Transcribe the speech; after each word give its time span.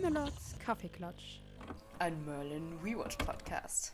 Camelots 0.00 0.58
Kaffeeklatsch. 0.64 1.40
Ein 1.98 2.24
Merlin 2.24 2.78
Rewatch 2.82 3.18
Podcast. 3.18 3.92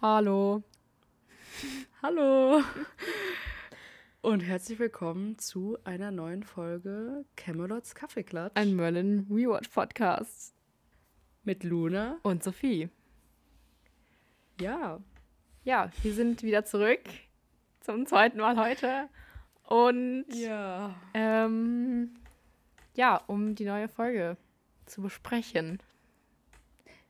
Hallo. 0.00 0.62
Hallo. 2.02 2.62
Und 4.20 4.40
herzlich 4.40 4.78
willkommen 4.78 5.36
zu 5.38 5.78
einer 5.82 6.12
neuen 6.12 6.44
Folge 6.44 7.24
Camelots 7.34 7.96
Kaffeeklatsch. 7.96 8.52
Ein 8.54 8.76
Merlin 8.76 9.26
Rewatch 9.28 9.68
Podcast. 9.70 10.54
Mit 11.42 11.64
Luna. 11.64 12.18
Und 12.22 12.44
Sophie. 12.44 12.88
Ja. 14.60 15.00
Ja, 15.64 15.90
wir 16.02 16.12
sind 16.14 16.42
wieder 16.42 16.64
zurück. 16.64 17.00
Zum 17.80 18.06
zweiten 18.06 18.38
Mal 18.38 18.56
heute. 18.56 19.08
Und 19.64 20.24
Ja. 20.30 20.94
ähm, 21.14 22.14
ja, 22.94 23.16
um 23.26 23.54
die 23.54 23.64
neue 23.64 23.88
Folge 23.88 24.36
zu 24.86 25.02
besprechen. 25.02 25.78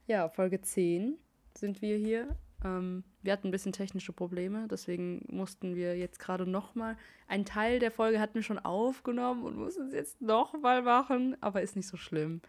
Ja, 0.06 0.28
Folge 0.28 0.60
10 0.60 1.16
sind 1.56 1.80
wir 1.82 1.96
hier. 1.96 2.28
Ähm, 2.64 3.04
wir 3.22 3.32
hatten 3.32 3.48
ein 3.48 3.52
bisschen 3.52 3.72
technische 3.72 4.12
Probleme, 4.12 4.66
deswegen 4.68 5.24
mussten 5.28 5.76
wir 5.76 5.96
jetzt 5.96 6.18
gerade 6.18 6.44
nochmal. 6.46 6.96
Ein 7.28 7.44
Teil 7.44 7.78
der 7.78 7.92
Folge 7.92 8.18
hatten 8.20 8.34
wir 8.34 8.42
schon 8.42 8.58
aufgenommen 8.58 9.44
und 9.44 9.56
mussten 9.56 9.86
es 9.88 9.92
jetzt 9.94 10.20
nochmal 10.20 10.82
machen, 10.82 11.36
aber 11.40 11.62
ist 11.62 11.76
nicht 11.76 11.86
so 11.86 11.96
schlimm. 11.96 12.40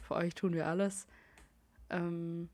Für 0.00 0.14
euch 0.14 0.34
tun 0.34 0.54
wir 0.54 0.66
alles. 0.66 1.06
Ähm, 1.90 2.48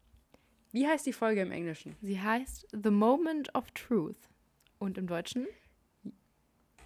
wie 0.76 0.86
heißt 0.86 1.06
die 1.06 1.14
Folge 1.14 1.40
im 1.40 1.52
Englischen? 1.52 1.96
Sie 2.02 2.20
heißt 2.20 2.68
The 2.70 2.90
Moment 2.90 3.54
of 3.54 3.70
Truth. 3.70 4.28
Und 4.78 4.98
im 4.98 5.06
Deutschen? 5.06 5.46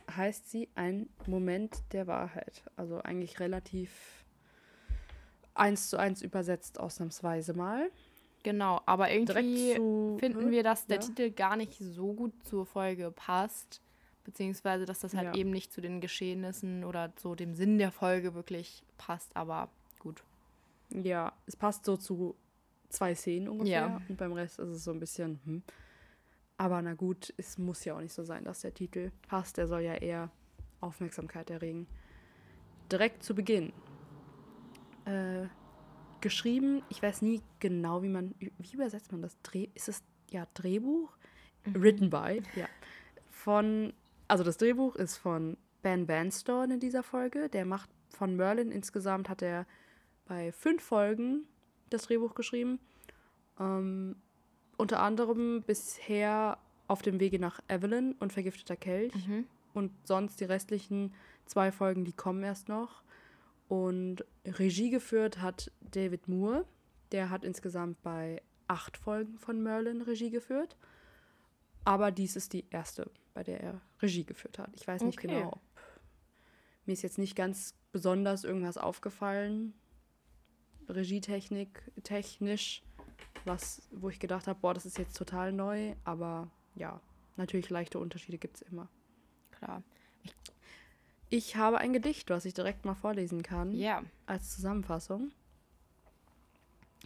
Heißt 0.08 0.48
sie 0.48 0.68
ein 0.76 1.08
Moment 1.26 1.82
der 1.92 2.06
Wahrheit. 2.06 2.62
Also 2.76 3.00
eigentlich 3.00 3.40
relativ 3.40 3.90
eins 5.54 5.90
zu 5.90 5.96
eins 5.98 6.22
übersetzt, 6.22 6.78
ausnahmsweise 6.78 7.52
mal. 7.54 7.90
Genau, 8.44 8.80
aber 8.86 9.10
irgendwie 9.10 9.74
zu. 9.74 10.16
finden 10.20 10.44
Hm? 10.44 10.50
wir, 10.52 10.62
dass 10.62 10.86
der 10.86 10.98
Ja. 11.00 11.02
Titel 11.02 11.30
gar 11.32 11.56
nicht 11.56 11.76
so 11.76 12.12
gut 12.12 12.32
zur 12.44 12.66
Folge 12.66 13.10
passt. 13.10 13.82
Beziehungsweise, 14.22 14.84
dass 14.86 15.00
das 15.00 15.14
halt 15.14 15.34
Ja. 15.34 15.34
eben 15.34 15.50
nicht 15.50 15.72
zu 15.72 15.80
den 15.80 16.00
Geschehnissen 16.00 16.84
oder 16.84 17.12
so 17.18 17.34
dem 17.34 17.54
Sinn 17.54 17.78
der 17.78 17.90
Folge 17.90 18.34
wirklich 18.34 18.84
passt. 18.98 19.34
Aber 19.34 19.68
gut. 19.98 20.22
Ja, 20.90 21.32
es 21.46 21.56
passt 21.56 21.84
so 21.84 21.96
zu 21.96 22.36
zwei 22.90 23.14
Szenen 23.14 23.48
ungefähr. 23.48 23.72
Ja. 23.72 24.00
Und 24.08 24.16
beim 24.16 24.32
Rest 24.32 24.58
ist 24.58 24.68
es 24.68 24.84
so 24.84 24.92
ein 24.92 25.00
bisschen, 25.00 25.40
hm. 25.44 25.62
Aber 26.56 26.82
na 26.82 26.92
gut, 26.92 27.32
es 27.38 27.56
muss 27.56 27.86
ja 27.86 27.94
auch 27.94 28.02
nicht 28.02 28.12
so 28.12 28.22
sein, 28.22 28.44
dass 28.44 28.60
der 28.60 28.74
Titel 28.74 29.12
passt. 29.26 29.56
Der 29.56 29.66
soll 29.66 29.80
ja 29.80 29.94
eher 29.94 30.30
Aufmerksamkeit 30.80 31.48
erregen. 31.48 31.86
Direkt 32.92 33.22
zu 33.22 33.34
Beginn. 33.34 33.72
Äh, 35.06 35.46
geschrieben, 36.20 36.82
ich 36.90 37.02
weiß 37.02 37.22
nie 37.22 37.40
genau, 37.60 38.02
wie 38.02 38.10
man, 38.10 38.34
wie 38.38 38.74
übersetzt 38.74 39.10
man 39.10 39.22
das? 39.22 39.40
Dreh, 39.40 39.68
ist 39.74 39.88
es, 39.88 40.02
ja, 40.30 40.46
Drehbuch? 40.52 41.16
Written 41.64 42.10
by, 42.10 42.42
ja. 42.54 42.66
Von, 43.30 43.94
also 44.28 44.44
das 44.44 44.58
Drehbuch 44.58 44.96
ist 44.96 45.16
von 45.16 45.56
Ben 45.80 46.08
Vanstorn 46.08 46.72
in 46.72 46.80
dieser 46.80 47.02
Folge. 47.02 47.48
Der 47.48 47.64
macht 47.64 47.88
von 48.10 48.36
Merlin 48.36 48.70
insgesamt, 48.70 49.30
hat 49.30 49.40
er 49.40 49.66
bei 50.26 50.52
fünf 50.52 50.82
Folgen 50.82 51.46
das 51.90 52.02
Drehbuch 52.02 52.34
geschrieben. 52.34 52.78
Ähm, 53.58 54.16
unter 54.76 55.02
anderem 55.02 55.62
bisher 55.62 56.58
auf 56.88 57.02
dem 57.02 57.20
Wege 57.20 57.38
nach 57.38 57.60
Evelyn 57.68 58.14
und 58.18 58.32
Vergifteter 58.32 58.76
Kelch. 58.76 59.14
Mhm. 59.26 59.46
Und 59.74 59.92
sonst 60.04 60.40
die 60.40 60.44
restlichen 60.44 61.14
zwei 61.46 61.70
Folgen, 61.70 62.04
die 62.04 62.12
kommen 62.12 62.42
erst 62.42 62.68
noch. 62.68 63.02
Und 63.68 64.24
Regie 64.44 64.90
geführt 64.90 65.40
hat 65.40 65.70
David 65.80 66.26
Moore. 66.26 66.64
Der 67.12 67.30
hat 67.30 67.44
insgesamt 67.44 68.02
bei 68.02 68.42
acht 68.66 68.96
Folgen 68.96 69.38
von 69.38 69.62
Merlin 69.62 70.02
Regie 70.02 70.30
geführt. 70.30 70.76
Aber 71.84 72.10
dies 72.10 72.36
ist 72.36 72.52
die 72.52 72.64
erste, 72.70 73.10
bei 73.34 73.42
der 73.44 73.60
er 73.60 73.80
Regie 74.00 74.24
geführt 74.24 74.58
hat. 74.58 74.70
Ich 74.74 74.86
weiß 74.86 75.02
nicht 75.02 75.18
Okay. 75.18 75.28
genau. 75.28 75.52
Ob, 75.52 75.60
mir 76.86 76.92
ist 76.92 77.02
jetzt 77.02 77.18
nicht 77.18 77.36
ganz 77.36 77.74
besonders 77.92 78.44
irgendwas 78.44 78.76
aufgefallen. 78.76 79.74
Regietechnik, 80.90 81.82
technisch, 82.02 82.82
was, 83.44 83.82
wo 83.90 84.08
ich 84.08 84.18
gedacht 84.20 84.46
habe, 84.46 84.58
boah, 84.60 84.74
das 84.74 84.86
ist 84.86 84.98
jetzt 84.98 85.16
total 85.16 85.52
neu. 85.52 85.94
Aber 86.04 86.48
ja, 86.74 87.00
natürlich 87.36 87.70
leichte 87.70 87.98
Unterschiede 87.98 88.38
gibt 88.38 88.56
es 88.56 88.62
immer. 88.62 88.88
Klar. 89.52 89.82
Ich 91.28 91.54
habe 91.56 91.78
ein 91.78 91.92
Gedicht, 91.92 92.28
was 92.30 92.44
ich 92.44 92.54
direkt 92.54 92.84
mal 92.84 92.94
vorlesen 92.94 93.42
kann, 93.42 93.72
Ja. 93.72 94.02
als 94.26 94.50
Zusammenfassung. 94.54 95.30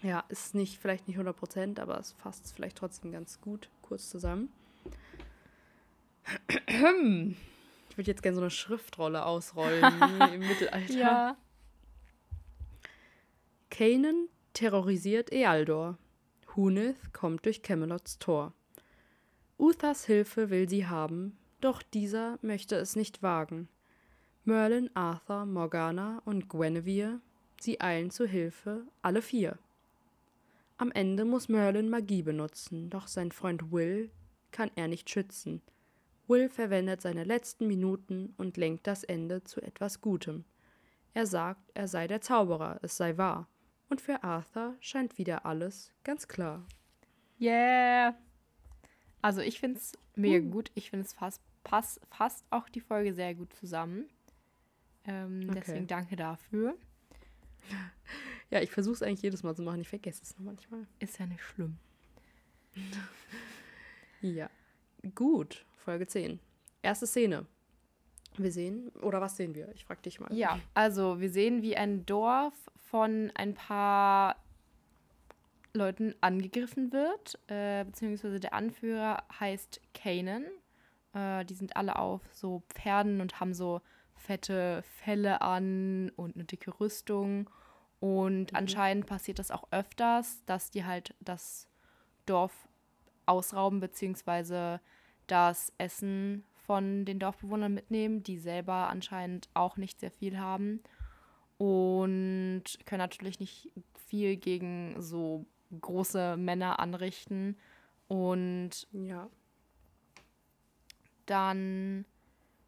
Ja, 0.02 0.24
ist 0.28 0.54
nicht, 0.54 0.78
vielleicht 0.78 1.08
nicht 1.08 1.18
100%, 1.18 1.78
aber 1.80 1.98
es 1.98 2.12
fasst 2.12 2.44
es 2.46 2.52
vielleicht 2.52 2.76
trotzdem 2.78 3.12
ganz 3.12 3.40
gut 3.40 3.68
kurz 3.82 4.08
zusammen. 4.10 4.50
Ich 6.48 7.96
würde 7.98 8.10
jetzt 8.10 8.22
gerne 8.22 8.34
so 8.34 8.40
eine 8.40 8.50
Schriftrolle 8.50 9.24
ausrollen, 9.24 9.84
im 10.34 10.40
Mittelalter. 10.40 10.92
Ja. 10.94 11.36
Kanan 13.76 14.28
terrorisiert 14.52 15.32
Ealdor. 15.32 15.98
Huneth 16.54 17.12
kommt 17.12 17.44
durch 17.44 17.60
Camelots 17.60 18.20
Tor. 18.20 18.54
Uthas 19.58 20.04
Hilfe 20.04 20.48
will 20.48 20.68
sie 20.68 20.86
haben, 20.86 21.36
doch 21.60 21.82
dieser 21.82 22.38
möchte 22.40 22.76
es 22.76 22.94
nicht 22.94 23.24
wagen. 23.24 23.68
Merlin, 24.44 24.90
Arthur, 24.94 25.44
Morgana 25.44 26.22
und 26.24 26.48
Guinevere, 26.48 27.20
sie 27.58 27.80
eilen 27.80 28.12
zu 28.12 28.26
Hilfe, 28.26 28.86
alle 29.02 29.22
vier. 29.22 29.58
Am 30.76 30.92
Ende 30.92 31.24
muss 31.24 31.48
Merlin 31.48 31.90
Magie 31.90 32.22
benutzen, 32.22 32.90
doch 32.90 33.08
sein 33.08 33.32
Freund 33.32 33.72
Will 33.72 34.08
kann 34.52 34.70
er 34.76 34.86
nicht 34.86 35.10
schützen. 35.10 35.62
Will 36.28 36.48
verwendet 36.48 37.00
seine 37.02 37.24
letzten 37.24 37.66
Minuten 37.66 38.34
und 38.36 38.56
lenkt 38.56 38.86
das 38.86 39.02
Ende 39.02 39.42
zu 39.42 39.60
etwas 39.60 40.00
Gutem. 40.00 40.44
Er 41.12 41.26
sagt, 41.26 41.72
er 41.74 41.88
sei 41.88 42.06
der 42.06 42.20
Zauberer, 42.20 42.78
es 42.80 42.96
sei 42.96 43.18
wahr. 43.18 43.48
Und 43.88 44.00
für 44.00 44.22
Arthur 44.24 44.76
scheint 44.80 45.18
wieder 45.18 45.44
alles 45.46 45.92
ganz 46.04 46.26
klar. 46.28 46.66
Yeah. 47.40 48.16
Also 49.22 49.40
ich 49.40 49.60
finde 49.60 49.78
es 49.78 49.92
mega 50.14 50.44
Uh. 50.46 50.50
gut. 50.50 50.70
Ich 50.74 50.90
finde 50.90 51.04
es 51.06 51.12
fast, 51.12 51.42
pass, 51.64 52.00
fasst 52.10 52.44
auch 52.50 52.68
die 52.68 52.80
Folge 52.80 53.14
sehr 53.14 53.34
gut 53.34 53.52
zusammen. 53.54 54.08
Ähm, 55.06 55.42
Okay. 55.50 55.60
Deswegen 55.66 55.86
danke 55.86 56.16
dafür. 56.16 56.76
Ja, 58.50 58.60
ich 58.60 58.70
versuche 58.70 58.94
es 58.94 59.02
eigentlich 59.02 59.22
jedes 59.22 59.42
Mal 59.42 59.56
zu 59.56 59.62
machen. 59.62 59.80
Ich 59.80 59.88
vergesse 59.88 60.22
es 60.22 60.38
nur 60.38 60.44
manchmal. 60.46 60.86
Ist 61.00 61.18
ja 61.18 61.26
nicht 61.26 61.42
schlimm. 61.42 61.78
Ja. 64.20 64.48
Gut, 65.14 65.64
Folge 65.76 66.06
10. 66.06 66.38
Erste 66.82 67.06
Szene. 67.06 67.46
Wir 68.36 68.50
sehen, 68.50 68.88
oder 69.02 69.20
was 69.20 69.36
sehen 69.36 69.54
wir? 69.54 69.68
Ich 69.74 69.84
frag 69.84 70.02
dich 70.02 70.18
mal. 70.20 70.32
Ja, 70.32 70.58
also 70.74 71.20
wir 71.20 71.30
sehen, 71.30 71.62
wie 71.62 71.76
ein 71.76 72.04
Dorf 72.04 72.54
von 72.90 73.30
ein 73.34 73.54
paar 73.54 74.36
Leuten 75.72 76.14
angegriffen 76.20 76.92
wird, 76.92 77.38
äh, 77.48 77.84
beziehungsweise 77.84 78.40
der 78.40 78.54
Anführer 78.54 79.24
heißt 79.38 79.80
Kanan. 79.92 80.44
Äh, 81.12 81.44
die 81.44 81.54
sind 81.54 81.76
alle 81.76 81.96
auf 81.96 82.22
so 82.32 82.62
Pferden 82.68 83.20
und 83.20 83.40
haben 83.40 83.54
so 83.54 83.80
fette 84.14 84.82
Felle 84.82 85.40
an 85.42 86.10
und 86.16 86.36
eine 86.36 86.44
dicke 86.44 86.78
Rüstung. 86.80 87.50
Und 88.00 88.54
anscheinend 88.54 89.06
passiert 89.06 89.38
das 89.38 89.50
auch 89.50 89.64
öfters, 89.70 90.44
dass 90.46 90.70
die 90.70 90.84
halt 90.84 91.14
das 91.20 91.68
Dorf 92.26 92.68
ausrauben, 93.26 93.80
beziehungsweise 93.80 94.80
das 95.26 95.72
Essen 95.78 96.44
von 96.66 97.04
den 97.04 97.18
Dorfbewohnern 97.18 97.72
mitnehmen, 97.74 98.22
die 98.22 98.38
selber 98.38 98.88
anscheinend 98.88 99.48
auch 99.54 99.76
nicht 99.76 100.00
sehr 100.00 100.10
viel 100.10 100.38
haben 100.38 100.80
und 101.58 102.64
können 102.84 102.98
natürlich 102.98 103.40
nicht 103.40 103.70
viel 104.06 104.36
gegen 104.36 105.00
so 105.00 105.46
große 105.80 106.36
Männer 106.36 106.78
anrichten. 106.78 107.56
Und 108.08 108.86
Ja. 108.92 109.28
dann 111.26 112.04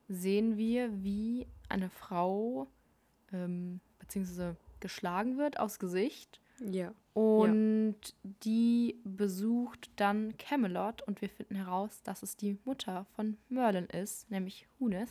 sehen 0.08 0.56
wir, 0.56 1.02
wie 1.02 1.46
eine 1.68 1.90
Frau 1.90 2.68
ähm, 3.32 3.80
beziehungsweise 3.98 4.56
geschlagen 4.80 5.36
wird 5.38 5.58
aufs 5.58 5.78
Gesicht. 5.78 6.40
Ja. 6.60 6.92
Und 7.14 7.96
die 8.44 9.00
besucht 9.04 9.90
dann 9.96 10.36
Camelot 10.36 11.02
und 11.02 11.20
wir 11.20 11.28
finden 11.28 11.54
heraus, 11.56 12.02
dass 12.02 12.22
es 12.22 12.36
die 12.36 12.58
Mutter 12.64 13.06
von 13.14 13.36
Merlin 13.48 13.86
ist, 13.86 14.30
nämlich 14.30 14.66
Huneth. 14.78 15.10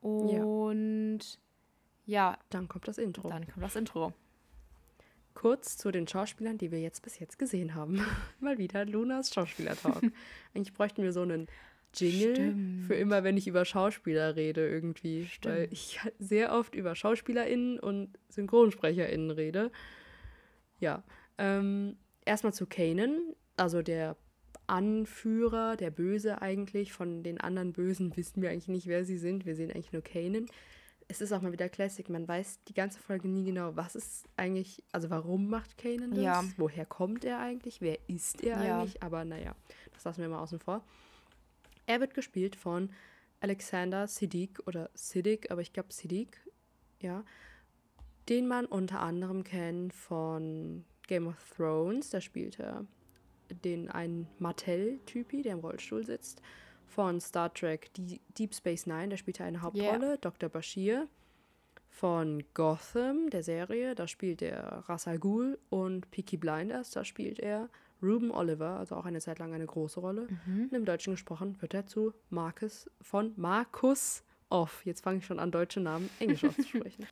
Und 0.00 1.20
ja, 2.06 2.38
Dann 2.50 2.68
kommt 2.68 2.86
das 2.88 2.98
Intro. 2.98 3.28
dann 3.28 3.46
kommt 3.46 3.64
das 3.64 3.76
Intro. 3.76 4.12
kurz 5.34 5.76
zu 5.78 5.90
den 5.90 6.06
Schauspielern, 6.06 6.58
die 6.58 6.70
wir 6.70 6.80
jetzt 6.80 7.02
bis 7.02 7.18
jetzt 7.18 7.38
gesehen 7.38 7.74
haben. 7.74 8.00
Mal 8.40 8.58
wieder 8.58 8.84
Lunas 8.84 9.32
Schauspielertalk. 9.32 10.02
Eigentlich 10.54 10.74
bräuchten 10.74 11.02
wir 11.02 11.12
so 11.12 11.22
einen 11.22 11.48
Jingle 11.94 12.34
Stimmt. 12.34 12.84
für 12.86 12.94
immer, 12.94 13.24
wenn 13.24 13.36
ich 13.36 13.46
über 13.46 13.64
Schauspieler 13.64 14.36
rede 14.36 14.68
irgendwie. 14.68 15.26
Stimmt. 15.26 15.54
Weil 15.54 15.68
ich 15.72 15.98
sehr 16.18 16.52
oft 16.52 16.74
über 16.74 16.94
SchauspielerInnen 16.94 17.78
und 17.80 18.10
SynchronsprecherInnen 18.28 19.30
rede. 19.30 19.70
Ja. 20.84 21.02
Ähm, 21.38 21.96
erstmal 22.24 22.52
zu 22.52 22.66
Kanan, 22.66 23.34
also 23.56 23.82
der 23.82 24.16
Anführer, 24.66 25.76
der 25.76 25.90
Böse 25.90 26.40
eigentlich. 26.42 26.92
Von 26.92 27.22
den 27.22 27.40
anderen 27.40 27.72
Bösen 27.72 28.06
wissen 28.16 28.42
wir 28.42 28.50
eigentlich 28.50 28.68
nicht, 28.68 28.86
wer 28.86 29.04
sie 29.04 29.18
sind. 29.18 29.46
Wir 29.46 29.56
sehen 29.56 29.70
eigentlich 29.70 29.92
nur 29.92 30.02
Kanan. 30.02 30.46
Es 31.08 31.20
ist 31.20 31.32
auch 31.32 31.42
mal 31.42 31.52
wieder 31.52 31.68
Classic. 31.68 32.08
Man 32.08 32.26
weiß 32.26 32.60
die 32.68 32.72
ganze 32.74 32.98
Folge 32.98 33.28
nie 33.28 33.44
genau, 33.44 33.76
was 33.76 33.94
ist 33.94 34.26
eigentlich, 34.36 34.82
also 34.92 35.10
warum 35.10 35.48
macht 35.50 35.76
Kanan 35.76 36.10
das? 36.12 36.24
Ja. 36.24 36.44
Woher 36.56 36.86
kommt 36.86 37.24
er 37.24 37.40
eigentlich? 37.40 37.80
Wer 37.80 37.98
ist 38.08 38.42
er 38.42 38.64
Ja. 38.64 38.78
eigentlich? 38.78 39.02
Aber 39.02 39.24
naja, 39.24 39.54
das 39.92 40.04
lassen 40.04 40.22
wir 40.22 40.28
mal 40.28 40.40
außen 40.40 40.58
vor. 40.60 40.82
Er 41.86 42.00
wird 42.00 42.14
gespielt 42.14 42.56
von 42.56 42.90
Alexander 43.40 44.06
Siddiq 44.06 44.62
oder 44.66 44.88
Siddiq, 44.94 45.50
aber 45.50 45.60
ich 45.60 45.74
glaube 45.74 45.92
Siddiq, 45.92 46.38
ja. 47.00 47.22
Den 48.28 48.48
man 48.48 48.64
unter 48.66 49.00
anderem 49.00 49.44
kennt 49.44 49.92
von 49.92 50.84
Game 51.06 51.26
of 51.26 51.36
Thrones, 51.56 52.10
da 52.10 52.20
spielt 52.20 52.58
er 52.58 52.86
den 53.64 53.90
einen 53.90 54.26
Martell-Typi, 54.38 55.42
der 55.42 55.52
im 55.52 55.58
Rollstuhl 55.60 56.04
sitzt. 56.06 56.40
Von 56.86 57.20
Star 57.20 57.52
Trek 57.52 57.92
Die- 57.94 58.20
Deep 58.38 58.54
Space 58.54 58.86
Nine, 58.86 59.08
da 59.10 59.16
spielt 59.16 59.40
er 59.40 59.46
eine 59.46 59.60
Hauptrolle, 59.62 60.16
Dr. 60.18 60.48
Bashir. 60.48 61.08
Von 61.88 62.42
Gotham, 62.54 63.30
der 63.30 63.42
Serie, 63.44 63.94
da 63.94 64.08
spielt 64.08 64.42
er 64.42 64.84
Ra's 64.88 65.06
al 65.06 65.18
Ghul. 65.18 65.58
Und 65.70 66.10
Peaky 66.10 66.36
Blinders, 66.38 66.90
da 66.90 67.04
spielt 67.04 67.38
er 67.38 67.68
Ruben 68.02 68.30
Oliver, 68.32 68.78
also 68.78 68.96
auch 68.96 69.04
eine 69.04 69.20
Zeit 69.20 69.38
lang 69.38 69.52
eine 69.54 69.66
große 69.66 70.00
Rolle. 70.00 70.26
Und 70.46 70.72
im 70.72 70.84
Deutschen 70.84 71.12
gesprochen 71.12 71.60
wird 71.60 71.74
er 71.74 71.86
zu 71.86 72.12
Marcus 72.30 72.90
von 73.00 73.32
Markus 73.36 74.24
Off. 74.50 74.84
Jetzt 74.84 75.02
fange 75.02 75.18
ich 75.18 75.26
schon 75.26 75.38
an, 75.38 75.50
deutsche 75.50 75.80
Namen 75.80 76.10
Englisch 76.18 76.44
auszusprechen. 76.44 77.06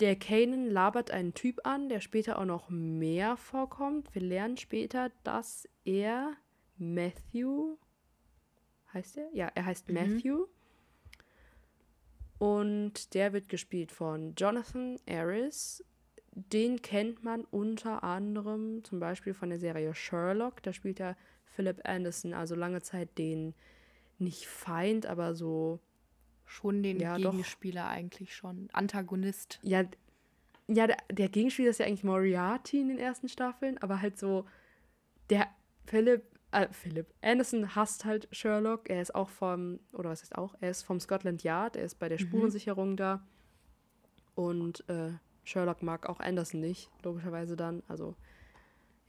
Der 0.00 0.16
Kanan 0.16 0.68
labert 0.68 1.10
einen 1.10 1.34
Typ 1.34 1.60
an, 1.64 1.88
der 1.88 2.00
später 2.00 2.38
auch 2.38 2.44
noch 2.44 2.68
mehr 2.68 3.36
vorkommt. 3.36 4.12
Wir 4.14 4.22
lernen 4.22 4.56
später, 4.56 5.10
dass 5.22 5.68
er 5.84 6.32
Matthew 6.78 7.76
heißt 8.94 9.18
er? 9.18 9.28
Ja, 9.32 9.50
er 9.54 9.66
heißt 9.66 9.90
Matthew. 9.90 10.46
Und 12.38 13.14
der 13.14 13.32
wird 13.32 13.48
gespielt 13.48 13.92
von 13.92 14.34
Jonathan 14.36 14.98
Aris. 15.08 15.84
Den 16.32 16.82
kennt 16.82 17.22
man 17.22 17.44
unter 17.44 18.02
anderem 18.02 18.82
zum 18.84 18.98
Beispiel 19.00 19.34
von 19.34 19.50
der 19.50 19.58
Serie 19.58 19.94
Sherlock. 19.94 20.62
Da 20.62 20.72
spielt 20.72 21.00
er 21.00 21.16
Philip 21.44 21.80
Anderson, 21.84 22.34
also 22.34 22.54
lange 22.54 22.82
Zeit 22.82 23.18
den 23.18 23.54
nicht 24.18 24.46
Feind, 24.46 25.06
aber 25.06 25.34
so 25.34 25.80
Schon 26.46 26.82
den 26.82 27.00
Ja, 27.00 27.16
doch. 27.18 27.30
Gegenspieler 27.30 27.88
eigentlich 27.88 28.34
schon. 28.34 28.68
Antagonist. 28.72 29.58
Ja, 29.62 29.84
ja 30.68 30.86
der, 30.86 30.96
der 31.10 31.28
Gegenspieler 31.28 31.70
ist 31.70 31.78
ja 31.78 31.86
eigentlich 31.86 32.04
Moriarty 32.04 32.80
in 32.80 32.88
den 32.88 32.98
ersten 32.98 33.28
Staffeln, 33.28 33.78
aber 33.78 34.00
halt 34.00 34.18
so, 34.18 34.44
der 35.30 35.48
Philip, 35.86 36.22
äh, 36.52 36.68
Philip 36.70 37.06
Anderson 37.22 37.74
hasst 37.74 38.04
halt 38.04 38.28
Sherlock. 38.32 38.88
Er 38.88 39.00
ist 39.00 39.14
auch 39.14 39.28
vom, 39.28 39.80
oder 39.92 40.10
was 40.10 40.22
heißt 40.22 40.36
auch, 40.36 40.54
er 40.60 40.70
ist 40.70 40.82
vom 40.82 41.00
Scotland 41.00 41.42
Yard, 41.42 41.76
er 41.76 41.84
ist 41.84 41.98
bei 41.98 42.08
der 42.08 42.18
Spurensicherung 42.18 42.96
da. 42.96 43.26
Und 44.34 44.88
äh, 44.88 45.12
Sherlock 45.44 45.82
mag 45.82 46.08
auch 46.08 46.20
Anderson 46.20 46.60
nicht, 46.60 46.90
logischerweise 47.02 47.56
dann. 47.56 47.82
Also, 47.88 48.16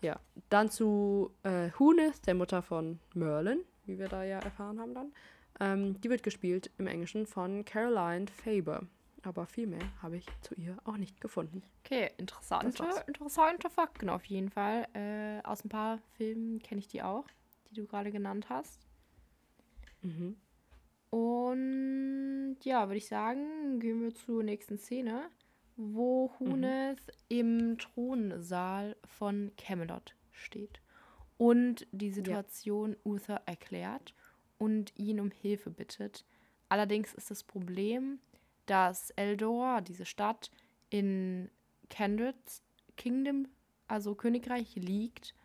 ja. 0.01 0.19
Dann 0.49 0.69
zu 0.69 1.31
äh, 1.43 1.71
Huneth, 1.79 2.27
der 2.27 2.35
Mutter 2.35 2.61
von 2.61 2.99
Merlin, 3.13 3.61
wie 3.85 3.97
wir 3.97 4.07
da 4.07 4.23
ja 4.23 4.39
erfahren 4.39 4.79
haben 4.79 4.93
dann. 4.93 5.13
Ähm, 5.59 5.99
die 6.01 6.09
wird 6.09 6.23
gespielt 6.23 6.71
im 6.77 6.87
Englischen 6.87 7.25
von 7.25 7.63
Caroline 7.65 8.27
Faber. 8.27 8.87
Aber 9.23 9.47
viel 9.47 9.65
mehr 9.65 9.81
habe 10.01 10.17
ich 10.17 10.25
zu 10.41 10.53
ihr 10.55 10.77
auch 10.83 10.97
nicht 10.97 11.19
gefunden. 11.19 11.63
Okay, 11.83 12.11
interessante, 12.17 12.85
interessante 13.07 13.69
Fakten 13.71 14.09
auf 14.09 14.23
jeden 14.25 14.49
Fall. 14.49 14.87
Äh, 14.93 15.41
aus 15.43 15.65
ein 15.65 15.69
paar 15.69 15.97
Filmen 16.17 16.59
kenne 16.59 16.79
ich 16.79 16.87
die 16.87 17.01
auch, 17.01 17.25
die 17.69 17.73
du 17.75 17.87
gerade 17.87 18.11
genannt 18.11 18.49
hast. 18.49 18.85
Mhm. 20.01 20.37
Und 21.09 22.57
ja, 22.63 22.87
würde 22.87 22.97
ich 22.97 23.07
sagen, 23.07 23.79
gehen 23.79 24.01
wir 24.01 24.13
zur 24.13 24.43
nächsten 24.43 24.77
Szene, 24.77 25.29
wo 25.75 26.31
Mhm. 26.39 26.51
Huneth 26.51 27.11
im 27.27 27.77
Thronsaal 27.79 28.95
von 29.05 29.51
Camelot 29.57 30.15
steht 30.31 30.81
und 31.37 31.87
die 31.91 32.11
Situation 32.11 32.95
Uther 33.03 33.41
erklärt 33.45 34.13
und 34.57 34.93
ihn 34.97 35.19
um 35.19 35.31
Hilfe 35.31 35.69
bittet. 35.69 36.25
Allerdings 36.69 37.13
ist 37.13 37.31
das 37.31 37.43
Problem, 37.43 38.19
dass 38.65 39.11
Eldor, 39.11 39.81
diese 39.81 40.05
Stadt, 40.05 40.51
in 40.89 41.49
Kendrick's 41.89 42.63
Kingdom, 42.97 43.47
also 43.87 44.15
Königreich, 44.15 44.75
liegt. 44.75 45.35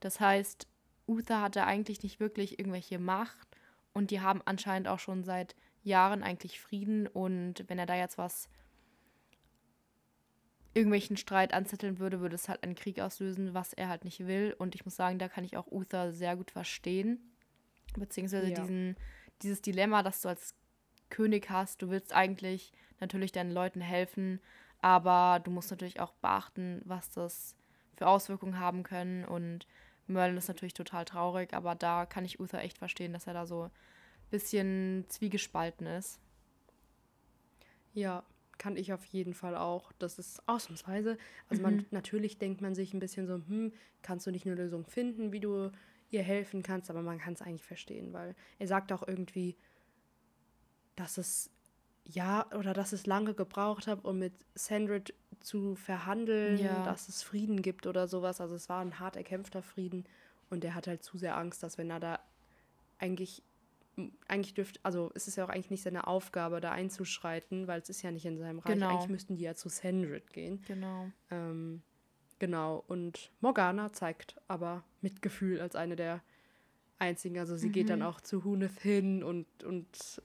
Das 0.00 0.20
heißt, 0.20 0.66
Uther 1.08 1.40
hatte 1.40 1.64
eigentlich 1.64 2.02
nicht 2.02 2.20
wirklich 2.20 2.58
irgendwelche 2.58 2.98
Macht 2.98 3.48
und 3.92 4.10
die 4.10 4.20
haben 4.20 4.42
anscheinend 4.44 4.88
auch 4.88 4.98
schon 4.98 5.24
seit 5.24 5.56
Jahren 5.82 6.22
eigentlich 6.22 6.60
Frieden 6.60 7.06
und 7.08 7.68
wenn 7.68 7.78
er 7.78 7.86
da 7.86 7.96
jetzt 7.96 8.18
was 8.18 8.48
irgendwelchen 10.74 11.16
Streit 11.16 11.52
anzetteln 11.52 11.98
würde, 11.98 12.20
würde 12.20 12.34
es 12.34 12.48
halt 12.48 12.62
einen 12.62 12.74
Krieg 12.74 13.00
auslösen, 13.00 13.52
was 13.52 13.72
er 13.72 13.88
halt 13.88 14.04
nicht 14.04 14.26
will. 14.26 14.54
Und 14.58 14.74
ich 14.74 14.84
muss 14.84 14.96
sagen, 14.96 15.18
da 15.18 15.28
kann 15.28 15.44
ich 15.44 15.56
auch 15.56 15.70
Uther 15.70 16.12
sehr 16.12 16.36
gut 16.36 16.50
verstehen. 16.50 17.31
Beziehungsweise 17.96 18.48
Ja. 18.48 18.54
diesen, 18.54 18.96
dieses 19.42 19.62
Dilemma, 19.62 20.02
das 20.02 20.22
du 20.22 20.28
als 20.28 20.54
König 21.10 21.50
hast. 21.50 21.82
Du 21.82 21.90
willst 21.90 22.12
eigentlich 22.12 22.72
natürlich 23.00 23.32
deinen 23.32 23.50
Leuten 23.52 23.80
helfen, 23.80 24.40
aber 24.80 25.40
du 25.40 25.50
musst 25.50 25.70
natürlich 25.70 26.00
auch 26.00 26.12
beachten, 26.14 26.80
was 26.84 27.10
das 27.10 27.54
für 27.96 28.06
Auswirkungen 28.06 28.58
haben 28.58 28.82
können. 28.82 29.24
Und 29.24 29.66
Merlin 30.06 30.36
ist 30.36 30.48
natürlich 30.48 30.74
total 30.74 31.04
traurig, 31.04 31.52
aber 31.54 31.74
da 31.74 32.06
kann 32.06 32.24
ich 32.24 32.40
Uther 32.40 32.62
echt 32.62 32.78
verstehen, 32.78 33.12
dass 33.12 33.26
er 33.26 33.34
da 33.34 33.46
so 33.46 33.64
ein 33.64 33.70
bisschen 34.30 35.04
zwiegespalten 35.08 35.86
ist. 35.86 36.18
Ja, 37.94 38.24
kann 38.58 38.76
ich 38.76 38.92
auf 38.92 39.04
jeden 39.06 39.34
Fall 39.34 39.56
auch. 39.56 39.92
Das 39.98 40.18
ist 40.18 40.46
ausnahmsweise. 40.48 41.18
Also 41.48 41.62
man 41.62 41.84
natürlich 41.90 42.38
denkt 42.38 42.60
man 42.60 42.74
sich 42.74 42.94
ein 42.94 43.00
bisschen 43.00 43.26
so, 43.26 43.34
hm, 43.34 43.72
kannst 44.02 44.26
du 44.26 44.30
nicht 44.30 44.46
eine 44.46 44.54
Lösung 44.54 44.86
finden, 44.86 45.32
wie 45.32 45.40
du 45.40 45.70
ihr 46.12 46.22
helfen 46.22 46.62
kannst, 46.62 46.90
aber 46.90 47.02
man 47.02 47.18
kann 47.18 47.32
es 47.34 47.42
eigentlich 47.42 47.64
verstehen, 47.64 48.12
weil 48.12 48.34
er 48.58 48.66
sagt 48.68 48.92
auch 48.92 49.06
irgendwie, 49.06 49.56
dass 50.94 51.18
es 51.18 51.50
ja 52.04 52.46
oder 52.54 52.72
dass 52.74 52.92
es 52.92 53.06
lange 53.06 53.34
gebraucht 53.34 53.86
hat, 53.86 54.04
um 54.04 54.18
mit 54.18 54.34
Sandrid 54.54 55.14
zu 55.40 55.74
verhandeln, 55.74 56.58
Ja. 56.58 56.84
dass 56.84 57.08
es 57.08 57.22
Frieden 57.22 57.62
gibt 57.62 57.86
oder 57.86 58.06
sowas. 58.08 58.40
Also 58.40 58.54
es 58.54 58.68
war 58.68 58.80
ein 58.82 58.98
hart 59.00 59.16
erkämpfter 59.16 59.62
Frieden 59.62 60.04
und 60.50 60.64
er 60.64 60.74
hat 60.74 60.86
halt 60.86 61.02
zu 61.02 61.16
sehr 61.18 61.36
Angst, 61.36 61.62
dass 61.62 61.78
wenn 61.78 61.90
er 61.90 62.00
da 62.00 62.20
eigentlich 62.98 63.42
eigentlich 64.26 64.54
dürfte, 64.54 64.80
also 64.84 65.10
es 65.14 65.28
ist 65.28 65.36
ja 65.36 65.44
auch 65.44 65.50
eigentlich 65.50 65.70
nicht 65.70 65.82
seine 65.82 66.06
Aufgabe, 66.06 66.62
da 66.62 66.72
einzuschreiten, 66.72 67.66
weil 67.66 67.80
es 67.82 67.90
ist 67.90 68.00
ja 68.00 68.10
nicht 68.10 68.24
in 68.24 68.38
seinem 68.38 68.58
Reich. 68.60 68.72
Genau. 68.72 68.88
Eigentlich 68.88 69.10
müssten 69.10 69.36
die 69.36 69.42
ja 69.42 69.54
zu 69.54 69.68
Sandrid 69.68 70.32
gehen. 70.32 70.62
Genau. 70.66 71.10
Ähm, 71.30 71.82
genau. 72.42 72.82
Und 72.88 73.30
Morgana 73.40 73.92
zeigt 73.92 74.34
aber 74.48 74.82
Mitgefühl 75.00 75.60
als 75.60 75.76
eine 75.76 75.94
der 75.94 76.22
einzigen. 76.98 77.38
Also 77.38 77.56
sie 77.56 77.70
geht 77.70 77.88
dann 77.88 78.00
Mhm. 78.00 78.04
auch 78.06 78.20
zu 78.20 78.42
Huneth 78.42 78.80
hin 78.80 79.22
und, 79.22 79.46
und 79.62 80.20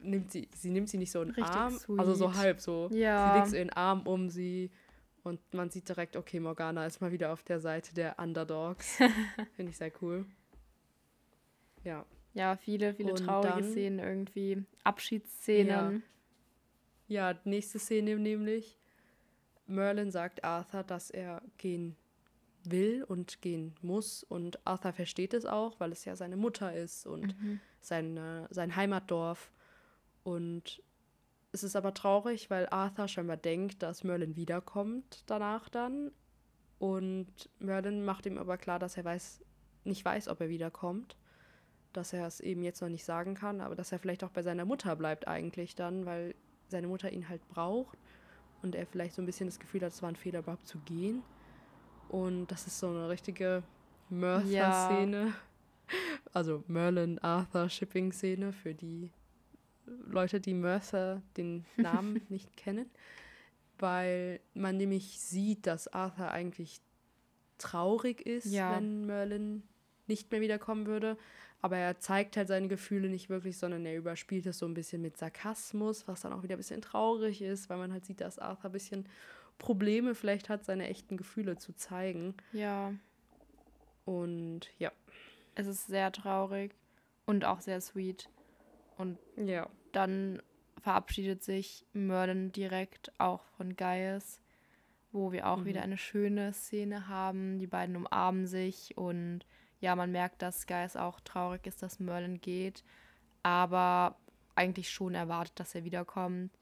nimmt 0.00 0.30
sie, 0.30 0.48
sie 0.54 0.70
nimmt 0.70 0.88
sie 0.88 0.98
nicht 0.98 1.10
so 1.10 1.20
in 1.20 1.28
den 1.30 1.34
Richtig 1.34 1.56
Arm, 1.56 1.76
also 1.98 2.14
so 2.14 2.28
sweet. 2.28 2.38
halb 2.38 2.60
so. 2.60 2.88
Sie 2.90 3.00
Ja. 3.00 3.34
legt 3.36 3.48
so 3.48 3.56
ihren 3.56 3.70
Arm 3.70 4.06
um 4.06 4.28
sie 4.30 4.70
und 5.24 5.40
man 5.52 5.68
sieht 5.70 5.88
direkt, 5.88 6.16
okay, 6.16 6.38
Morgana 6.38 6.86
ist 6.86 7.00
mal 7.00 7.10
wieder 7.10 7.32
auf 7.32 7.42
der 7.42 7.58
Seite 7.58 7.92
der 7.94 8.18
Underdogs. 8.20 8.98
Finde 9.56 9.70
ich 9.70 9.76
sehr 9.76 9.92
cool. 10.00 10.24
Ja. 11.84 12.06
Ja, 12.34 12.56
viele, 12.56 12.94
viele 12.94 13.10
Und 13.12 13.18
traurige 13.24 13.54
dann- 13.62 13.72
Szenen 13.72 13.98
irgendwie. 13.98 14.64
Abschiedsszenen. 14.84 16.02
Ja, 17.08 17.34
nächste 17.44 17.78
Szene 17.80 18.16
nämlich. 18.16 18.78
Merlin 19.72 20.10
sagt 20.10 20.44
Arthur, 20.44 20.82
dass 20.82 21.10
er 21.10 21.42
gehen 21.58 21.96
will 22.64 23.04
und 23.04 23.42
gehen 23.42 23.74
muss. 23.82 24.22
Und 24.22 24.64
Arthur 24.66 24.92
versteht 24.92 25.34
es 25.34 25.46
auch, 25.46 25.80
weil 25.80 25.92
es 25.92 26.04
ja 26.04 26.14
seine 26.16 26.36
Mutter 26.36 26.74
ist 26.74 27.06
und 27.06 27.36
Mhm. 27.40 27.60
sein, 27.80 28.16
äh, 28.16 28.46
sein 28.50 28.76
Heimatdorf. 28.76 29.50
Und 30.22 30.82
es 31.52 31.64
ist 31.64 31.74
aber 31.76 31.92
traurig, 31.94 32.50
weil 32.50 32.66
Arthur 32.68 33.08
scheinbar 33.08 33.36
denkt, 33.36 33.82
dass 33.82 34.04
Merlin 34.04 34.36
wiederkommt 34.36 35.24
danach 35.26 35.68
dann. 35.68 36.12
Und 36.78 37.50
Merlin 37.58 38.04
macht 38.04 38.26
ihm 38.26 38.38
aber 38.38 38.56
klar, 38.58 38.78
dass 38.78 38.96
er 38.96 39.04
weiß, 39.04 39.40
nicht 39.84 40.04
weiß, 40.04 40.28
ob 40.28 40.40
er 40.40 40.48
wiederkommt. 40.48 41.16
Dass 41.92 42.12
er 42.12 42.26
es 42.26 42.40
eben 42.40 42.62
jetzt 42.62 42.80
noch 42.80 42.88
nicht 42.88 43.04
sagen 43.04 43.34
kann, 43.34 43.60
aber 43.60 43.74
dass 43.74 43.92
er 43.92 43.98
vielleicht 43.98 44.24
auch 44.24 44.30
bei 44.30 44.42
seiner 44.42 44.64
Mutter 44.64 44.96
bleibt 44.96 45.28
eigentlich 45.28 45.74
dann, 45.74 46.06
weil 46.06 46.34
seine 46.68 46.86
Mutter 46.86 47.12
ihn 47.12 47.28
halt 47.28 47.46
braucht. 47.48 47.98
Und 48.62 48.74
er 48.74 48.86
vielleicht 48.86 49.14
so 49.14 49.22
ein 49.22 49.26
bisschen 49.26 49.48
das 49.48 49.58
Gefühl 49.58 49.82
hat, 49.82 49.92
es 49.92 50.02
war 50.02 50.08
ein 50.08 50.16
Fehler, 50.16 50.40
überhaupt 50.40 50.66
zu 50.66 50.78
gehen. 50.80 51.22
Und 52.08 52.46
das 52.48 52.66
ist 52.66 52.78
so 52.78 52.88
eine 52.88 53.08
richtige 53.08 53.62
Mercer-Szene. 54.10 55.26
Ja. 55.28 55.34
Also 56.32 56.64
Merlin-Arthur-Shipping-Szene 56.68 58.54
für 58.54 58.74
die 58.74 59.10
Leute, 60.06 60.40
die 60.40 60.54
Mercer 60.54 61.20
den 61.36 61.66
Namen 61.76 62.22
nicht 62.30 62.56
kennen. 62.56 62.88
Weil 63.78 64.40
man 64.54 64.78
nämlich 64.78 65.20
sieht, 65.20 65.66
dass 65.66 65.88
Arthur 65.88 66.30
eigentlich 66.30 66.80
traurig 67.58 68.24
ist, 68.24 68.46
ja. 68.46 68.76
wenn 68.76 69.04
Merlin 69.04 69.62
nicht 70.06 70.30
mehr 70.30 70.40
wiederkommen 70.40 70.86
würde. 70.86 71.18
Aber 71.62 71.76
er 71.76 71.98
zeigt 72.00 72.36
halt 72.36 72.48
seine 72.48 72.66
Gefühle 72.66 73.08
nicht 73.08 73.30
wirklich, 73.30 73.56
sondern 73.56 73.86
er 73.86 73.96
überspielt 73.96 74.46
es 74.46 74.58
so 74.58 74.66
ein 74.66 74.74
bisschen 74.74 75.00
mit 75.00 75.16
Sarkasmus, 75.16 76.08
was 76.08 76.20
dann 76.20 76.32
auch 76.32 76.42
wieder 76.42 76.56
ein 76.56 76.58
bisschen 76.58 76.82
traurig 76.82 77.40
ist, 77.40 77.70
weil 77.70 77.78
man 77.78 77.92
halt 77.92 78.04
sieht, 78.04 78.20
dass 78.20 78.40
Arthur 78.40 78.70
ein 78.70 78.72
bisschen 78.72 79.08
Probleme 79.58 80.16
vielleicht 80.16 80.48
hat, 80.48 80.64
seine 80.64 80.88
echten 80.88 81.16
Gefühle 81.16 81.56
zu 81.56 81.72
zeigen. 81.74 82.34
Ja. 82.52 82.92
Und 84.04 84.70
ja. 84.78 84.90
Es 85.54 85.68
ist 85.68 85.86
sehr 85.86 86.10
traurig 86.10 86.74
und 87.26 87.44
auch 87.44 87.60
sehr 87.60 87.80
sweet. 87.80 88.28
Und 88.96 89.18
ja. 89.36 89.68
dann 89.92 90.42
verabschiedet 90.80 91.44
sich 91.44 91.86
Merlin 91.92 92.50
direkt 92.50 93.12
auch 93.18 93.44
von 93.56 93.76
Gaius, 93.76 94.40
wo 95.12 95.30
wir 95.30 95.46
auch 95.46 95.58
mhm. 95.58 95.64
wieder 95.66 95.82
eine 95.82 95.98
schöne 95.98 96.52
Szene 96.52 97.06
haben. 97.06 97.60
Die 97.60 97.68
beiden 97.68 97.94
umarmen 97.94 98.46
sich 98.46 98.96
und 98.96 99.44
ja, 99.82 99.96
man 99.96 100.12
merkt, 100.12 100.42
dass 100.42 100.66
Gaius 100.66 100.96
auch 100.96 101.20
traurig 101.20 101.66
ist, 101.66 101.82
dass 101.82 101.98
Merlin 101.98 102.40
geht, 102.40 102.84
aber 103.42 104.16
eigentlich 104.54 104.90
schon 104.90 105.14
erwartet, 105.14 105.58
dass 105.58 105.74
er 105.74 105.82
wiederkommt, 105.82 106.52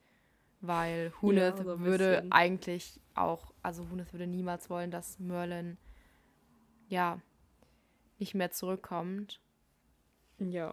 weil 0.63 1.13
Huneth 1.21 1.59
ja, 1.59 1.65
so 1.65 1.81
würde 1.81 2.27
eigentlich 2.31 2.99
auch, 3.15 3.53
also 3.63 3.87
Huneth 3.91 4.15
würde 4.15 4.27
niemals 4.27 4.71
wollen, 4.71 4.91
dass 4.91 5.19
Merlin 5.19 5.77
ja 6.89 7.21
nicht 8.19 8.35
mehr 8.35 8.53
zurückkommt. 8.53 9.39
Ja. 10.39 10.73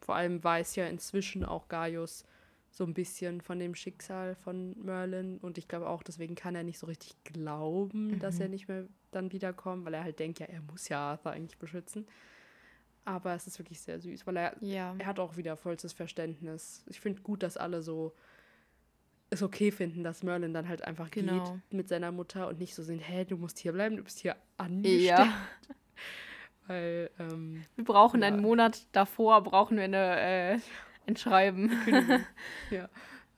Vor 0.00 0.14
allem 0.14 0.42
weiß 0.42 0.76
ja 0.76 0.86
inzwischen 0.86 1.44
auch 1.44 1.66
Gaius, 1.66 2.24
so 2.72 2.84
ein 2.84 2.94
bisschen 2.94 3.42
von 3.42 3.58
dem 3.58 3.74
Schicksal 3.74 4.34
von 4.34 4.74
Merlin. 4.82 5.38
Und 5.38 5.58
ich 5.58 5.68
glaube 5.68 5.88
auch, 5.88 6.02
deswegen 6.02 6.34
kann 6.34 6.54
er 6.54 6.64
nicht 6.64 6.78
so 6.78 6.86
richtig 6.86 7.14
glauben, 7.22 8.12
mhm. 8.12 8.18
dass 8.18 8.40
er 8.40 8.48
nicht 8.48 8.66
mehr 8.66 8.86
dann 9.10 9.30
wiederkommt, 9.30 9.84
weil 9.84 9.92
er 9.92 10.02
halt 10.02 10.18
denkt, 10.18 10.40
ja, 10.40 10.46
er 10.46 10.62
muss 10.62 10.88
ja 10.88 10.98
Arthur 10.98 11.32
eigentlich 11.32 11.58
beschützen. 11.58 12.06
Aber 13.04 13.34
es 13.34 13.46
ist 13.46 13.58
wirklich 13.58 13.80
sehr 13.80 14.00
süß, 14.00 14.26
weil 14.26 14.36
er, 14.38 14.56
ja. 14.60 14.94
er 14.98 15.06
hat 15.06 15.18
auch 15.18 15.36
wieder 15.36 15.56
vollstes 15.56 15.92
Verständnis. 15.92 16.82
Ich 16.88 17.00
finde 17.00 17.20
gut, 17.20 17.42
dass 17.42 17.58
alle 17.58 17.82
so 17.82 18.14
es 19.28 19.42
okay 19.42 19.70
finden, 19.70 20.02
dass 20.02 20.22
Merlin 20.22 20.54
dann 20.54 20.68
halt 20.68 20.84
einfach 20.84 21.10
genau. 21.10 21.44
geht 21.44 21.72
mit 21.72 21.88
seiner 21.88 22.12
Mutter 22.12 22.48
und 22.48 22.58
nicht 22.58 22.74
so 22.74 22.82
sind, 22.82 23.00
hä, 23.00 23.24
du 23.24 23.36
musst 23.36 23.58
hier 23.58 23.72
bleiben, 23.72 23.96
du 23.96 24.04
bist 24.04 24.18
hier 24.18 24.36
angestellt. 24.56 25.04
Ja. 25.04 25.32
Weil, 26.68 27.10
ähm, 27.18 27.64
Wir 27.76 27.84
brauchen 27.84 28.20
ja. 28.20 28.28
einen 28.28 28.40
Monat 28.40 28.86
davor, 28.92 29.42
brauchen 29.42 29.76
wir 29.76 29.84
eine 29.84 30.20
äh, 30.20 30.58
ein 31.06 31.16
Schreiben. 31.16 31.70
ja. 32.70 32.88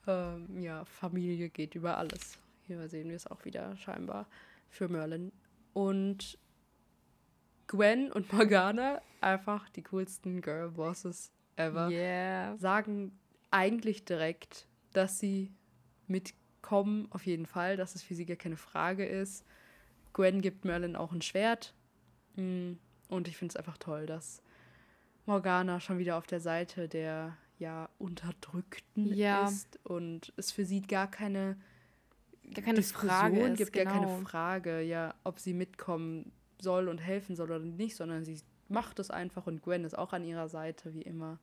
Ähm, 0.07 0.61
ja, 0.61 0.85
Familie 0.85 1.49
geht 1.49 1.75
über 1.75 1.97
alles. 1.97 2.37
Hier 2.67 2.87
sehen 2.87 3.09
wir 3.09 3.15
es 3.15 3.27
auch 3.27 3.45
wieder 3.45 3.75
scheinbar 3.77 4.27
für 4.69 4.87
Merlin. 4.87 5.31
Und 5.73 6.37
Gwen 7.67 8.11
und 8.11 8.31
Morgana, 8.31 9.01
einfach 9.21 9.69
die 9.69 9.83
coolsten 9.83 10.41
Girl 10.41 10.71
Bosses 10.71 11.31
ever, 11.55 11.89
yeah. 11.89 12.55
sagen 12.57 13.17
eigentlich 13.49 14.05
direkt, 14.05 14.67
dass 14.93 15.19
sie 15.19 15.51
mitkommen, 16.07 17.07
auf 17.11 17.25
jeden 17.25 17.45
Fall, 17.45 17.77
dass 17.77 17.95
es 17.95 18.03
für 18.03 18.13
sie 18.15 18.25
gar 18.25 18.37
keine 18.37 18.57
Frage 18.57 19.05
ist. 19.05 19.45
Gwen 20.13 20.41
gibt 20.41 20.65
Merlin 20.65 20.95
auch 20.95 21.11
ein 21.11 21.21
Schwert. 21.21 21.73
Mm, 22.35 22.73
und 23.09 23.27
ich 23.27 23.37
finde 23.37 23.53
es 23.53 23.57
einfach 23.57 23.77
toll, 23.77 24.05
dass 24.05 24.41
Morgana 25.25 25.79
schon 25.79 25.97
wieder 25.97 26.17
auf 26.17 26.27
der 26.27 26.39
Seite 26.39 26.87
der 26.87 27.35
ja 27.59 27.89
Unterdrückten 27.97 29.13
ja. 29.13 29.47
ist 29.47 29.79
und 29.83 30.33
es 30.37 30.51
für 30.51 30.65
sie 30.65 30.81
gar 30.81 31.09
keine, 31.09 31.57
gar 32.53 32.63
keine 32.63 32.77
Diskussion 32.77 33.09
Frage 33.09 33.53
gibt, 33.53 33.73
genau. 33.73 33.85
gar 33.85 33.93
keine 33.93 34.13
genau. 34.13 34.27
Frage, 34.27 34.81
ja, 34.81 35.15
ob 35.23 35.39
sie 35.39 35.53
mitkommen 35.53 36.31
soll 36.59 36.87
und 36.87 36.99
helfen 36.99 37.35
soll 37.35 37.51
oder 37.51 37.59
nicht, 37.59 37.95
sondern 37.95 38.25
sie 38.25 38.39
macht 38.67 38.99
es 38.99 39.11
einfach 39.11 39.47
und 39.47 39.61
Gwen 39.61 39.83
ist 39.83 39.97
auch 39.97 40.13
an 40.13 40.23
ihrer 40.23 40.49
Seite, 40.49 40.93
wie 40.93 41.01
immer. 41.01 41.39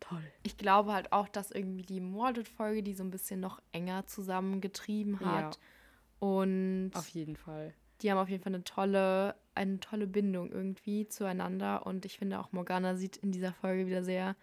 Toll. 0.00 0.22
Ich 0.42 0.56
glaube 0.56 0.92
halt 0.92 1.12
auch, 1.12 1.28
dass 1.28 1.50
irgendwie 1.50 1.82
die 1.82 2.00
Morded-Folge 2.00 2.82
die 2.82 2.94
so 2.94 3.04
ein 3.04 3.10
bisschen 3.10 3.40
noch 3.40 3.60
enger 3.72 4.06
zusammengetrieben 4.06 5.20
hat. 5.20 5.56
Ja. 5.56 6.26
Und 6.26 6.92
auf 6.94 7.08
jeden 7.08 7.36
Fall. 7.36 7.74
Die 8.00 8.10
haben 8.10 8.18
auf 8.18 8.30
jeden 8.30 8.42
Fall 8.42 8.54
eine 8.54 8.64
tolle, 8.64 9.36
eine 9.54 9.78
tolle 9.78 10.06
Bindung 10.06 10.50
irgendwie 10.50 11.06
zueinander. 11.06 11.86
Und 11.86 12.06
ich 12.06 12.18
finde 12.18 12.40
auch 12.40 12.52
Morgana 12.52 12.96
sieht 12.96 13.18
in 13.18 13.30
dieser 13.30 13.52
Folge 13.52 13.86
wieder 13.86 14.02
sehr 14.02 14.36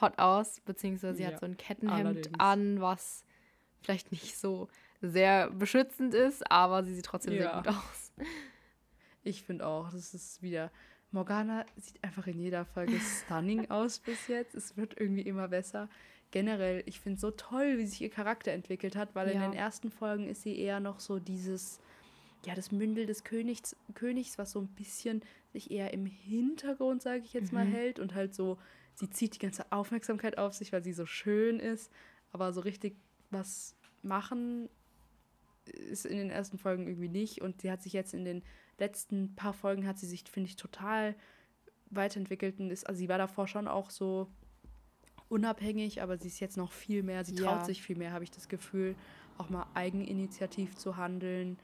hot 0.00 0.18
aus, 0.18 0.60
beziehungsweise 0.60 1.16
sie 1.16 1.22
ja, 1.22 1.30
hat 1.30 1.40
so 1.40 1.46
ein 1.46 1.56
Kettenhemd 1.56 2.06
allerdings. 2.06 2.38
an, 2.38 2.80
was 2.80 3.24
vielleicht 3.82 4.12
nicht 4.12 4.36
so 4.36 4.68
sehr 5.00 5.50
beschützend 5.50 6.14
ist, 6.14 6.50
aber 6.50 6.84
sie 6.84 6.94
sieht 6.94 7.06
trotzdem 7.06 7.34
ja. 7.34 7.40
sehr 7.40 7.52
gut 7.54 7.68
aus. 7.68 8.12
Ich 9.22 9.42
finde 9.42 9.66
auch, 9.66 9.90
das 9.90 10.14
ist 10.14 10.42
wieder. 10.42 10.70
Morgana 11.12 11.66
sieht 11.76 12.02
einfach 12.04 12.26
in 12.26 12.38
jeder 12.38 12.64
Folge 12.64 12.98
stunning 13.24 13.70
aus 13.70 13.98
bis 13.98 14.28
jetzt. 14.28 14.54
Es 14.54 14.76
wird 14.76 14.98
irgendwie 14.98 15.22
immer 15.22 15.48
besser. 15.48 15.88
Generell, 16.30 16.84
ich 16.86 17.00
finde 17.00 17.16
es 17.16 17.20
so 17.20 17.32
toll, 17.32 17.78
wie 17.78 17.86
sich 17.86 18.00
ihr 18.00 18.10
Charakter 18.10 18.52
entwickelt 18.52 18.94
hat, 18.94 19.14
weil 19.14 19.28
ja. 19.28 19.34
in 19.34 19.40
den 19.40 19.52
ersten 19.52 19.90
Folgen 19.90 20.28
ist 20.28 20.42
sie 20.42 20.56
eher 20.56 20.78
noch 20.78 21.00
so 21.00 21.18
dieses, 21.18 21.80
ja, 22.46 22.54
das 22.54 22.70
Mündel 22.70 23.06
des 23.06 23.24
Königs, 23.24 23.74
Königs, 23.94 24.38
was 24.38 24.52
so 24.52 24.60
ein 24.60 24.68
bisschen 24.68 25.22
sich 25.52 25.70
eher 25.70 25.92
im 25.92 26.06
Hintergrund, 26.06 27.02
sage 27.02 27.22
ich 27.24 27.32
jetzt 27.32 27.52
mhm. 27.52 27.58
mal, 27.58 27.66
hält 27.66 27.98
und 27.98 28.14
halt 28.14 28.34
so 28.34 28.58
sie 28.94 29.10
zieht 29.10 29.34
die 29.34 29.38
ganze 29.38 29.70
Aufmerksamkeit 29.72 30.38
auf 30.38 30.54
sich, 30.54 30.72
weil 30.72 30.84
sie 30.84 30.92
so 30.92 31.06
schön 31.06 31.58
ist, 31.58 31.90
aber 32.32 32.52
so 32.52 32.60
richtig 32.60 32.96
was 33.30 33.76
machen 34.02 34.68
ist 35.64 36.06
in 36.06 36.16
den 36.16 36.30
ersten 36.30 36.58
Folgen 36.58 36.86
irgendwie 36.86 37.08
nicht 37.08 37.40
und 37.40 37.60
sie 37.60 37.70
hat 37.70 37.82
sich 37.82 37.92
jetzt 37.92 38.14
in 38.14 38.24
den 38.24 38.42
letzten 38.78 39.34
paar 39.36 39.52
Folgen 39.52 39.86
hat 39.86 39.98
sie 39.98 40.06
sich 40.06 40.24
finde 40.28 40.48
ich 40.48 40.56
total 40.56 41.14
weiterentwickelt 41.90 42.58
und 42.58 42.70
ist 42.70 42.86
also 42.86 42.98
sie 42.98 43.08
war 43.08 43.18
davor 43.18 43.46
schon 43.46 43.68
auch 43.68 43.90
so 43.90 44.28
unabhängig, 45.28 46.02
aber 46.02 46.18
sie 46.18 46.28
ist 46.28 46.40
jetzt 46.40 46.56
noch 46.56 46.72
viel 46.72 47.02
mehr, 47.02 47.24
sie 47.24 47.34
traut 47.34 47.60
ja. 47.60 47.64
sich 47.64 47.82
viel 47.82 47.96
mehr, 47.96 48.12
habe 48.12 48.24
ich 48.24 48.30
das 48.30 48.48
Gefühl, 48.48 48.96
auch 49.38 49.48
mal 49.48 49.66
eigeninitiativ 49.74 50.76
zu 50.76 50.96
handeln 50.96 51.58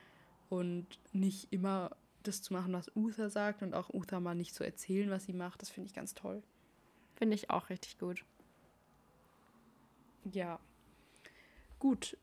und 0.49 0.87
nicht 1.13 1.53
immer 1.53 1.91
das 2.27 2.43
zu 2.43 2.53
machen, 2.53 2.73
was 2.73 2.91
Uther 2.95 3.31
sagt 3.31 3.63
und 3.63 3.75
auch 3.75 3.93
Uther 3.93 4.21
mal 4.21 4.35
nicht 4.35 4.55
zu 4.55 4.65
erzählen, 4.65 5.11
was 5.11 5.25
sie 5.25 5.33
macht. 5.33 5.63
Das 5.63 5.71
finde 5.71 5.89
ich 5.89 5.95
ganz 5.95 6.15
toll. 6.15 6.43
Finde 7.15 7.35
ich 7.35 7.51
auch 7.51 7.71
richtig 7.71 7.99
gut. 7.99 8.25
Ja. 10.33 10.61
Gut. 11.79 12.17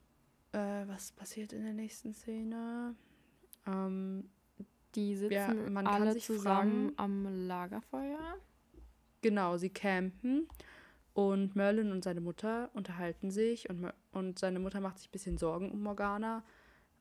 Äh, 0.52 0.88
was 0.88 1.12
passiert 1.12 1.54
in 1.54 1.64
der 1.64 1.74
nächsten 1.74 2.14
Szene? 2.14 2.96
Ähm, 3.66 4.30
die 4.96 5.16
sitzen 5.16 5.34
ja, 5.34 5.70
man 5.70 5.88
alle 5.88 6.18
zusammen 6.18 6.94
fragen, 6.94 6.94
am 6.98 7.48
Lagerfeuer. 7.48 8.38
Genau, 9.22 9.58
sie 9.58 9.70
campen 9.70 10.48
und 11.14 11.56
Merlin 11.56 11.92
und 11.92 12.04
seine 12.04 12.22
Mutter 12.22 12.70
unterhalten 12.74 13.32
sich 13.32 13.70
und, 13.70 13.92
und 14.12 14.38
seine 14.38 14.60
Mutter 14.60 14.80
macht 14.82 15.00
sich 15.00 15.08
ein 15.08 15.12
bisschen 15.12 15.38
Sorgen 15.38 15.72
um 15.72 15.82
Morgana, 15.82 16.44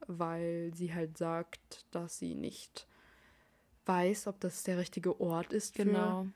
weil 0.07 0.71
sie 0.73 0.93
halt 0.93 1.17
sagt, 1.17 1.85
dass 1.91 2.17
sie 2.17 2.35
nicht 2.35 2.87
weiß, 3.85 4.27
ob 4.27 4.39
das 4.39 4.63
der 4.63 4.77
richtige 4.77 5.19
Ort 5.19 5.53
ist 5.53 5.75
genau. 5.75 6.23
für 6.23 6.31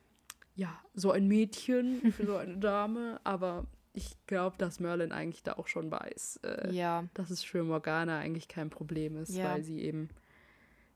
ja, 0.55 0.81
so 0.95 1.11
ein 1.11 1.27
Mädchen 1.27 2.11
für 2.11 2.25
so 2.25 2.35
eine 2.35 2.57
Dame, 2.57 3.21
aber 3.23 3.65
ich 3.93 4.15
glaube, 4.25 4.57
dass 4.57 4.79
Merlin 4.79 5.11
eigentlich 5.11 5.43
da 5.43 5.53
auch 5.53 5.67
schon 5.67 5.89
weiß, 5.89 6.41
äh, 6.43 6.71
ja. 6.73 7.05
dass 7.13 7.29
es 7.29 7.43
für 7.43 7.63
Morgana 7.63 8.19
eigentlich 8.19 8.47
kein 8.47 8.69
Problem 8.69 9.17
ist, 9.17 9.35
ja. 9.35 9.45
weil 9.45 9.63
sie 9.63 9.81
eben, 9.81 10.09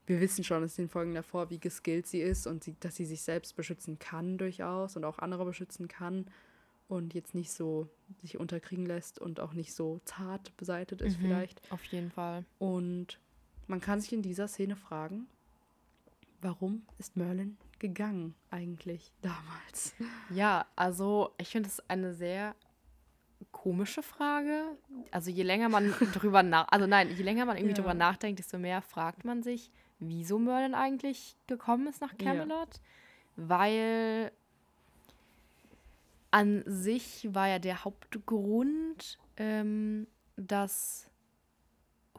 wir 0.06 0.20
wissen 0.20 0.44
schon 0.44 0.64
aus 0.64 0.76
den 0.76 0.88
Folgen 0.88 1.14
davor, 1.14 1.50
wie 1.50 1.58
geskillt 1.58 2.06
sie 2.06 2.20
ist 2.20 2.46
und 2.46 2.64
sie, 2.64 2.76
dass 2.80 2.96
sie 2.96 3.04
sich 3.04 3.22
selbst 3.22 3.56
beschützen 3.56 3.98
kann 3.98 4.36
durchaus 4.36 4.96
und 4.96 5.04
auch 5.04 5.18
andere 5.20 5.44
beschützen 5.44 5.88
kann 5.88 6.26
und 6.88 7.14
jetzt 7.14 7.34
nicht 7.34 7.52
so 7.52 7.88
sich 8.20 8.38
unterkriegen 8.38 8.86
lässt 8.86 9.18
und 9.18 9.40
auch 9.40 9.52
nicht 9.52 9.74
so 9.74 10.00
zart 10.04 10.56
beseitet 10.56 11.02
ist 11.02 11.18
mhm, 11.18 11.26
vielleicht. 11.26 11.72
Auf 11.72 11.84
jeden 11.84 12.10
Fall. 12.10 12.44
Und 12.58 13.18
man 13.66 13.80
kann 13.80 14.00
sich 14.00 14.12
in 14.12 14.22
dieser 14.22 14.48
Szene 14.48 14.76
fragen, 14.76 15.26
warum 16.42 16.86
ist 16.98 17.16
Merlin 17.16 17.56
gegangen 17.78 18.34
eigentlich 18.50 19.12
damals? 19.22 19.94
Ja, 20.30 20.66
also 20.76 21.32
ich 21.38 21.48
finde 21.48 21.68
es 21.68 21.80
eine 21.88 22.14
sehr 22.14 22.54
komische 23.50 24.02
Frage. 24.02 24.76
Also 25.10 25.30
je 25.30 25.42
länger 25.42 25.68
man 25.68 25.94
drüber 26.12 26.42
nach, 26.42 26.68
also 26.68 26.86
nein, 26.86 27.08
je 27.16 27.22
länger 27.22 27.46
man 27.46 27.56
irgendwie 27.56 27.74
ja. 27.74 27.82
drüber 27.82 27.94
nachdenkt, 27.94 28.38
desto 28.38 28.58
mehr 28.58 28.82
fragt 28.82 29.24
man 29.24 29.42
sich, 29.42 29.70
wieso 29.98 30.38
Merlin 30.38 30.74
eigentlich 30.74 31.36
gekommen 31.46 31.86
ist 31.86 32.00
nach 32.00 32.16
Camelot, 32.16 32.74
ja. 32.74 32.80
weil 33.36 34.32
an 36.30 36.62
sich 36.66 37.28
war 37.34 37.48
ja 37.48 37.58
der 37.58 37.84
Hauptgrund, 37.84 39.18
ähm, 39.36 40.06
dass 40.36 41.11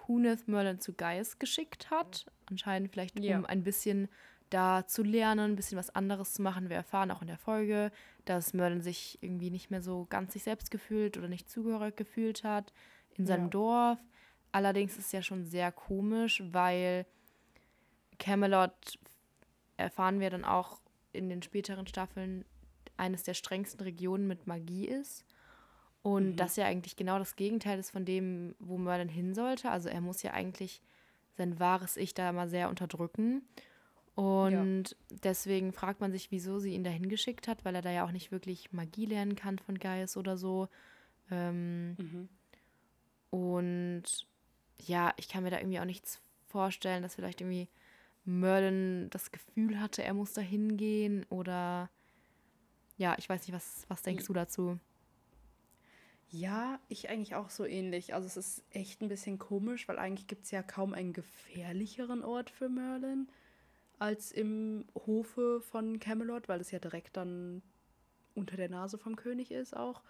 Huneth 0.07 0.48
Merlin 0.48 0.79
zu 0.79 0.93
Geist 0.93 1.39
geschickt 1.39 1.89
hat. 1.91 2.25
Anscheinend 2.45 2.91
vielleicht, 2.91 3.17
um 3.17 3.24
Ja. 3.24 3.41
ein 3.43 3.63
bisschen 3.63 4.10
da 4.50 4.86
zu 4.86 5.01
lernen, 5.03 5.51
ein 5.53 5.55
bisschen 5.55 5.77
was 5.77 5.89
anderes 5.89 6.33
zu 6.33 6.41
machen. 6.41 6.69
Wir 6.69 6.75
erfahren 6.77 7.10
auch 7.12 7.22
in 7.22 7.27
der 7.27 7.38
Folge, 7.38 7.91
dass 8.25 8.53
Merlin 8.53 8.81
sich 8.81 9.17
irgendwie 9.22 9.50
nicht 9.50 9.72
mehr 9.72 9.81
so 9.81 10.05
ganz 10.10 10.33
sich 10.33 10.43
selbst 10.43 10.69
gefühlt 10.69 11.17
oder 11.17 11.27
nicht 11.27 11.50
zugehörig 11.50 11.95
gefühlt 11.95 12.43
hat 12.43 12.72
in 13.17 13.25
seinem 13.25 13.45
Ja. 13.45 13.50
Dorf. 13.50 14.00
Allerdings 14.51 14.98
ist 14.98 15.05
es 15.07 15.12
ja 15.12 15.24
schon 15.24 15.45
sehr 15.45 15.72
komisch, 15.72 16.43
weil 16.51 17.07
Camelot 18.19 19.00
erfahren 19.77 20.19
wir 20.19 20.29
dann 20.29 20.45
auch 20.45 20.81
in 21.12 21.29
den 21.29 21.41
späteren 21.41 21.88
Staffeln 21.88 22.45
eines 22.98 23.24
der 23.24 23.33
strengsten 23.33 23.81
Regionen 23.81 24.27
mit 24.27 24.45
Magie 24.45 24.86
ist. 24.88 25.25
Und 26.03 26.31
Mhm. 26.31 26.36
das 26.36 26.55
ja 26.57 26.65
eigentlich 26.65 26.95
genau 26.95 27.17
das 27.17 27.36
Gegenteil 27.36 27.79
ist 27.79 27.91
von 27.91 28.05
dem, 28.05 28.55
wo 28.60 28.77
Merlin 28.77 29.10
hin 29.10 29.33
sollte. 29.33 29.72
Also 29.72 29.89
er 29.89 30.01
muss 30.01 30.22
ja 30.22 30.31
eigentlich 30.31 30.81
sein 31.38 31.60
wahres 31.60 31.98
Ich 31.98 32.13
da 32.13 32.31
mal 32.31 32.48
sehr 32.50 32.69
unterdrücken. 32.69 33.41
Und 34.15 34.95
deswegen 35.24 35.72
fragt 35.74 36.00
man 36.01 36.12
sich, 36.12 36.29
wieso 36.29 36.60
sie 36.60 36.74
ihn 36.75 36.83
dahin 36.83 37.10
geschickt 37.10 37.48
hat, 37.48 37.65
weil 37.65 37.74
er 37.74 37.81
da 37.81 37.89
ja 37.91 38.05
auch 38.05 38.12
nicht 38.12 38.31
wirklich 38.31 38.72
Magie 38.72 39.05
lernen 39.07 39.36
kann 39.36 39.57
von 39.57 39.79
Geist 39.79 40.17
oder 40.17 40.38
so. 40.38 40.67
Ähm, 41.31 41.95
Mhm. 41.98 42.29
und 43.29 44.03
ja, 44.77 45.13
ich 45.17 45.29
kann 45.29 45.43
mir 45.43 45.50
da 45.50 45.57
irgendwie 45.57 45.79
auch 45.79 45.86
nichts 45.86 46.22
vorstellen, 46.48 47.01
dass 47.01 47.15
vielleicht 47.15 47.41
irgendwie 47.41 47.69
Merlin 48.25 49.10
das 49.10 49.31
Gefühl 49.31 49.79
hatte, 49.79 50.03
er 50.03 50.13
muss 50.13 50.33
da 50.33 50.41
hingehen 50.41 51.25
oder 51.29 51.89
ja, 52.98 53.15
ich 53.17 53.27
weiß 53.27 53.48
nicht, 53.48 53.55
was, 53.55 53.86
was 53.88 54.03
denkst 54.03 54.25
du 54.25 54.33
dazu? 54.33 54.79
Ja, 56.35 56.79
ich 56.89 57.11
eigentlich 57.11 57.35
auch 57.35 57.51
so 57.51 57.63
ähnlich. 57.63 58.15
Also 58.15 58.25
es 58.25 58.37
ist 58.37 58.63
echt 58.71 59.03
ein 59.03 59.07
bisschen 59.07 59.37
komisch, 59.37 59.87
weil 59.87 59.99
eigentlich 59.99 60.25
gibt 60.25 60.45
es 60.45 60.51
ja 60.51 60.63
kaum 60.63 60.95
einen 60.95 61.13
gefährlicheren 61.13 62.23
Ort 62.23 62.49
für 62.49 62.69
Merlin 62.69 63.29
als 63.99 64.31
im 64.31 64.85
Hofe 64.95 65.61
von 65.61 65.99
Camelot, 65.99 66.49
weil 66.49 66.59
es 66.59 66.71
ja 66.71 66.79
direkt 66.79 67.17
dann 67.17 67.61
unter 68.33 68.57
der 68.57 68.67
Nase 68.67 68.97
vom 68.97 69.15
König 69.15 69.51
ist 69.51 69.77
auch. 69.77 70.01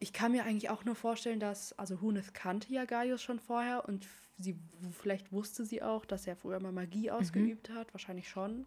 Ich 0.00 0.12
kann 0.12 0.32
mir 0.32 0.42
eigentlich 0.42 0.68
auch 0.68 0.84
nur 0.84 0.96
vorstellen, 0.96 1.38
dass, 1.38 1.78
also 1.78 2.00
Huneth 2.00 2.34
kannte 2.34 2.72
ja 2.72 2.84
Gaius 2.84 3.22
schon 3.22 3.38
vorher 3.38 3.88
und 3.88 4.08
sie, 4.36 4.58
vielleicht 5.00 5.30
wusste 5.30 5.64
sie 5.64 5.80
auch, 5.80 6.04
dass 6.04 6.26
er 6.26 6.34
früher 6.34 6.58
mal 6.58 6.72
Magie 6.72 7.12
ausgeübt 7.12 7.70
hat, 7.70 7.94
wahrscheinlich 7.94 8.28
schon, 8.28 8.66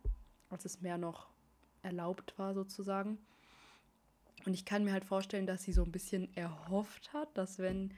als 0.49 0.63
es 0.63 0.79
mehr 0.79 0.97
noch 0.97 1.27
erlaubt 1.83 2.33
war 2.37 2.53
sozusagen. 2.53 3.17
Und 4.45 4.53
ich 4.53 4.65
kann 4.65 4.83
mir 4.83 4.93
halt 4.93 5.05
vorstellen, 5.05 5.47
dass 5.47 5.63
sie 5.63 5.73
so 5.73 5.83
ein 5.83 5.91
bisschen 5.91 6.31
erhofft 6.35 7.13
hat, 7.13 7.35
dass 7.37 7.59
wenn 7.59 7.93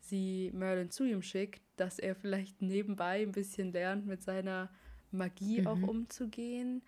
sie 0.00 0.50
Merlin 0.54 0.90
zu 0.90 1.04
ihm 1.04 1.22
schickt, 1.22 1.62
dass 1.76 1.98
er 1.98 2.14
vielleicht 2.14 2.62
nebenbei 2.62 3.22
ein 3.22 3.32
bisschen 3.32 3.72
lernt, 3.72 4.06
mit 4.06 4.22
seiner 4.22 4.70
Magie 5.10 5.66
auch 5.66 5.76
Mhm. 5.76 5.88
umzugehen. 5.88 6.82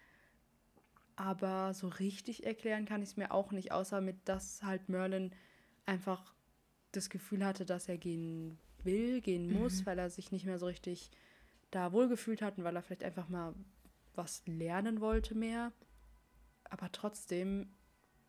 Aber 1.17 1.75
so 1.75 1.89
richtig 1.89 2.47
erklären 2.47 2.87
kann 2.87 3.03
ich 3.03 3.11
es 3.11 3.17
mir 3.17 3.33
auch 3.33 3.53
nicht, 3.53 3.73
außer 3.73 4.01
mit, 4.01 4.17
dass 4.27 4.63
halt 4.63 4.89
Merlin 4.89 5.35
einfach 5.87 6.33
das 6.93 7.11
Gefühl 7.11 7.45
hatte, 7.45 7.67
dass 7.67 7.89
er 7.89 7.99
gehen 7.99 8.59
will, 8.85 9.21
gehen 9.21 9.53
muss, 9.53 9.81
Mhm. 9.81 9.87
weil 9.87 9.99
er 9.99 10.11
sich 10.11 10.33
nicht 10.33 10.47
mehr 10.47 10.59
so 10.59 10.67
richtig 10.67 11.11
da 11.71 11.93
wohlgefühlt 11.93 12.43
hat 12.43 12.59
und 12.59 12.65
weil 12.65 12.75
er 12.77 12.83
vielleicht 12.83 13.05
einfach 13.05 13.29
mal 13.29 13.55
was 14.15 14.43
lernen 14.47 15.01
wollte 15.01 15.35
mehr. 15.35 15.73
Aber 16.65 16.91
trotzdem, 16.93 17.71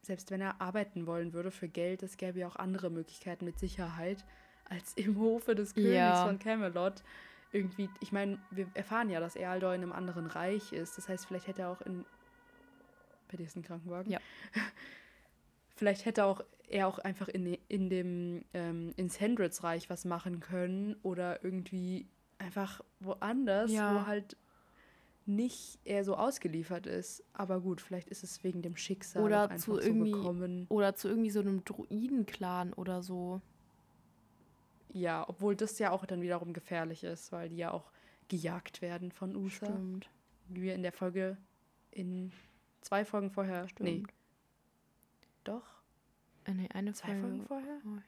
selbst 0.01 0.31
wenn 0.31 0.41
er 0.41 0.60
arbeiten 0.62 1.05
wollen 1.08 1.34
würde 1.34 1.51
für 1.51 1.67
Geld, 1.67 2.03
es 2.03 2.17
gäbe 2.17 2.39
ja 2.39 2.48
auch 2.48 2.55
andere 2.55 2.89
Möglichkeiten 2.89 3.46
mit 3.46 3.60
Sicherheit 3.60 4.25
als 4.65 4.93
im 4.96 5.17
Hofe 5.20 5.53
des 5.55 5.74
Königs 5.75 5.94
Ja. 5.94 6.25
von 6.25 6.40
Camelot. 6.40 7.03
Irgendwie, 7.51 7.90
ich 8.00 8.11
meine, 8.11 8.40
wir 8.50 8.68
erfahren 8.74 9.09
ja, 9.09 9.20
dass 9.20 9.35
Ealdor 9.35 9.75
in 9.75 9.83
einem 9.83 9.92
anderen 9.92 10.25
Reich 10.27 10.72
ist. 10.72 10.98
Das 10.98 11.09
heißt, 11.09 11.25
vielleicht 11.25 11.48
hätte 11.48 11.64
er 11.64 11.70
auch 11.70 11.81
in. 11.81 12.05
Bei 13.29 13.37
dir 13.37 13.46
ist 13.46 13.55
ein 13.57 13.64
Krankenwagen? 13.64 14.11
Ja. 14.11 14.20
Vielleicht 15.75 16.05
hätte 16.05 16.25
auch 16.25 16.44
er 16.68 16.87
auch 16.87 17.00
einfach 17.00 17.27
in, 17.27 17.57
in 17.68 17.90
dem 17.90 18.46
ähm, 18.53 18.94
in 18.96 19.09
Sandrids 19.09 19.64
Reich 19.64 19.90
was 19.90 20.05
machen 20.05 20.40
können 20.40 20.96
oder 21.03 21.44
irgendwie 21.44 22.07
einfach 22.37 22.81
woanders, 23.00 23.72
Ja. 23.72 23.96
wo 23.96 24.05
halt 24.07 24.37
nicht 25.35 25.79
er 25.85 26.03
so 26.03 26.15
ausgeliefert 26.15 26.85
ist. 26.87 27.24
Aber 27.33 27.61
gut, 27.61 27.81
vielleicht 27.81 28.09
ist 28.09 28.24
es 28.24 28.44
wegen 28.44 28.61
dem 28.61 28.75
Schicksal 28.75 29.24
Oder 29.24 29.55
zu 29.57 29.75
so 29.75 29.79
irgendwie- 29.81 30.11
gekommen. 30.11 30.65
Oder 30.70 30.96
zu 30.96 31.07
irgendwie 31.07 31.29
so 31.31 31.39
einem 31.39 31.63
Druiden-Clan 31.65 32.74
oder 32.74 33.01
so. 33.03 33.41
Ja, 34.94 35.27
obwohl 35.27 35.55
das 35.55 35.79
ja 35.79 35.91
auch 35.91 36.05
dann 36.05 36.22
wiederum 36.22 36.53
gefährlich 36.53 37.03
ist, 37.03 37.31
weil 37.31 37.50
die 37.50 37.57
ja 37.57 37.72
auch 37.72 37.91
gejagt 38.27 38.81
werden 38.81 39.11
von 39.11 39.35
Usa. 39.35 39.65
Stimmt. 39.67 40.09
Wie 40.50 40.61
wir 40.63 40.75
in 40.75 40.83
der 40.83 40.91
Folge 40.91 41.37
in 41.91 42.31
zwei 42.81 43.05
Folgen 43.05 43.29
vorher. 43.31 43.63
Nee, 43.79 44.00
Stimmt. 44.00 44.13
doch. 45.46 45.63
Äh, 46.46 46.53
nee, 46.53 46.67
eine 46.74 46.94
Zwei 46.94 47.07
Folge. 47.09 47.22
Folgen 47.22 47.46
vorher? 47.46 47.79
vorher. 47.81 48.01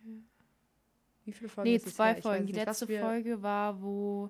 Wie 1.25 1.31
viele 1.31 1.49
Folgen? 1.49 1.69
Nee, 1.69 1.79
zwei 1.79 2.15
Folgen. 2.15 2.45
Die 2.47 2.53
letzte 2.53 2.87
Folge 2.87 3.41
war, 3.41 3.81
wo 3.81 4.29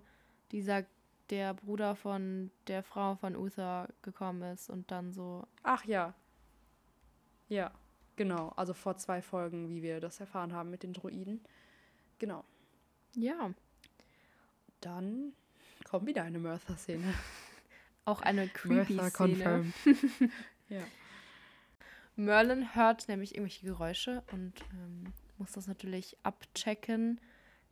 dieser 0.51 0.83
der 1.29 1.53
Bruder 1.53 1.95
von 1.95 2.51
der 2.67 2.83
Frau 2.83 3.15
von 3.15 3.35
Uther 3.35 3.89
gekommen 4.01 4.41
ist 4.53 4.69
und 4.69 4.91
dann 4.91 5.11
so. 5.11 5.47
Ach 5.63 5.85
ja. 5.85 6.13
Ja, 7.49 7.71
genau. 8.15 8.49
Also 8.55 8.73
vor 8.73 8.97
zwei 8.97 9.21
Folgen, 9.21 9.69
wie 9.69 9.81
wir 9.81 9.99
das 9.99 10.19
erfahren 10.19 10.53
haben 10.53 10.69
mit 10.69 10.83
den 10.83 10.93
Druiden. 10.93 11.41
Genau. 12.19 12.43
Ja, 13.15 13.53
Dann 14.81 15.33
kommt 15.89 16.07
wieder 16.07 16.23
eine 16.23 16.39
Murtha-Szene. 16.39 17.13
auch 18.05 18.21
eine 18.21 18.47
creepy 18.47 18.99
Szene. 19.09 19.71
ja. 20.69 20.81
Merlin 22.15 22.75
hört 22.75 23.07
nämlich 23.07 23.35
irgendwelche 23.35 23.65
Geräusche 23.65 24.23
und 24.31 24.53
ähm, 24.71 25.13
muss 25.37 25.51
das 25.53 25.67
natürlich 25.67 26.17
abchecken. 26.23 27.19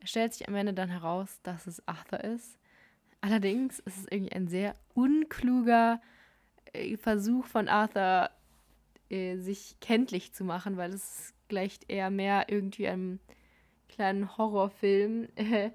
Es 0.00 0.10
stellt 0.10 0.34
sich 0.34 0.48
am 0.48 0.54
Ende 0.54 0.74
dann 0.74 0.88
heraus, 0.88 1.40
dass 1.42 1.66
es 1.66 1.86
Arthur 1.86 2.22
ist. 2.24 2.58
Allerdings 3.22 3.78
ist 3.78 3.96
es 3.96 4.06
irgendwie 4.10 4.32
ein 4.32 4.48
sehr 4.48 4.74
unkluger 4.94 6.02
äh, 6.72 6.96
Versuch 6.98 7.46
von 7.46 7.68
Arthur, 7.68 8.30
äh, 9.08 9.36
sich 9.38 9.76
kenntlich 9.80 10.32
zu 10.34 10.44
machen, 10.44 10.76
weil 10.76 10.92
es 10.92 11.32
gleicht 11.48 11.88
eher 11.88 12.10
mehr 12.10 12.46
irgendwie 12.48 12.88
einem 12.88 13.20
kleinen 13.88 14.36
Horrorfilm. 14.36 15.28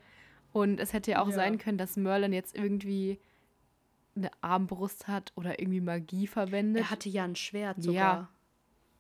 und 0.52 0.80
es 0.80 0.92
hätte 0.94 1.12
ja 1.12 1.22
auch 1.22 1.30
Ja. 1.30 1.36
sein 1.36 1.58
können, 1.58 1.78
dass 1.78 1.96
Merlin 1.98 2.34
jetzt 2.34 2.56
irgendwie 2.56 3.20
eine 4.16 4.30
Armbrust 4.42 5.08
hat 5.08 5.32
oder 5.36 5.60
irgendwie 5.60 5.82
Magie 5.82 6.28
verwendet. 6.28 6.84
Er 6.84 6.90
hatte 6.92 7.08
ja 7.10 7.24
ein 7.24 7.36
Schwert 7.36 7.78
Ja. 7.78 7.84
sogar. 7.84 8.30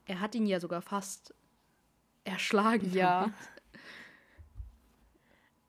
Er 0.05 0.19
hat 0.21 0.35
ihn 0.35 0.45
ja 0.45 0.59
sogar 0.59 0.81
fast 0.81 1.33
erschlagen. 2.23 2.89
Ja. 2.93 3.21
damit. 3.21 3.35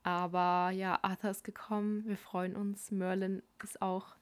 Aber 0.09 0.71
ja, 0.71 0.97
Arthur 1.03 1.29
ist 1.29 1.43
gekommen. 1.43 2.03
Wir 2.07 2.17
freuen 2.17 2.55
uns. 2.55 2.89
Merlin 2.89 3.43
ist 3.63 3.81
auch 3.81 4.15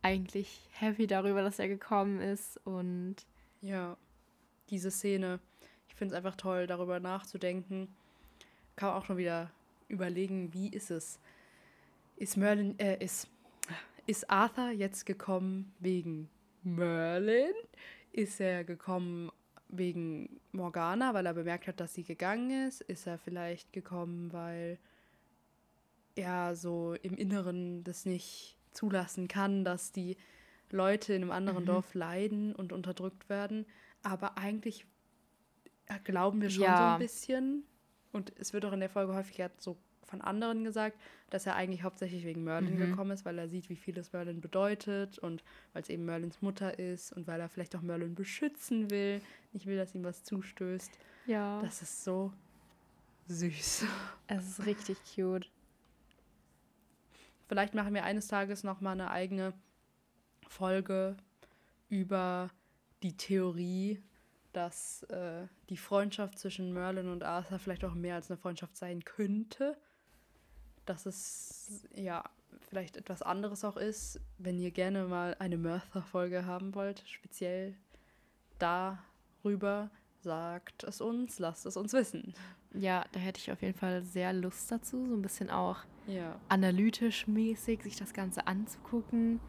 eigentlich 0.00 0.60
happy 0.72 1.08
darüber, 1.08 1.42
dass 1.42 1.58
er 1.58 1.66
gekommen 1.66 2.20
ist. 2.20 2.60
Und 2.64 3.16
Ja, 3.60 3.96
diese 4.70 4.92
Szene. 4.92 5.40
Ich 5.88 5.96
finde 5.96 6.14
es 6.14 6.16
einfach 6.16 6.36
toll, 6.36 6.68
darüber 6.68 7.00
nachzudenken. 7.00 7.88
Kann 8.76 8.90
man 8.90 8.98
auch 8.98 9.04
schon 9.04 9.16
wieder 9.16 9.50
überlegen, 9.88 10.52
wie 10.52 10.68
ist 10.68 10.90
es? 10.90 11.18
Ist 12.16 12.36
Merlin, 12.36 12.78
äh, 12.78 13.02
ist, 13.04 13.28
ist 14.06 14.30
Arthur 14.30 14.70
jetzt 14.70 15.04
gekommen 15.04 15.74
wegen 15.80 16.28
Merlin? 16.62 17.52
Ist 18.12 18.40
er 18.40 18.62
gekommen 18.64 19.30
wegen 19.68 20.40
Morgana, 20.52 21.12
weil 21.14 21.26
er 21.26 21.34
bemerkt 21.34 21.66
hat, 21.66 21.80
dass 21.80 21.94
sie 21.94 22.04
gegangen 22.04 22.68
ist? 22.68 22.80
Ist 22.82 23.06
er 23.06 23.18
vielleicht 23.18 23.72
gekommen, 23.72 24.32
weil 24.32 24.78
er 26.14 26.54
so 26.56 26.94
im 27.02 27.14
Inneren 27.14 27.84
das 27.84 28.04
nicht 28.06 28.58
zulassen 28.72 29.28
kann, 29.28 29.64
dass 29.64 29.92
die 29.92 30.16
Leute 30.70 31.14
in 31.14 31.22
einem 31.22 31.30
anderen 31.32 31.62
Mhm. 31.62 31.66
Dorf 31.66 31.94
leiden 31.94 32.54
und 32.54 32.72
unterdrückt 32.72 33.28
werden? 33.28 33.66
Aber 34.02 34.38
eigentlich 34.38 34.86
glauben 36.04 36.40
wir 36.40 36.50
schon 36.50 36.58
so 36.60 36.64
Ja. 36.64 36.94
ein 36.94 36.98
bisschen. 36.98 37.64
Und 38.12 38.32
es 38.38 38.52
wird 38.52 38.64
auch 38.64 38.72
in 38.72 38.80
der 38.80 38.88
Folge 38.90 39.14
häufiger 39.14 39.50
so 39.58 39.76
von 40.06 40.20
anderen 40.20 40.64
gesagt, 40.64 40.98
dass 41.30 41.46
er 41.46 41.56
eigentlich 41.56 41.82
hauptsächlich 41.82 42.24
wegen 42.24 42.44
Merlin 42.44 42.74
Mhm. 42.74 42.90
gekommen 42.90 43.10
ist, 43.10 43.24
weil 43.24 43.38
er 43.38 43.48
sieht, 43.48 43.68
wie 43.68 43.76
viel 43.76 43.98
es 43.98 44.12
Merlin 44.12 44.40
bedeutet 44.40 45.18
und 45.18 45.42
weil 45.72 45.82
es 45.82 45.88
eben 45.88 46.04
Merlins 46.04 46.40
Mutter 46.42 46.78
ist 46.78 47.12
und 47.12 47.26
weil 47.26 47.40
er 47.40 47.48
vielleicht 47.48 47.74
auch 47.76 47.82
Merlin 47.82 48.14
beschützen 48.14 48.90
will. 48.90 49.20
Nicht 49.52 49.66
will, 49.66 49.76
dass 49.76 49.94
ihm 49.94 50.04
was 50.04 50.22
zustößt. 50.24 50.90
ja, 51.26 51.60
Das 51.62 51.82
ist 51.82 52.04
so 52.04 52.32
süß. 53.28 53.84
es 54.28 54.48
ist 54.48 54.66
richtig 54.66 54.98
cute. 55.14 55.50
Vielleicht 57.48 57.74
machen 57.74 57.94
wir 57.94 58.04
eines 58.04 58.28
Tages 58.28 58.64
noch 58.64 58.80
mal 58.80 58.92
eine 58.92 59.10
eigene 59.10 59.52
Folge 60.48 61.16
über 61.88 62.50
die 63.02 63.16
Theorie, 63.16 64.02
dass 64.52 65.02
äh, 65.04 65.46
die 65.68 65.76
Freundschaft 65.76 66.38
zwischen 66.38 66.72
Merlin 66.72 67.08
und 67.08 67.22
Arthur 67.22 67.58
vielleicht 67.58 67.84
auch 67.84 67.94
mehr 67.94 68.16
als 68.16 68.30
eine 68.30 68.38
Freundschaft 68.38 68.76
sein 68.76 69.04
könnte. 69.04 69.76
Dass 70.86 71.06
es 71.06 71.86
ja 71.94 72.24
vielleicht 72.68 72.96
etwas 72.96 73.22
anderes 73.22 73.64
auch 73.64 73.76
ist. 73.76 74.20
Wenn 74.38 74.58
ihr 74.58 74.70
gerne 74.70 75.04
mal 75.04 75.36
eine 75.38 75.58
Murtha-Folge 75.58 76.46
haben 76.46 76.74
wollt, 76.74 77.02
speziell 77.06 77.74
darüber, 78.58 79.90
sagt 80.22 80.84
es 80.84 81.00
uns, 81.00 81.38
lasst 81.38 81.66
es 81.66 81.76
uns 81.76 81.92
wissen. 81.92 82.34
Ja, 82.74 83.04
da 83.12 83.20
hätte 83.20 83.38
ich 83.40 83.52
auf 83.52 83.62
jeden 83.62 83.78
Fall 83.78 84.02
sehr 84.02 84.32
Lust 84.32 84.70
dazu, 84.70 85.06
so 85.06 85.14
ein 85.14 85.22
bisschen 85.22 85.50
auch 85.50 85.78
Ja. 86.06 86.38
analytisch 86.48 87.26
mäßig 87.26 87.82
sich 87.82 87.96
das 87.96 88.12
Ganze 88.12 88.46
anzugucken 88.46 89.40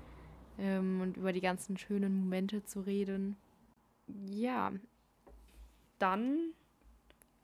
ähm, 0.60 1.02
und 1.02 1.18
über 1.18 1.34
die 1.34 1.42
ganzen 1.42 1.78
schönen 1.78 2.20
Momente 2.20 2.64
zu 2.64 2.82
reden. 2.82 3.36
Ja, 4.28 4.72
Dann 6.00 6.54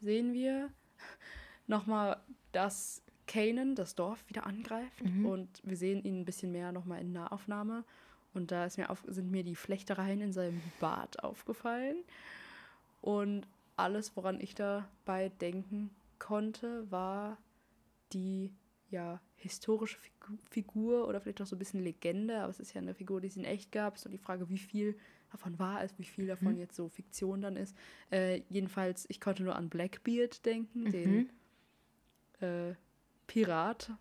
sehen 0.02 0.34
wir 0.34 0.70
nochmal, 1.68 2.22
dass 2.52 3.03
Kanan 3.28 3.76
das 3.76 3.96
Dorf 3.96 4.28
wieder 4.30 4.46
angreift 4.46 5.04
Mhm. 5.04 5.26
und 5.26 5.62
wir 5.64 5.78
sehen 5.78 6.04
ihn 6.04 6.22
ein 6.22 6.26
bisschen 6.26 6.52
mehr 6.52 6.72
nochmal 6.72 7.02
in 7.02 7.12
Nahaufnahme. 7.14 7.84
Und 8.34 8.52
da 8.52 8.66
ist 8.66 8.78
mir 8.78 8.90
auf, 8.90 9.04
sind 9.08 9.30
mir 9.30 9.44
die 9.44 9.56
Flechtereien 9.56 10.20
in 10.22 10.34
seinem 10.34 10.60
Bart 10.80 11.24
aufgefallen. 11.24 11.98
Und 13.02 13.48
alles, 13.76 14.16
woran 14.16 14.40
ich 14.42 14.56
dabei 14.56 15.30
denken 15.42 15.90
konnte, 16.20 16.90
war 16.92 17.38
die 18.12 18.52
ja, 18.90 19.20
historische 19.38 19.98
Figu 19.98 20.38
Figur 20.52 21.08
oder 21.08 21.20
vielleicht 21.20 21.42
auch 21.42 21.46
so 21.48 21.56
ein 21.56 21.60
bisschen 21.60 21.84
Legende, 21.84 22.40
aber 22.42 22.50
es 22.52 22.60
ist 22.60 22.74
ja 22.74 22.82
eine 22.82 22.94
Figur, 22.94 23.20
die 23.22 23.28
es 23.28 23.38
in 23.38 23.44
echt 23.44 23.72
gab. 23.72 23.96
Ist 23.96 24.04
so 24.04 24.10
die 24.10 24.18
Frage, 24.20 24.50
wie 24.50 24.58
viel 24.60 24.96
davon 25.32 25.58
wahr 25.60 25.84
ist, 25.84 25.98
wie 25.98 26.04
viel 26.04 26.28
davon 26.28 26.54
Mhm. 26.54 26.60
jetzt 26.60 26.76
so 26.76 26.88
Fiktion 26.90 27.42
dann 27.42 27.56
ist. 27.58 27.76
Äh, 28.12 28.42
jedenfalls, 28.50 29.06
ich 29.10 29.20
konnte 29.20 29.44
nur 29.44 29.56
an 29.56 29.70
Blackbeard 29.70 30.46
denken, 30.46 30.84
Mhm. 30.84 30.92
den 30.92 31.30
äh, 32.42 32.74
Pirat, 33.34 33.92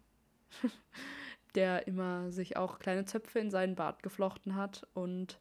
der 1.54 1.86
immer 1.86 2.30
sich 2.30 2.56
auch 2.58 2.78
kleine 2.78 3.06
Zöpfe 3.06 3.38
in 3.38 3.50
seinen 3.50 3.74
Bart 3.76 4.02
geflochten 4.02 4.56
hat 4.56 4.86
und 4.92 5.38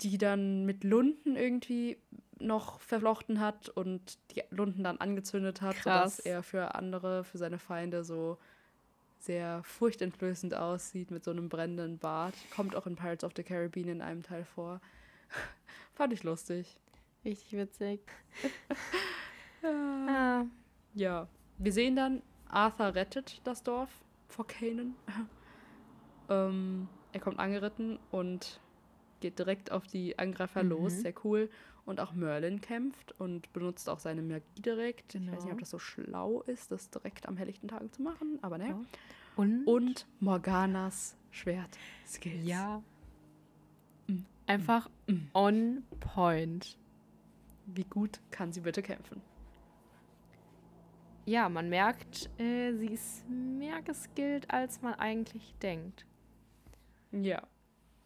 die 0.00 0.18
dann 0.18 0.64
mit 0.66 0.82
Lunden 0.82 1.36
irgendwie 1.36 1.96
noch 2.40 2.80
verflochten 2.80 3.38
hat 3.38 3.68
und 3.68 4.18
die 4.32 4.42
Lunden 4.50 4.82
dann 4.82 4.96
angezündet 4.98 5.62
hat, 5.62 5.76
sodass 5.76 6.16
Krass. 6.16 6.26
er 6.26 6.42
für 6.42 6.74
andere, 6.74 7.22
für 7.22 7.38
seine 7.38 7.60
Feinde 7.60 8.02
so 8.02 8.36
sehr 9.20 9.62
furchteinflößend 9.62 10.54
aussieht 10.54 11.12
mit 11.12 11.22
so 11.22 11.30
einem 11.30 11.48
brennenden 11.48 11.98
Bart. 11.98 12.34
Kommt 12.56 12.74
auch 12.74 12.88
in 12.88 12.96
Pirates 12.96 13.22
of 13.22 13.30
the 13.36 13.44
Caribbean 13.44 13.86
in 13.88 14.02
einem 14.02 14.24
Teil 14.24 14.44
vor. 14.44 14.80
Fand 15.94 16.12
ich 16.12 16.24
lustig. 16.24 16.76
richtig 17.24 17.52
witzig. 17.52 18.00
Ah, 19.64 20.44
Ja, 20.94 21.28
wir 21.58 21.72
sehen 21.72 21.94
dann, 21.94 22.20
Arthur 22.52 22.94
rettet 22.94 23.40
das 23.44 23.62
Dorf 23.62 23.90
vor 24.28 24.46
Kanan. 24.46 24.94
ähm, 26.28 26.88
er 27.12 27.20
kommt 27.20 27.38
angeritten 27.38 27.98
und 28.10 28.60
geht 29.20 29.38
direkt 29.38 29.70
auf 29.70 29.86
die 29.86 30.18
Angreifer 30.18 30.62
Mhm. 30.62 30.70
los. 30.70 31.00
Sehr 31.00 31.14
cool. 31.24 31.50
Und 31.84 31.98
auch 32.00 32.12
Merlin 32.12 32.60
kämpft 32.60 33.12
und 33.20 33.52
benutzt 33.52 33.88
auch 33.88 33.98
seine 33.98 34.22
Magie 34.22 34.62
direkt. 34.62 35.14
Ich 35.14 35.20
weiß 35.20 35.30
nicht, 35.30 35.40
Genau. 35.42 35.52
ob 35.54 35.58
das 35.60 35.70
so 35.70 35.78
schlau 35.80 36.42
ist, 36.42 36.70
das 36.70 36.90
direkt 36.90 37.26
am 37.28 37.36
helllichten 37.36 37.68
Tag 37.68 37.92
zu 37.94 38.02
machen, 38.02 38.38
aber 38.42 38.58
ne. 38.58 38.68
Ja. 38.68 38.80
und, 39.36 39.66
Und 39.66 40.06
Morganas 40.20 41.16
Schwert. 41.30 41.76
Skills. 42.06 42.46
ja, 42.46 42.82
Mm. 44.06 44.18
einfach 44.46 44.88
Mm. 45.08 45.14
on 45.32 45.82
point. 46.00 46.76
Wie 47.66 47.84
gut 47.84 48.20
kann 48.30 48.52
sie 48.52 48.60
bitte 48.60 48.82
kämpfen? 48.82 49.20
Ja, 51.24 51.48
man 51.48 51.68
merkt, 51.68 52.30
äh, 52.40 52.72
sie 52.74 52.88
ist 52.88 53.28
mehr 53.28 53.80
geskillt, 53.82 54.50
als 54.50 54.82
man 54.82 54.94
eigentlich 54.94 55.54
denkt. 55.62 56.04
Ja. 57.12 57.42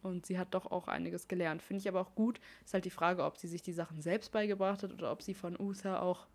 Und 0.03 0.25
sie 0.25 0.37
hat 0.37 0.53
doch 0.53 0.67
auch 0.71 0.87
einiges 0.87 1.27
gelernt. 1.27 1.61
Finde 1.61 1.81
ich 1.81 1.89
aber 1.89 2.01
auch 2.01 2.13
gut. 2.13 2.39
Ist 2.63 2.73
halt 2.73 2.85
die 2.85 2.91
Frage, 2.91 3.23
ob 3.23 3.37
sie 3.37 3.47
sich 3.47 3.61
die 3.61 3.73
Sachen 3.73 4.01
selbst 4.01 4.31
beigebracht 4.31 4.83
hat 4.83 4.93
oder 4.93 5.11
ob 5.11 5.21
sie 5.21 5.33
von 5.33 5.59
Uther 5.59 6.01
auch 6.01 6.27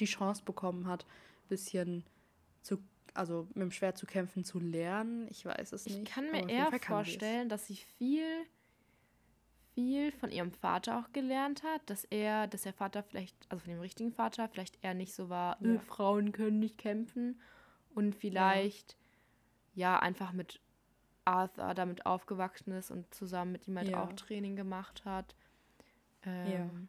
die 0.00 0.06
Chance 0.06 0.42
bekommen 0.44 0.86
hat, 0.86 1.04
ein 1.04 1.48
bisschen 1.48 2.04
zu, 2.62 2.78
also 3.14 3.46
mit 3.54 3.62
dem 3.62 3.70
Schwert 3.70 3.96
zu 3.96 4.06
kämpfen, 4.06 4.44
zu 4.44 4.58
lernen. 4.58 5.28
Ich 5.30 5.46
weiß 5.46 5.72
es 5.72 5.86
nicht. 5.86 5.98
Ich 5.98 6.04
kann 6.04 6.30
mir 6.30 6.48
eher 6.48 6.72
vorstellen, 6.80 7.48
dass 7.48 7.66
sie 7.68 7.76
viel, 7.76 8.26
viel 9.74 10.12
von 10.12 10.30
ihrem 10.30 10.52
Vater 10.52 10.98
auch 10.98 11.12
gelernt 11.12 11.62
hat, 11.62 11.82
dass 11.90 12.04
er, 12.04 12.46
dass 12.46 12.62
der 12.62 12.72
Vater 12.72 13.02
vielleicht, 13.02 13.36
also 13.50 13.64
von 13.64 13.72
dem 13.72 13.80
richtigen 13.80 14.12
Vater, 14.12 14.48
vielleicht 14.48 14.82
eher 14.82 14.94
nicht 14.94 15.14
so 15.14 15.28
war, 15.28 15.58
Ja. 15.62 15.74
äh, 15.74 15.78
Frauen 15.80 16.32
können 16.32 16.58
nicht 16.60 16.78
kämpfen 16.78 17.40
und 17.94 18.14
vielleicht 18.14 18.96
ja, 19.74 19.98
einfach 19.98 20.32
mit 20.32 20.60
Arthur 21.24 21.74
damit 21.74 22.06
aufgewachsen 22.06 22.72
ist 22.72 22.90
und 22.90 23.12
zusammen 23.14 23.52
mit 23.52 23.66
ihm 23.66 23.76
halt 23.78 23.90
Ja. 23.90 24.04
auch 24.04 24.12
Training 24.12 24.56
gemacht 24.56 25.04
hat. 25.04 25.34
Ja. 26.24 26.32
Ähm, 26.32 26.88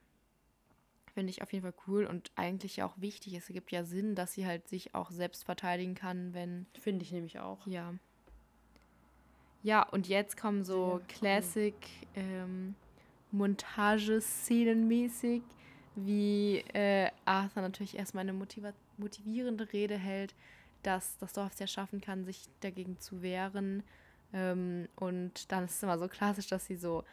Finde 1.13 1.29
ich 1.31 1.41
auf 1.41 1.53
jeden 1.53 1.63
Fall 1.63 1.73
cool 1.87 2.05
und 2.05 2.31
eigentlich 2.35 2.75
ja 2.75 2.85
auch 2.85 2.99
wichtig. 2.99 3.33
Es 3.35 3.47
ergibt 3.47 3.71
ja 3.71 3.85
Sinn, 3.85 4.15
dass 4.15 4.33
sie 4.33 4.45
halt 4.45 4.67
sich 4.67 4.93
auch 4.93 5.11
selbst 5.11 5.45
verteidigen 5.45 5.95
kann, 5.95 6.33
wenn 6.33 6.67
Finde 6.77 7.03
ich 7.03 7.11
nämlich 7.13 7.39
auch. 7.39 7.65
ja. 7.67 7.93
Ja, 9.65 9.81
und 9.81 10.07
jetzt 10.07 10.37
kommen 10.37 10.63
so 10.63 10.99
Sehr. 10.99 11.07
Classic 11.07 11.73
ähm, 12.15 12.75
Montageszenen 13.31 14.87
mäßig, 14.87 15.41
wie 15.95 16.57
äh, 16.75 17.09
Arthur 17.25 17.63
natürlich 17.63 17.97
erstmal 17.97 18.21
eine 18.21 18.33
motiva 18.33 18.73
motivierende 18.97 19.73
Rede 19.73 19.97
hält, 19.97 20.35
dass 20.83 21.17
das 21.17 21.33
Dorf 21.33 21.53
es 21.53 21.59
ja 21.59 21.65
schaffen 21.65 21.99
kann, 21.99 22.25
sich 22.25 22.43
dagegen 22.59 22.99
zu 22.99 23.23
wehren. 23.23 23.81
Ähm, 24.33 24.87
und 24.97 25.51
dann 25.51 25.65
ist 25.65 25.77
es 25.77 25.83
immer 25.83 25.97
so 25.97 26.07
klassisch, 26.07 26.45
dass 26.45 26.67
sie 26.67 26.75
so 26.75 27.03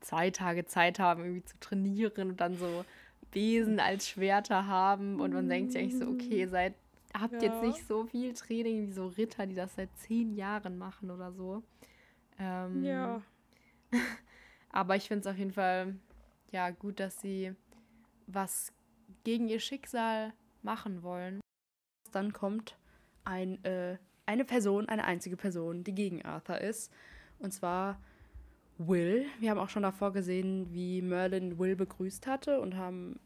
zwei 0.00 0.32
Tage 0.32 0.64
Zeit 0.66 0.98
haben, 0.98 1.22
irgendwie 1.22 1.44
zu 1.44 1.56
trainieren 1.60 2.30
und 2.30 2.40
dann 2.40 2.56
so 2.56 2.84
Besen 3.30 3.78
als 3.78 4.08
Schwerter 4.08 4.66
haben. 4.66 5.20
Und 5.20 5.32
man 5.34 5.48
denkt 5.48 5.70
sich 5.70 5.80
eigentlich 5.82 5.98
so, 5.98 6.08
okay, 6.08 6.40
ihr 6.40 6.48
seid, 6.48 6.74
habt 7.14 7.40
jetzt 7.42 7.62
Ja. 7.62 7.68
nicht 7.68 7.86
so 7.86 8.06
viel 8.06 8.34
Training 8.34 8.88
wie 8.88 8.92
so 8.92 9.06
Ritter, 9.06 9.46
die 9.46 9.54
das 9.54 9.76
seit 9.76 9.96
zehn 9.98 10.34
Jahren 10.34 10.78
machen 10.78 11.08
oder 11.12 11.30
so. 11.30 11.62
Ähm, 12.42 13.22
aber 14.70 14.96
ich 14.96 15.08
finde 15.08 15.20
es 15.20 15.26
auf 15.32 15.38
jeden 15.38 15.52
Fall 15.52 15.94
ja 16.50 16.70
gut, 16.70 17.00
dass 17.00 17.20
sie 17.20 17.54
was 18.26 18.72
gegen 19.24 19.48
ihr 19.48 19.60
Schicksal 19.60 20.32
machen 20.62 21.02
wollen. 21.02 21.40
Dann 22.10 22.32
kommt 22.32 22.76
ein, 23.24 23.62
äh, 23.64 23.96
eine 24.26 24.44
Person, 24.44 24.88
eine 24.88 25.04
einzige 25.04 25.36
Person, 25.36 25.84
die 25.84 25.94
gegen 25.94 26.22
Arthur 26.24 26.58
ist. 26.58 26.92
Und 27.38 27.52
zwar 27.52 28.00
Will. 28.78 29.26
Wir 29.38 29.50
haben 29.50 29.58
auch 29.58 29.68
schon 29.68 29.82
davor 29.82 30.12
gesehen, 30.12 30.72
wie 30.72 31.02
Merlin 31.02 31.58
Will 31.58 31.76
begrüßt 31.76 32.26
hatte 32.26 32.60
und 32.60 32.76
haben 32.76 33.20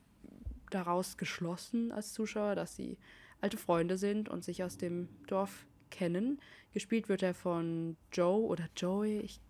daraus 0.71 1.17
geschlossen 1.17 1.93
als 1.93 2.13
Zuschauer, 2.13 2.55
dass 2.55 2.77
sie 2.77 2.99
alte 3.41 3.57
Freunde 3.57 3.97
sind 3.97 4.29
und 4.29 4.45
sich 4.45 4.65
aus 4.65 4.77
dem 4.77 5.09
Dorf 5.27 5.67
kennen. 5.91 6.41
Gespielt 6.73 7.09
wird 7.09 7.23
er 7.23 7.35
von 7.35 7.97
Joe 8.13 8.45
oder 8.47 8.67
Joey, 8.77 9.21
ich 9.21 9.41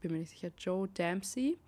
bin 0.00 0.12
mir 0.12 0.18
nicht 0.18 0.30
sicher, 0.30 0.50
Joe 0.58 0.88
Dempsey. 0.88 1.58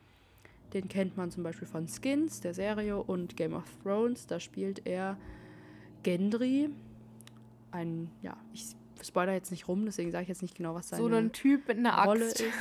Den 0.72 0.88
kennt 0.88 1.16
man 1.16 1.30
zum 1.30 1.42
Beispiel 1.42 1.68
von 1.68 1.86
Skins, 1.88 2.40
der 2.40 2.52
Serie, 2.52 2.96
und 2.96 3.36
Game 3.36 3.54
of 3.54 3.64
Thrones. 3.82 4.26
Da 4.26 4.40
spielt 4.40 4.86
er 4.86 5.16
Gendry. 6.02 6.70
Ein, 7.70 8.10
ja, 8.22 8.36
ich 8.52 8.74
spoiler 9.02 9.32
jetzt 9.32 9.50
nicht 9.50 9.68
rum, 9.68 9.84
deswegen 9.84 10.10
sage 10.10 10.22
ich 10.22 10.28
jetzt 10.28 10.42
nicht 10.42 10.56
genau, 10.56 10.74
was 10.74 10.88
seine 10.88 11.02
so 11.02 11.08
ein 11.08 11.32
Typ 11.32 11.68
mit 11.68 11.78
einer 11.78 12.04
Rolle 12.04 12.26
Axt. 12.26 12.40
ist. 12.40 12.52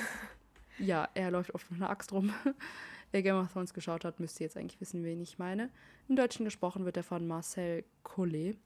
Ja, 0.80 1.08
er 1.14 1.32
läuft 1.32 1.54
oft 1.54 1.70
mit 1.72 1.82
einer 1.82 1.90
Axt 1.90 2.12
rum. 2.12 2.34
Wer 3.12 3.22
Game 3.22 3.36
of 3.36 3.52
Thrones 3.52 3.74
geschaut 3.74 4.06
hat, 4.06 4.20
müsste 4.20 4.44
jetzt 4.44 4.58
eigentlich 4.58 4.82
wissen, 4.82 5.04
wen 5.04 5.22
ich 5.22 5.38
meine. 5.38 5.70
Im 6.08 6.16
Deutschen 6.16 6.46
gesprochen 6.46 6.84
wird 6.86 6.98
er 6.98 7.04
von 7.04 7.28
Marcel 7.28 7.84
Collet. 8.02 8.58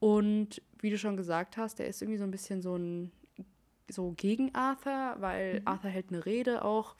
Und 0.00 0.62
wie 0.80 0.90
du 0.90 0.98
schon 0.98 1.16
gesagt 1.16 1.56
hast, 1.56 1.78
er 1.78 1.86
ist 1.86 2.02
irgendwie 2.02 2.18
so 2.18 2.24
ein 2.24 2.30
bisschen 2.30 2.62
so 2.62 2.76
ein 2.76 3.12
so 3.88 4.12
gegen 4.16 4.54
Arthur, 4.54 5.16
weil 5.18 5.60
Mhm. 5.60 5.68
Arthur 5.68 5.90
hält 5.90 6.10
eine 6.10 6.24
Rede 6.24 6.64
auch 6.64 6.96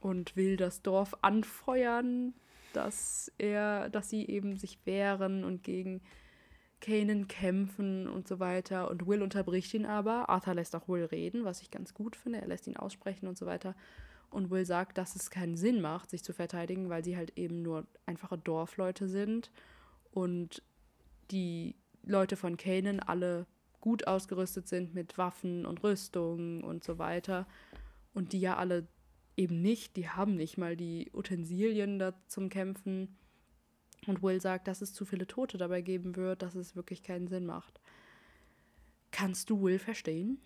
und 0.00 0.36
will 0.36 0.56
das 0.56 0.82
Dorf 0.82 1.14
anfeuern, 1.22 2.34
dass 2.72 3.30
er, 3.38 3.90
dass 3.90 4.08
sie 4.10 4.26
eben 4.28 4.56
sich 4.56 4.78
wehren 4.84 5.44
und 5.44 5.62
gegen 5.64 6.00
Kanan 6.80 7.28
kämpfen 7.28 8.08
und 8.08 8.26
so 8.26 8.40
weiter. 8.40 8.90
Und 8.90 9.06
Will 9.06 9.22
unterbricht 9.22 9.74
ihn 9.74 9.84
aber. 9.84 10.30
Arthur 10.30 10.54
lässt 10.54 10.74
auch 10.74 10.88
Will 10.88 11.04
reden, 11.04 11.44
was 11.44 11.60
ich 11.60 11.70
ganz 11.70 11.92
gut 11.92 12.16
finde. 12.16 12.40
Er 12.40 12.48
lässt 12.48 12.66
ihn 12.66 12.76
aussprechen 12.76 13.26
und 13.26 13.36
so 13.36 13.44
weiter. 13.44 13.74
Und 14.30 14.50
Will 14.50 14.64
sagt, 14.64 14.96
dass 14.96 15.16
es 15.16 15.30
keinen 15.30 15.56
Sinn 15.56 15.80
macht, 15.80 16.10
sich 16.10 16.22
zu 16.22 16.32
verteidigen, 16.32 16.88
weil 16.88 17.04
sie 17.04 17.16
halt 17.16 17.36
eben 17.36 17.62
nur 17.62 17.86
einfache 18.06 18.38
Dorfleute 18.38 19.08
sind 19.08 19.50
und 20.12 20.62
die 21.32 21.74
Leute 22.02 22.36
von 22.36 22.56
Kanan 22.56 23.00
alle 23.00 23.46
gut 23.80 24.06
ausgerüstet 24.06 24.68
sind 24.68 24.94
mit 24.94 25.18
Waffen 25.18 25.66
und 25.66 25.82
Rüstungen 25.82 26.62
und 26.62 26.84
so 26.84 26.98
weiter. 26.98 27.46
Und 28.14 28.32
die 28.32 28.40
ja 28.40 28.56
alle 28.56 28.86
eben 29.36 29.62
nicht, 29.62 29.96
die 29.96 30.08
haben 30.08 30.36
nicht 30.36 30.58
mal 30.58 30.76
die 30.76 31.10
Utensilien 31.14 31.98
da 31.98 32.14
zum 32.26 32.48
Kämpfen. 32.48 33.16
Und 34.06 34.22
Will 34.22 34.40
sagt, 34.40 34.68
dass 34.68 34.82
es 34.82 34.92
zu 34.92 35.04
viele 35.04 35.26
Tote 35.26 35.58
dabei 35.58 35.82
geben 35.82 36.16
wird, 36.16 36.42
dass 36.42 36.54
es 36.54 36.76
wirklich 36.76 37.02
keinen 37.02 37.28
Sinn 37.28 37.46
macht. 37.46 37.80
Kannst 39.10 39.50
du 39.50 39.62
Will 39.62 39.78
verstehen? 39.78 40.40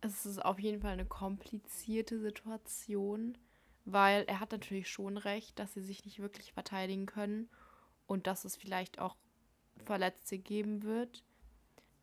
Es 0.00 0.26
ist 0.26 0.44
auf 0.44 0.60
jeden 0.60 0.82
Fall 0.82 0.92
eine 0.92 1.06
komplizierte 1.06 2.20
Situation, 2.20 3.36
weil 3.84 4.24
er 4.24 4.40
hat 4.40 4.52
natürlich 4.52 4.88
schon 4.88 5.16
recht, 5.16 5.58
dass 5.58 5.74
sie 5.74 5.82
sich 5.82 6.04
nicht 6.04 6.20
wirklich 6.20 6.52
verteidigen 6.52 7.06
können 7.06 7.48
und 8.06 8.26
dass 8.26 8.44
es 8.44 8.56
vielleicht 8.56 9.00
auch 9.00 9.16
Verletzte 9.84 10.38
geben 10.38 10.82
wird. 10.82 11.22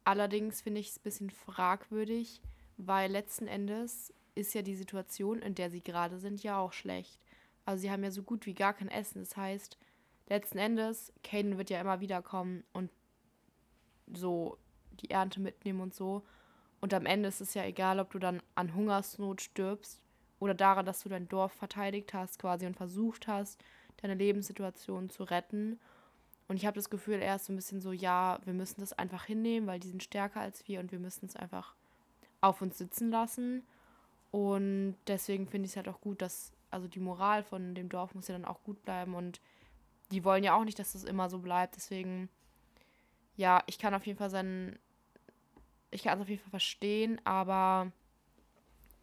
Allerdings 0.03 0.61
finde 0.61 0.81
ich 0.81 0.89
es 0.89 0.97
ein 0.97 1.03
bisschen 1.03 1.29
fragwürdig, 1.29 2.41
weil 2.77 3.11
letzten 3.11 3.47
Endes 3.47 4.13
ist 4.35 4.53
ja 4.53 4.61
die 4.61 4.75
Situation, 4.75 5.41
in 5.41 5.55
der 5.55 5.69
sie 5.69 5.81
gerade 5.81 6.17
sind, 6.19 6.43
ja 6.43 6.59
auch 6.59 6.73
schlecht. 6.73 7.19
Also 7.65 7.81
sie 7.81 7.91
haben 7.91 8.03
ja 8.03 8.11
so 8.11 8.23
gut 8.23 8.45
wie 8.45 8.53
gar 8.53 8.73
kein 8.73 8.89
Essen. 8.89 9.21
Das 9.21 9.37
heißt, 9.37 9.77
letzten 10.27 10.57
Endes, 10.57 11.13
Caden 11.23 11.57
wird 11.57 11.69
ja 11.69 11.79
immer 11.79 11.99
wieder 11.99 12.21
kommen 12.21 12.63
und 12.73 12.89
so 14.13 14.57
die 14.99 15.11
Ernte 15.11 15.39
mitnehmen 15.39 15.81
und 15.81 15.93
so. 15.93 16.23
Und 16.81 16.93
am 16.93 17.05
Ende 17.05 17.29
ist 17.29 17.41
es 17.41 17.53
ja 17.53 17.63
egal, 17.63 17.99
ob 17.99 18.11
du 18.11 18.19
dann 18.19 18.41
an 18.55 18.75
Hungersnot 18.75 19.41
stirbst 19.41 20.01
oder 20.39 20.53
daran, 20.53 20.85
dass 20.85 21.03
du 21.03 21.09
dein 21.09 21.29
Dorf 21.29 21.53
verteidigt 21.53 22.13
hast 22.13 22.39
quasi 22.39 22.65
und 22.65 22.75
versucht 22.75 23.27
hast, 23.27 23.63
deine 24.01 24.15
Lebenssituation 24.15 25.09
zu 25.09 25.23
retten. 25.23 25.79
Und 26.47 26.57
ich 26.57 26.65
habe 26.65 26.75
das 26.75 26.89
Gefühl, 26.89 27.21
er 27.21 27.37
ist 27.37 27.45
so 27.45 27.53
ein 27.53 27.55
bisschen 27.55 27.81
so, 27.81 27.91
ja, 27.91 28.39
wir 28.43 28.53
müssen 28.53 28.81
das 28.81 28.93
einfach 28.93 29.25
hinnehmen, 29.25 29.67
weil 29.67 29.79
die 29.79 29.87
sind 29.89 30.03
stärker 30.03 30.41
als 30.41 30.67
wir 30.67 30.79
und 30.79 30.91
wir 30.91 30.99
müssen 30.99 31.25
es 31.25 31.35
einfach 31.35 31.75
auf 32.41 32.61
uns 32.61 32.77
sitzen 32.77 33.09
lassen. 33.09 33.63
Und 34.31 34.95
deswegen 35.07 35.47
finde 35.47 35.65
ich 35.65 35.71
es 35.71 35.77
halt 35.77 35.87
auch 35.87 36.01
gut, 36.01 36.21
dass, 36.21 36.51
also 36.69 36.87
die 36.87 36.99
Moral 36.99 37.43
von 37.43 37.75
dem 37.75 37.87
Dorf 37.87 38.13
muss 38.13 38.27
ja 38.27 38.33
dann 38.33 38.45
auch 38.45 38.63
gut 38.63 38.83
bleiben 38.83 39.15
und 39.15 39.39
die 40.11 40.23
wollen 40.23 40.43
ja 40.43 40.55
auch 40.55 40.65
nicht, 40.65 40.79
dass 40.79 40.93
das 40.93 41.03
immer 41.03 41.29
so 41.29 41.39
bleibt. 41.39 41.75
Deswegen, 41.75 42.29
ja, 43.35 43.63
ich 43.67 43.79
kann 43.79 43.93
auf 43.93 44.05
jeden 44.05 44.17
Fall 44.17 44.29
seinen, 44.29 44.77
ich 45.91 46.03
kann 46.03 46.17
es 46.17 46.23
auf 46.23 46.29
jeden 46.29 46.41
Fall 46.41 46.49
verstehen, 46.49 47.21
aber 47.23 47.91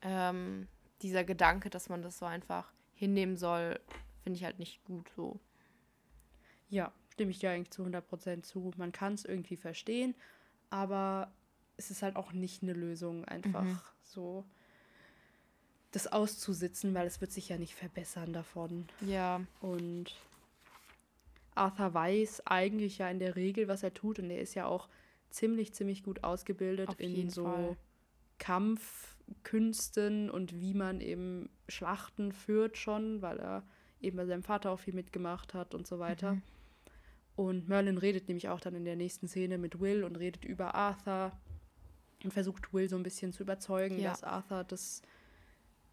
ähm, 0.03 0.69
dieser 1.03 1.25
Gedanke, 1.25 1.71
dass 1.71 1.89
man 1.89 2.03
das 2.03 2.19
so 2.19 2.27
einfach 2.27 2.73
hinnehmen 2.95 3.37
soll, 3.37 3.81
finde 4.23 4.37
ich 4.37 4.45
halt 4.45 4.59
nicht 4.59 4.85
gut 4.85 5.09
so. 5.17 5.41
Ja, 6.69 6.93
stimme 7.21 7.33
ich 7.33 7.39
dir 7.39 7.51
eigentlich 7.51 7.71
zu 7.71 7.85
100% 7.85 8.45
zu. 8.45 8.73
Man 8.79 8.93
kann 8.93 9.13
es 9.13 9.27
irgendwie 9.27 9.57
verstehen, 9.57 10.15
aber 10.71 11.31
es 11.77 11.91
ist 11.91 12.03
halt 12.03 12.17
auch 12.17 12.33
nicht 12.33 12.63
eine 12.63 12.73
Lösung, 12.73 13.27
einfach 13.27 13.63
mhm. 13.63 13.79
so 14.03 14.47
das 15.91 16.07
auszusitzen, 16.07 16.95
weil 16.95 17.07
es 17.07 17.21
wird 17.21 17.31
sich 17.31 17.51
ja 17.51 17.59
nicht 17.59 17.75
verbessern 17.75 18.33
davon. 18.33 18.87
Ja. 19.03 19.43
Und 19.61 20.17
Arthur 21.55 21.93
weiß 21.93 22.47
eigentlich 22.47 22.97
ja 22.97 23.11
in 23.11 23.19
der 23.19 23.37
Regel, 23.37 23.69
was 23.69 23.83
er 23.83 23.93
tut 23.93 24.19
und 24.19 24.31
er 24.31 24.41
ist 24.41 24.55
ja 24.55 24.65
auch 24.65 24.89
ziemlich, 25.29 25.75
ziemlich 25.75 26.03
gut 26.03 26.25
ausgebildet 26.25 26.89
Auf 26.89 27.01
in 27.01 27.29
so 27.29 27.45
Fall. 27.45 27.77
Kampfkünsten 28.39 30.31
und 30.31 30.59
wie 30.59 30.73
man 30.73 31.03
eben 31.03 31.51
Schlachten 31.69 32.33
führt 32.33 32.79
schon, 32.79 33.21
weil 33.21 33.39
er 33.41 33.63
eben 34.01 34.17
bei 34.17 34.25
seinem 34.25 34.43
Vater 34.43 34.71
auch 34.71 34.81
viel 34.81 34.95
mitgemacht 34.95 35.53
hat 35.53 35.75
und 35.75 35.87
so 35.87 35.99
weiter. 35.99 36.37
Mhm. 36.37 36.43
Und 37.41 37.71
Merlin 37.71 37.97
redet 37.97 38.29
nämlich 38.29 38.51
auch 38.51 38.61
dann 38.61 38.75
in 38.75 38.85
der 38.85 38.97
nächsten 38.97 39.27
Szene 39.27 39.57
mit 39.57 39.81
Will 39.81 40.05
und 40.05 40.17
redet 40.17 40.45
über 40.45 40.75
Arthur 40.75 41.33
und 42.23 42.35
versucht 42.35 42.75
Will 42.75 42.87
so 42.91 42.97
ein 42.97 43.03
bisschen 43.03 43.33
zu 43.33 43.43
überzeugen, 43.45 43.99
Ja. 43.99 44.11
dass 44.11 44.23
Arthur 44.25 44.63
das 44.63 45.01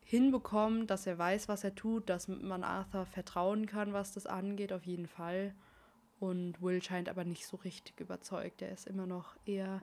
hinbekommt, 0.03 0.89
dass 0.91 1.07
er 1.07 1.17
weiß, 1.17 1.47
was 1.47 1.63
er 1.63 1.73
tut, 1.73 2.09
dass 2.09 2.27
man 2.27 2.65
Arthur 2.65 3.05
vertrauen 3.05 3.65
kann, 3.65 3.93
was 3.93 4.11
das 4.11 4.25
angeht, 4.27 4.73
auf 4.73 4.83
jeden 4.83 5.07
Fall. 5.07 5.55
Und 6.19 6.61
Will 6.61 6.83
scheint 6.83 7.07
aber 7.07 7.23
nicht 7.23 7.47
so 7.47 7.55
richtig 7.55 7.97
überzeugt. 8.01 8.61
Er 8.61 8.73
ist 8.73 8.85
immer 8.85 9.05
noch 9.05 9.37
eher 9.45 9.81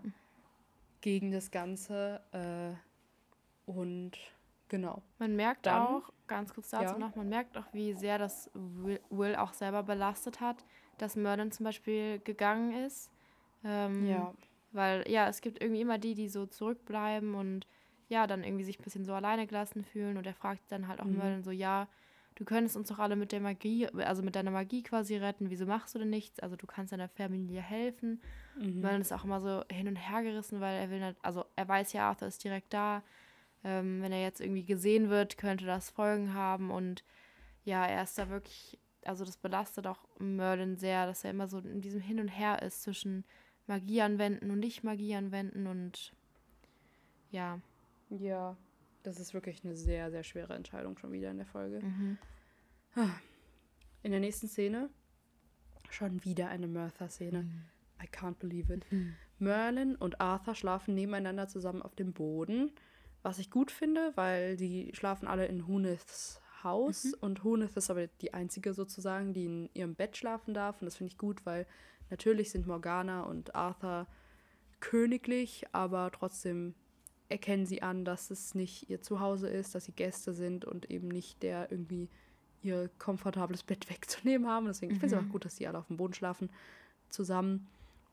gegen 1.00 1.30
das 1.32 1.50
Ganze. 1.50 2.20
Äh, 2.32 2.74
und 3.70 4.12
genau. 4.68 5.02
Man 5.18 5.34
merkt 5.34 5.64
Dann- 5.64 5.80
auch, 5.86 6.12
ganz 6.26 6.52
kurz 6.52 6.68
dazu 6.70 6.92
Ja. 6.92 6.98
noch, 6.98 7.16
man 7.16 7.30
merkt 7.30 7.56
auch, 7.56 7.72
wie 7.72 7.94
sehr 7.94 8.18
das 8.18 8.50
Will, 8.52 9.00
Will 9.08 9.34
auch 9.36 9.54
selber 9.54 9.82
belastet 9.82 10.40
hat, 10.42 10.62
dass 10.98 11.16
Merlin 11.16 11.52
zum 11.52 11.64
Beispiel 11.64 12.18
gegangen 12.20 12.72
ist. 12.86 13.10
Ähm, 13.64 14.06
Ja. 14.06 14.34
Weil 14.72 15.08
ja, 15.08 15.28
es 15.28 15.40
gibt 15.40 15.62
irgendwie 15.62 15.82
immer 15.82 15.98
die, 15.98 16.14
die 16.14 16.28
so 16.28 16.46
zurückbleiben 16.46 17.34
und 17.34 17.64
ja, 18.08 18.26
dann 18.26 18.42
irgendwie 18.42 18.64
sich 18.64 18.78
ein 18.78 18.82
bisschen 18.82 19.04
so 19.04 19.14
alleine 19.14 19.46
gelassen 19.46 19.84
fühlen. 19.84 20.16
Und 20.16 20.26
er 20.26 20.34
fragt 20.34 20.60
dann 20.72 20.88
halt 20.88 21.00
auch 21.00 21.04
Mhm. 21.04 21.16
Merlin 21.18 21.44
so, 21.44 21.52
ja, 21.52 21.86
du 22.34 22.44
könntest 22.44 22.76
uns 22.76 22.88
doch 22.88 22.98
alle 22.98 23.14
mit 23.14 23.30
der 23.30 23.38
Magie, 23.40 23.86
also 23.88 24.22
mit 24.22 24.34
deiner 24.34 24.50
Magie 24.50 24.82
quasi 24.82 25.16
retten. 25.16 25.48
Wieso 25.48 25.64
machst 25.64 25.94
du 25.94 26.00
denn 26.00 26.10
nichts? 26.10 26.40
Also 26.40 26.56
du 26.56 26.66
kannst 26.66 26.92
deiner 26.92 27.08
Familie 27.08 27.60
helfen. 27.62 28.20
Mhm. 28.58 28.80
Merlin 28.80 29.00
ist 29.00 29.12
auch 29.12 29.24
immer 29.24 29.40
so 29.40 29.62
hin 29.70 29.86
und 29.86 29.96
her 29.96 30.22
gerissen, 30.24 30.60
weil 30.60 30.76
er 30.80 30.90
will 30.90 31.00
nicht, 31.00 31.16
also 31.22 31.44
er 31.54 31.68
weiß 31.68 31.92
ja, 31.92 32.08
Arthur 32.08 32.26
ist 32.28 32.42
direkt 32.42 32.74
da. 32.74 33.02
Ähm, 33.62 34.02
wenn 34.02 34.10
er 34.12 34.22
jetzt 34.22 34.40
irgendwie 34.40 34.64
gesehen 34.64 35.08
wird, 35.08 35.38
könnte 35.38 35.64
das 35.66 35.88
Folgen 35.90 36.34
haben. 36.34 36.70
Und 36.72 37.04
ja, 37.64 37.86
er 37.86 38.02
ist 38.02 38.18
da 38.18 38.28
wirklich, 38.28 38.78
also 39.06 39.24
das 39.24 39.36
belastet 39.36 39.86
auch 39.86 39.98
Merlin 40.18 40.76
sehr, 40.76 41.06
dass 41.06 41.24
er 41.24 41.30
immer 41.30 41.48
so 41.48 41.58
in 41.58 41.80
diesem 41.80 42.00
Hin 42.00 42.20
und 42.20 42.28
Her 42.28 42.62
ist 42.62 42.82
zwischen 42.82 43.24
Magie 43.66 44.02
anwenden 44.02 44.50
und 44.50 44.58
nicht 44.58 44.84
Magie 44.84 45.14
anwenden 45.14 45.66
und 45.66 46.12
ja. 47.30 47.60
Ja. 48.10 48.56
Das 49.02 49.20
ist 49.20 49.34
wirklich 49.34 49.62
eine 49.64 49.76
sehr, 49.76 50.10
sehr 50.10 50.22
schwere 50.22 50.54
Entscheidung 50.54 50.96
schon 50.96 51.12
wieder 51.12 51.30
in 51.30 51.36
der 51.36 51.46
Folge. 51.46 51.80
Mhm. 51.80 52.18
In 54.02 54.10
der 54.12 54.20
nächsten 54.20 54.48
Szene 54.48 54.88
schon 55.90 56.24
wieder 56.24 56.48
eine 56.48 56.66
Mertha-Szene. 56.66 57.46
I 58.02 58.06
can't 58.06 58.36
believe 58.38 58.72
it. 58.72 58.86
Merlin 59.38 59.96
und 59.96 60.20
Arthur 60.20 60.54
schlafen 60.54 60.94
nebeneinander 60.94 61.48
zusammen 61.48 61.82
auf 61.82 61.94
dem 61.94 62.12
Boden, 62.12 62.72
was 63.22 63.38
ich 63.38 63.50
gut 63.50 63.70
finde, 63.70 64.12
weil 64.14 64.56
die 64.56 64.90
schlafen 64.94 65.28
alle 65.28 65.46
in 65.46 65.66
Huniths 65.66 66.40
Haus 66.64 67.12
und 67.20 67.44
Hunith 67.44 67.76
ist 67.76 67.90
aber 67.90 68.06
die 68.06 68.34
einzige 68.34 68.74
sozusagen, 68.74 69.32
die 69.34 69.44
in 69.44 69.70
ihrem 69.74 69.94
Bett 69.94 70.16
schlafen 70.16 70.54
darf 70.54 70.80
und 70.80 70.86
das 70.86 70.96
finde 70.96 71.12
ich 71.12 71.18
gut, 71.18 71.44
weil 71.46 71.66
natürlich 72.10 72.50
sind 72.50 72.66
Morgana 72.66 73.22
und 73.22 73.54
Arthur 73.54 74.06
königlich, 74.80 75.64
aber 75.72 76.10
trotzdem 76.10 76.74
erkennen 77.28 77.66
sie 77.66 77.82
an, 77.82 78.04
dass 78.04 78.30
es 78.30 78.54
nicht 78.54 78.90
ihr 78.90 79.00
Zuhause 79.00 79.48
ist, 79.48 79.74
dass 79.74 79.86
sie 79.86 79.92
Gäste 79.92 80.32
sind 80.34 80.64
und 80.64 80.90
eben 80.90 81.08
nicht 81.08 81.42
der 81.42 81.70
irgendwie 81.70 82.08
ihr 82.62 82.90
komfortables 82.98 83.62
Bett 83.62 83.88
wegzunehmen 83.90 84.48
haben. 84.48 84.66
Deswegen 84.66 84.92
ich 84.92 84.98
finde 84.98 85.16
es 85.16 85.22
Mhm. 85.22 85.28
auch 85.28 85.32
gut, 85.32 85.44
dass 85.44 85.56
die 85.56 85.66
alle 85.66 85.78
auf 85.78 85.86
dem 85.86 85.96
Boden 85.96 86.14
schlafen 86.14 86.50
zusammen. 87.08 87.66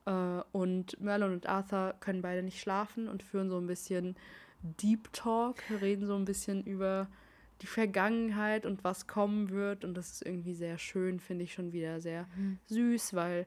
Äh, 0.05 0.41
und 0.51 0.99
Merlin 1.01 1.33
und 1.33 1.47
Arthur 1.47 1.95
können 1.99 2.21
beide 2.21 2.41
nicht 2.43 2.59
schlafen 2.59 3.07
und 3.07 3.21
führen 3.23 3.49
so 3.49 3.57
ein 3.57 3.67
bisschen 3.67 4.15
Deep 4.63 5.11
Talk, 5.13 5.57
reden 5.81 6.05
so 6.05 6.15
ein 6.15 6.25
bisschen 6.25 6.63
über 6.63 7.07
die 7.61 7.67
Vergangenheit 7.67 8.65
und 8.65 8.83
was 8.83 9.07
kommen 9.07 9.49
wird. 9.49 9.83
Und 9.85 9.93
das 9.95 10.11
ist 10.11 10.25
irgendwie 10.25 10.55
sehr 10.55 10.77
schön, 10.77 11.19
finde 11.19 11.43
ich 11.43 11.53
schon 11.53 11.71
wieder 11.73 12.01
sehr 12.01 12.27
Mhm. 12.35 12.57
süß, 12.67 13.13
weil 13.13 13.45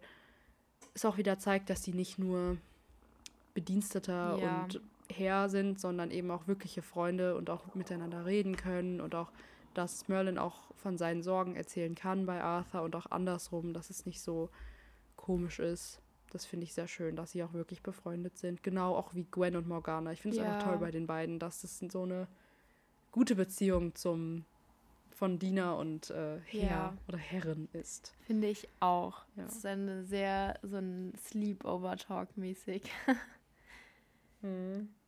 es 0.95 1.05
auch 1.05 1.17
wieder 1.17 1.39
zeigt, 1.39 1.71
dass 1.71 1.83
die 1.83 1.93
nicht 1.95 2.19
nur 2.19 2.57
Bediensteter 3.55 4.39
Ja. 4.41 4.63
und 4.63 4.81
Herr 5.11 5.49
sind, 5.49 5.81
sondern 5.81 6.11
eben 6.11 6.31
auch 6.31 6.47
wirkliche 6.49 6.83
Freunde 6.83 7.37
und 7.37 7.51
auch 7.51 7.75
miteinander 7.75 8.25
reden 8.25 8.57
können 8.57 9.01
und 9.01 9.15
auch, 9.15 9.31
dass 9.75 10.09
Merlin 10.09 10.39
auch 10.39 10.73
von 10.77 10.97
seinen 10.97 11.23
Sorgen 11.23 11.57
erzählen 11.57 11.95
kann 11.95 12.27
bei 12.27 12.41
Arthur 12.43 12.83
und 12.83 12.97
auch 12.97 13.07
andersrum, 13.11 13.75
dass 13.75 13.91
es 13.91 14.07
nicht 14.07 14.21
so 14.23 14.51
komisch 15.17 15.59
ist. 15.59 16.01
Das 16.31 16.47
finde 16.47 16.65
ich 16.65 16.75
sehr 16.75 16.89
schön, 16.89 17.17
dass 17.17 17.33
sie 17.33 17.43
auch 17.45 17.53
wirklich 17.53 17.83
befreundet 17.83 18.39
sind. 18.39 18.63
Genau 18.63 18.97
auch 18.97 19.15
wie 19.15 19.25
Gwen 19.31 19.57
und 19.57 19.69
Morgana. 19.69 20.13
Ich 20.13 20.23
finde 20.23 20.37
es 20.37 20.43
einfach 20.43 20.59
Ja. 20.59 20.65
toll 20.65 20.79
bei 20.79 20.91
den 20.91 21.07
beiden, 21.07 21.39
dass 21.39 21.61
das 21.63 21.79
so 21.79 22.03
eine 22.03 22.27
gute 23.15 23.37
Beziehung 23.37 23.95
zum 23.95 24.45
von 25.11 25.39
Diener 25.39 25.77
und 25.77 26.11
äh, 26.11 26.41
Herr 26.47 26.61
Ja. 26.71 26.97
oder 27.07 27.17
Herrin 27.19 27.69
ist. 27.73 28.13
Finde 28.27 28.49
ich 28.49 28.69
auch. 28.81 29.25
Ja. 29.37 29.45
Das 29.45 29.55
ist 29.55 29.65
eine 29.67 30.03
sehr, 30.05 30.59
so 30.63 30.79
ein 30.79 31.13
Sleepover-Talk 31.17 32.37
mäßig. 32.37 32.83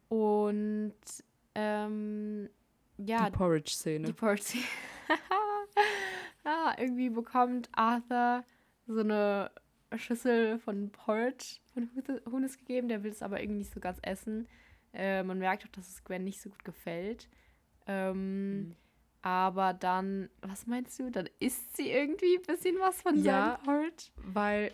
Und 0.09 0.95
ähm, 1.57 2.49
ja, 2.99 3.29
die 3.29 3.37
Porridge-Szene. 3.37 4.07
die 4.07 4.12
Porty. 4.12 4.62
ah, 6.45 6.75
irgendwie 6.79 7.11
bekommt 7.11 7.69
Arthur 7.73 8.45
so 8.87 9.01
eine 9.01 9.51
Schüssel 9.97 10.59
von 10.61 10.90
Porridge 10.90 11.57
von 11.75 11.90
Hunes- 11.95 12.25
Hunes 12.31 12.59
gegeben. 12.59 12.88
Der 12.88 13.03
will 13.03 13.11
es 13.11 13.23
aber 13.23 13.40
irgendwie 13.42 13.59
nicht 13.59 13.75
so 13.75 13.81
ganz 13.81 13.99
essen. 14.03 14.47
Äh, 14.92 15.23
man 15.25 15.38
merkt 15.38 15.64
auch, 15.64 15.69
dass 15.73 15.88
es 15.88 16.05
Gwen 16.05 16.25
nicht 16.25 16.40
so 16.40 16.49
gut 16.51 16.64
gefällt. 16.64 17.29
Ähm, 17.87 18.59
Mhm. 18.61 18.77
Aber 19.22 19.72
dann, 19.75 20.31
was 20.40 20.66
meinst 20.68 20.99
du? 21.01 21.11
Dann 21.11 21.29
isst 21.40 21.77
sie 21.77 21.90
irgendwie 21.90 22.37
ein 22.37 22.42
bisschen 22.42 22.77
was 22.79 23.03
von 23.03 23.16
Ja. 23.22 23.59
seinem 23.59 23.64
Porridge. 23.64 24.05
Weil, 24.16 24.72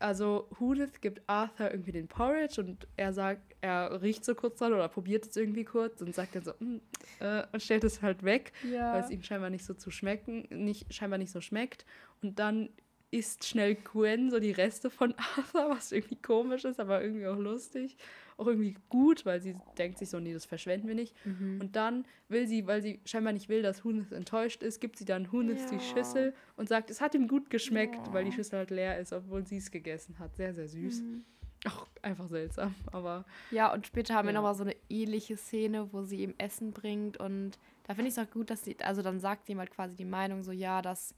also 0.00 0.48
Hudith 0.58 1.00
gibt 1.00 1.22
Arthur 1.28 1.70
irgendwie 1.70 1.92
den 1.92 2.08
Porridge 2.08 2.60
und 2.60 2.86
er 2.96 3.12
sagt, 3.12 3.54
er 3.60 4.00
riecht 4.02 4.24
so 4.24 4.34
kurz 4.34 4.58
dran 4.58 4.72
oder 4.72 4.88
probiert 4.88 5.26
es 5.26 5.36
irgendwie 5.36 5.64
kurz 5.64 6.00
und 6.02 6.14
sagt 6.14 6.34
dann 6.36 6.44
so, 6.44 6.52
"Mm", 6.60 6.78
äh, 7.20 7.44
und 7.52 7.62
stellt 7.62 7.84
es 7.84 8.02
halt 8.02 8.22
weg, 8.24 8.52
weil 8.62 8.70
Ja. 8.72 8.98
es 9.00 9.10
ihm 9.10 9.22
scheinbar 9.22 9.50
nicht 9.50 9.64
so 9.64 9.74
zu 9.74 9.90
schmecken, 9.90 10.46
nicht, 10.50 10.92
scheinbar 10.94 11.18
nicht 11.18 11.32
so 11.32 11.40
schmeckt. 11.40 11.84
Und 12.22 12.38
dann 12.38 12.70
isst 13.10 13.46
schnell 13.46 13.74
Gwen 13.76 14.30
so 14.30 14.38
die 14.38 14.50
Reste 14.52 14.90
von 14.90 15.14
Arthur, 15.36 15.70
was 15.70 15.92
irgendwie 15.92 16.16
komisch 16.20 16.64
ist, 16.64 16.78
aber 16.80 17.02
irgendwie 17.02 17.26
auch 17.26 17.38
lustig. 17.38 17.96
Auch 18.38 18.46
irgendwie 18.46 18.74
gut, 18.88 19.26
weil 19.26 19.40
sie 19.42 19.56
denkt 19.76 19.98
sich 19.98 20.08
so, 20.10 20.18
nee, 20.20 20.32
das 20.32 20.44
verschwenden 20.46 20.88
wir 20.88 20.94
nicht. 20.94 21.14
Mhm. 21.26 21.58
Und 21.60 21.76
dann 21.76 22.06
will 22.28 22.46
sie, 22.46 22.66
weil 22.66 22.80
sie 22.80 23.00
scheinbar 23.04 23.32
nicht 23.32 23.48
will, 23.48 23.62
dass 23.62 23.84
Hunis 23.84 24.12
enttäuscht 24.12 24.62
ist, 24.62 24.80
gibt 24.80 24.96
sie 24.96 25.04
dann 25.04 25.30
Hunis 25.32 25.66
die 25.66 25.74
Ja. 25.74 25.80
Schüssel 25.80 26.34
und 26.56 26.68
sagt, 26.68 26.88
es 26.90 27.00
hat 27.00 27.14
ihm 27.14 27.28
gut 27.28 27.50
geschmeckt, 27.50 28.06
Ja. 28.06 28.12
weil 28.12 28.24
die 28.24 28.32
Schüssel 28.32 28.60
halt 28.60 28.70
leer 28.70 28.98
ist, 28.98 29.12
obwohl 29.12 29.44
sie 29.44 29.56
es 29.58 29.70
gegessen 29.70 30.18
hat. 30.18 30.36
Sehr, 30.36 30.54
sehr 30.54 30.68
süß. 30.68 31.02
Mhm. 31.02 31.24
Auch 31.66 31.88
einfach 32.02 32.28
seltsam, 32.28 32.72
aber 32.92 33.24
Ja, 33.50 33.72
und 33.74 33.84
später 33.84 34.14
haben 34.14 34.26
wir 34.28 34.32
Ja. 34.32 34.38
nochmal 34.38 34.54
so 34.54 34.62
eine 34.62 34.76
ähnliche 34.88 35.36
Szene, 35.36 35.92
wo 35.92 36.04
sie 36.04 36.22
ihm 36.22 36.34
Essen 36.38 36.70
bringt. 36.72 37.16
Und 37.16 37.58
da 37.82 37.94
finde 37.94 38.08
ich 38.10 38.16
es 38.16 38.24
auch 38.24 38.30
gut, 38.30 38.50
dass 38.50 38.64
sie, 38.64 38.76
also 38.80 39.02
dann 39.02 39.18
sagt 39.18 39.48
ihm 39.48 39.58
halt 39.58 39.72
quasi 39.72 39.96
die 39.96 40.04
Meinung 40.04 40.42
so, 40.44 40.52
ja, 40.52 40.80
dass 40.80 41.12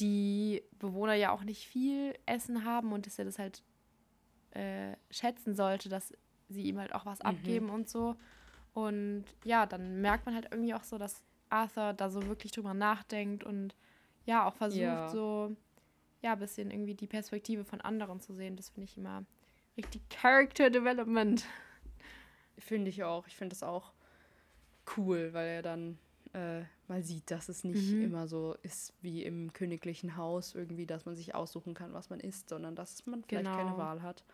die 0.00 0.62
Bewohner 0.80 1.14
ja 1.14 1.30
auch 1.30 1.44
nicht 1.44 1.66
viel 1.68 2.14
Essen 2.26 2.64
haben 2.64 2.92
und 2.92 3.06
dass 3.06 3.16
er 3.20 3.24
das 3.26 3.38
halt 3.38 3.62
äh, 4.50 4.96
schätzen 5.10 5.54
sollte, 5.54 5.88
dass 5.88 6.12
sie 6.48 6.62
ihm 6.62 6.78
halt 6.78 6.94
auch 6.94 7.06
was 7.06 7.20
Mhm. 7.20 7.26
abgeben 7.26 7.70
und 7.70 7.88
so. 7.88 8.16
Und 8.72 9.24
ja, 9.44 9.66
dann 9.66 10.00
merkt 10.00 10.26
man 10.26 10.34
halt 10.34 10.48
irgendwie 10.50 10.74
auch 10.74 10.84
so, 10.84 10.98
dass 10.98 11.22
Arthur 11.48 11.92
da 11.92 12.10
so 12.10 12.26
wirklich 12.26 12.52
drüber 12.52 12.74
nachdenkt 12.74 13.44
und 13.44 13.74
ja, 14.26 14.46
auch 14.46 14.54
versucht 14.54 14.80
Ja. 14.80 15.08
so, 15.10 15.54
ja, 16.22 16.32
ein 16.32 16.38
bisschen 16.38 16.70
irgendwie 16.70 16.94
die 16.94 17.06
Perspektive 17.06 17.64
von 17.64 17.80
anderen 17.80 18.20
zu 18.20 18.32
sehen. 18.34 18.56
Das 18.56 18.70
finde 18.70 18.84
ich 18.86 18.96
immer 18.96 19.24
richtig 19.76 20.02
Character 20.08 20.70
Development. 20.70 21.44
finde 22.58 22.88
ich 22.90 23.04
auch. 23.04 23.26
Ich 23.26 23.36
finde 23.36 23.54
das 23.54 23.62
auch 23.62 23.92
cool, 24.96 25.32
weil 25.32 25.48
er 25.48 25.62
dann 25.62 25.98
äh, 26.32 26.62
mal 26.88 27.02
sieht, 27.02 27.30
dass 27.30 27.48
es 27.48 27.62
nicht 27.64 27.92
Mhm. 27.92 28.02
immer 28.02 28.26
so 28.28 28.56
ist 28.62 28.92
wie 29.02 29.22
im 29.22 29.52
königlichen 29.52 30.16
Haus 30.16 30.54
irgendwie, 30.54 30.86
dass 30.86 31.04
man 31.04 31.14
sich 31.16 31.34
aussuchen 31.34 31.74
kann, 31.74 31.92
was 31.92 32.10
man 32.10 32.20
isst, 32.20 32.48
sondern 32.48 32.74
dass 32.74 33.06
man 33.06 33.22
vielleicht 33.22 33.46
keine 33.46 33.70
Genau. 33.70 33.78
Wahl 33.78 34.02
hat. 34.02 34.24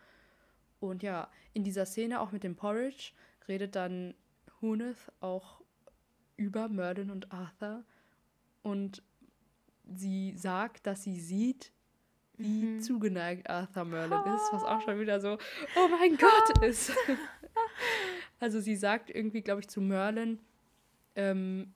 Und 0.80 1.02
ja, 1.02 1.30
in 1.52 1.62
dieser 1.64 1.86
Szene 1.86 2.20
auch 2.20 2.32
mit 2.32 2.42
dem 2.42 2.56
Porridge 2.56 3.12
redet 3.48 3.76
dann 3.76 4.14
Huneth 4.60 5.12
auch 5.20 5.60
über 6.36 6.68
Merlin 6.68 7.10
und 7.10 7.30
Arthur 7.32 7.84
und 8.62 9.02
sie 9.92 10.34
sagt, 10.36 10.86
dass 10.86 11.02
sie 11.04 11.20
sieht, 11.20 11.72
wie 12.38 12.62
Mhm. 12.64 12.80
zugeneigt 12.80 13.50
Arthur 13.50 13.84
Merlin 13.84 14.18
ist, 14.34 14.50
was 14.52 14.62
auch 14.64 14.80
schon 14.80 14.98
wieder 14.98 15.20
so, 15.20 15.36
oh 15.76 15.88
mein 15.88 16.16
Gott 16.18 16.62
ist. 16.64 16.92
also 18.38 18.60
sie 18.60 18.76
sagt 18.76 19.10
irgendwie, 19.10 19.42
glaube 19.42 19.60
ich, 19.60 19.68
zu 19.68 19.82
Merlin, 19.82 20.38
ähm, 21.16 21.74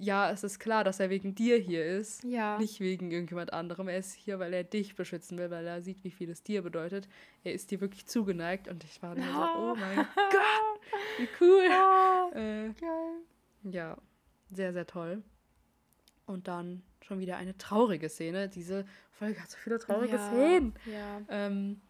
ja, 0.00 0.30
es 0.30 0.44
ist 0.44 0.58
klar, 0.58 0.84
dass 0.84 1.00
er 1.00 1.10
wegen 1.10 1.34
dir 1.34 1.56
hier 1.56 1.84
ist. 1.84 2.24
Ja. 2.24 2.58
Nicht 2.58 2.80
wegen 2.80 3.10
irgendjemand 3.10 3.52
anderem. 3.52 3.88
Er 3.88 3.98
ist 3.98 4.12
hier, 4.12 4.38
weil 4.38 4.52
er 4.52 4.64
dich 4.64 4.94
beschützen 4.94 5.38
will, 5.38 5.50
weil 5.50 5.66
er 5.66 5.82
sieht, 5.82 6.04
wie 6.04 6.10
viel 6.10 6.30
es 6.30 6.42
dir 6.42 6.62
bedeutet. 6.62 7.08
Er 7.42 7.52
ist 7.52 7.70
dir 7.70 7.80
wirklich 7.80 8.06
zugeneigt 8.06 8.68
und 8.68 8.84
ich 8.84 9.02
war 9.02 9.14
nur 9.14 9.24
so, 9.24 9.40
oh 9.58 9.74
mein 9.78 9.96
Gott, 9.96 10.80
wie 11.18 11.28
cool. 11.40 11.68
Ah, 11.70 12.30
Äh, 12.34 12.72
geil. 12.80 13.20
ja, 13.62 13.96
sehr, 14.50 14.72
sehr 14.72 14.86
toll. 14.86 15.22
Und 16.26 16.48
dann 16.48 16.82
schon 17.00 17.20
wieder 17.20 17.36
eine 17.36 17.56
traurige 17.56 18.08
Szene. 18.08 18.48
Diese 18.48 18.84
Folge 19.12 19.40
hat 19.40 19.50
so 19.50 19.58
viele 19.58 19.78
traurige 19.78 20.16
ja. 20.16 20.28
Szenen. 20.30 20.74
Ja. 20.86 21.20
Ähm, 21.28 21.80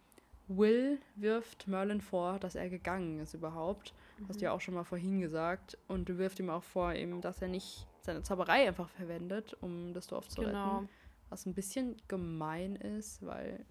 Will 0.49 0.99
wirft 1.15 1.67
Merlin 1.69 2.03
vor, 2.03 2.39
dass 2.39 2.55
er 2.55 2.69
gegangen 2.69 3.21
ist 3.21 3.33
überhaupt. 3.33 3.95
Hast 4.29 4.37
Mhm. 4.37 4.41
du 4.41 4.45
ja 4.47 4.53
auch 4.53 4.61
schon 4.61 4.75
mal 4.75 4.85
vorhin 4.85 5.21
gesagt. 5.21 5.79
Und 5.89 6.09
du 6.09 6.19
wirft 6.19 6.39
ihm 6.41 6.51
auch 6.51 6.63
vor, 6.63 6.93
eben, 6.95 7.21
dass 7.21 7.43
er 7.43 7.49
nicht 7.49 7.87
seine 8.03 8.23
Zauberei 8.23 8.69
einfach 8.69 8.89
verwendet, 8.89 9.57
um 9.61 9.93
das 9.95 10.07
Dorf 10.07 10.29
zu 10.29 10.41
Genau. 10.43 10.79
retten. 10.79 10.89
Was 11.31 11.47
ein 11.47 11.55
bisschen 11.55 11.97
gemein 12.09 12.77
ist, 12.77 13.25
weil 13.25 13.65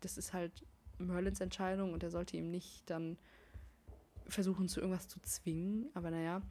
das 0.00 0.16
ist 0.16 0.32
halt 0.32 0.64
Merlins 0.98 1.40
Entscheidung 1.40 1.92
und 1.92 2.02
er 2.02 2.10
sollte 2.10 2.36
ihm 2.36 2.50
nicht 2.50 2.88
dann 2.88 3.18
versuchen, 4.26 4.68
zu 4.68 4.80
irgendwas 4.80 5.08
zu 5.08 5.20
zwingen. 5.20 5.90
Aber 5.94 6.10
naja. 6.10 6.42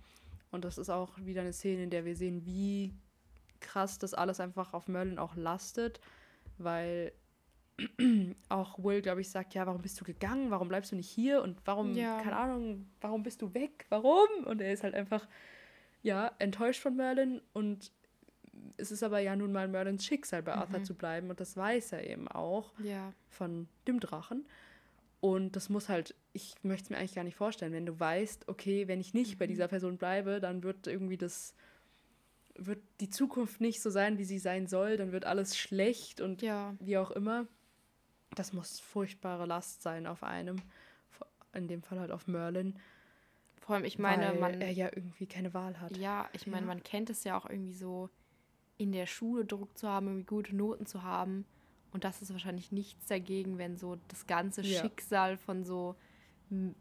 Und 0.52 0.66
das 0.66 0.78
ist 0.78 0.90
auch 0.90 1.18
wieder 1.20 1.42
eine 1.42 1.54
Szene, 1.54 1.84
in 1.84 1.90
der 1.90 2.06
wir 2.06 2.16
sehen, 2.16 2.46
wie 2.46 2.94
krass 3.60 4.00
das 4.00 4.14
alles 4.14 4.40
einfach 4.40 4.74
auf 4.74 4.88
Merlin 4.88 5.20
auch 5.20 5.36
lastet, 5.36 6.00
weil 6.58 7.12
auch 8.50 8.84
Will, 8.84 9.02
glaube 9.02 9.22
ich, 9.22 9.30
sagt, 9.30 9.54
ja, 9.54 9.66
warum 9.66 9.82
bist 9.82 10.00
du 10.00 10.06
gegangen? 10.06 10.52
Warum 10.52 10.68
bleibst 10.68 10.92
du 10.92 10.96
nicht 10.96 11.10
hier? 11.10 11.42
Und 11.42 11.58
warum, 11.66 11.96
Ja. 11.96 12.18
keine 12.22 12.36
Ahnung, 12.36 12.88
warum 13.02 13.24
bist 13.24 13.42
du 13.42 13.54
weg? 13.54 13.86
Warum? 13.90 14.28
Und 14.46 14.62
er 14.62 14.74
ist 14.74 14.84
halt 14.84 14.96
einfach, 14.96 15.28
ja, 16.02 16.32
enttäuscht 16.40 16.82
von 16.82 16.96
Merlin 16.96 17.42
und 17.54 17.92
es 18.78 18.92
ist 18.92 19.04
aber 19.04 19.20
ja 19.20 19.36
nun 19.36 19.52
mal 19.52 19.68
Merlins 19.68 20.06
Schicksal, 20.06 20.44
bei 20.44 20.54
Arthur 20.54 20.80
Mhm. 20.80 20.86
zu 20.86 20.94
bleiben 20.96 21.30
und 21.30 21.40
das 21.40 21.56
weiß 21.56 21.94
er 21.94 22.08
eben 22.10 22.28
auch 22.28 22.74
Ja. 22.84 23.14
von 23.30 23.68
dem 23.88 24.00
Drachen. 24.00 24.46
Und 25.22 25.56
das 25.58 25.70
muss 25.70 25.90
halt, 25.90 26.16
ich 26.32 26.56
möchte 26.64 26.86
es 26.86 26.90
mir 26.90 26.98
eigentlich 26.98 27.16
gar 27.16 27.24
nicht 27.26 27.36
vorstellen, 27.36 27.74
wenn 27.74 27.86
du 27.86 28.00
weißt, 28.00 28.48
okay, 28.48 28.88
wenn 28.88 29.02
ich 29.02 29.14
nicht 29.14 29.38
bei 29.38 29.46
Mhm. 29.46 29.50
dieser 29.50 29.68
Person 29.68 29.98
bleibe, 29.98 30.40
dann 30.40 30.64
wird 30.64 30.88
irgendwie 30.88 31.18
das, 31.18 31.54
wird 32.56 32.80
die 33.02 33.10
Zukunft 33.10 33.60
nicht 33.62 33.82
so 33.82 33.90
sein, 33.90 34.18
wie 34.18 34.24
sie 34.26 34.40
sein 34.40 34.68
soll, 34.68 34.98
dann 34.98 35.12
wird 35.12 35.26
alles 35.26 35.58
schlecht 35.58 36.22
und 36.22 36.42
Ja. 36.42 36.74
wie 36.80 36.98
auch 36.98 37.12
immer. 37.12 37.48
Das 38.40 38.54
muss 38.54 38.80
furchtbare 38.80 39.46
Last 39.46 39.82
sein 39.82 40.08
auf 40.08 40.24
einem, 40.24 40.56
in 41.54 41.68
dem 41.68 41.82
Fall 41.84 42.00
halt 42.00 42.12
auf 42.12 42.26
Merlin, 42.28 42.80
Vor 43.60 43.76
allem, 43.76 43.84
ich 43.86 44.00
meine, 44.00 44.28
weil 44.32 44.40
man. 44.40 44.62
er 44.62 44.72
ja 44.72 44.86
irgendwie 44.88 45.28
keine 45.28 45.54
Wahl 45.54 45.80
hat. 45.82 45.96
Ja, 45.98 46.30
ich 46.34 46.48
meine, 46.48 46.62
Ja. 46.62 46.68
man 46.68 46.82
kennt 46.82 47.10
es 47.10 47.24
ja 47.26 47.38
auch 47.38 47.46
irgendwie 47.50 47.74
so, 47.74 48.10
in 48.78 48.94
der 48.94 49.06
Schule 49.08 49.44
Druck 49.46 49.78
zu 49.78 49.88
haben, 49.90 50.08
irgendwie 50.08 50.26
gute 50.26 50.56
Noten 50.56 50.86
zu 50.86 51.04
haben. 51.04 51.46
Und 51.92 52.04
das 52.06 52.22
ist 52.22 52.32
wahrscheinlich 52.32 52.72
nichts 52.72 53.08
dagegen, 53.08 53.58
wenn 53.58 53.76
so 53.78 53.98
das 54.08 54.26
ganze 54.26 54.62
Ja. 54.62 54.82
Schicksal 54.82 55.38
von 55.38 55.64
so 55.66 55.96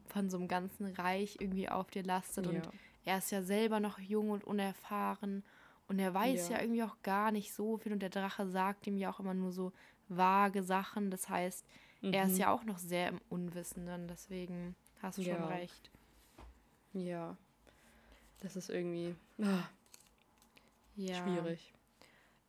von 0.07 0.31
so 0.31 0.39
einem 0.39 0.49
ganzen 0.49 0.87
Reich 0.95 1.37
irgendwie 1.41 1.69
auf 1.69 1.91
dir 1.91 2.03
lastet. 2.05 2.47
Und 2.47 2.55
Ja. 2.55 2.71
er 3.05 3.19
ist 3.19 3.31
ja 3.33 3.43
selber 3.43 3.81
noch 3.81 3.99
jung 3.99 4.31
und 4.31 4.45
unerfahren. 4.45 5.43
Und 5.89 5.99
er 5.99 6.15
weiß 6.15 6.49
Ja. 6.51 6.57
ja. 6.57 6.63
irgendwie 6.63 6.85
auch 6.85 6.97
gar 7.03 7.33
nicht 7.33 7.53
so 7.53 7.77
viel. 7.79 7.93
Und 7.93 7.99
der 8.01 8.09
Drache 8.11 8.47
sagt 8.49 8.87
ihm 8.87 8.97
ja 8.97 9.11
auch 9.11 9.19
immer 9.21 9.35
nur 9.35 9.51
so 9.53 9.73
vage 10.09 10.63
Sachen. 10.63 11.11
Das 11.11 11.29
heißt, 11.29 11.65
er 12.03 12.25
ist 12.25 12.33
Mhm. 12.35 12.39
ja 12.39 12.53
auch 12.53 12.65
noch 12.65 12.79
sehr 12.79 13.09
im 13.09 13.21
Unwissenden. 13.29 14.09
Deswegen 14.09 14.75
hast 15.03 15.19
du 15.19 15.23
schon 15.23 15.33
Ja. 15.33 15.47
recht. 15.47 15.91
Ja. 16.93 17.37
Das 18.41 18.57
ist 18.57 18.71
irgendwie 18.71 19.15
ah, 19.43 19.65
Ja. 20.97 21.15
schwierig. 21.15 21.73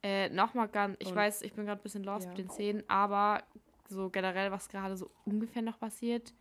Äh, 0.01 0.29
Nochmal 0.29 0.69
ganz, 0.69 0.95
ich 0.99 1.09
Und- 1.09 1.15
weiß, 1.15 1.41
ich 1.41 1.53
bin 1.53 1.65
gerade 1.65 1.81
ein 1.81 1.83
bisschen 1.83 2.03
lost 2.03 2.25
Ja. 2.25 2.29
mit 2.29 2.37
den 2.37 2.49
Szenen, 2.49 2.83
aber 2.87 3.43
so 3.89 4.09
generell, 4.09 4.51
was 4.51 4.69
gerade 4.69 4.95
so 4.95 5.09
ungefähr 5.25 5.61
noch 5.61 5.79
passiert, 5.79 6.33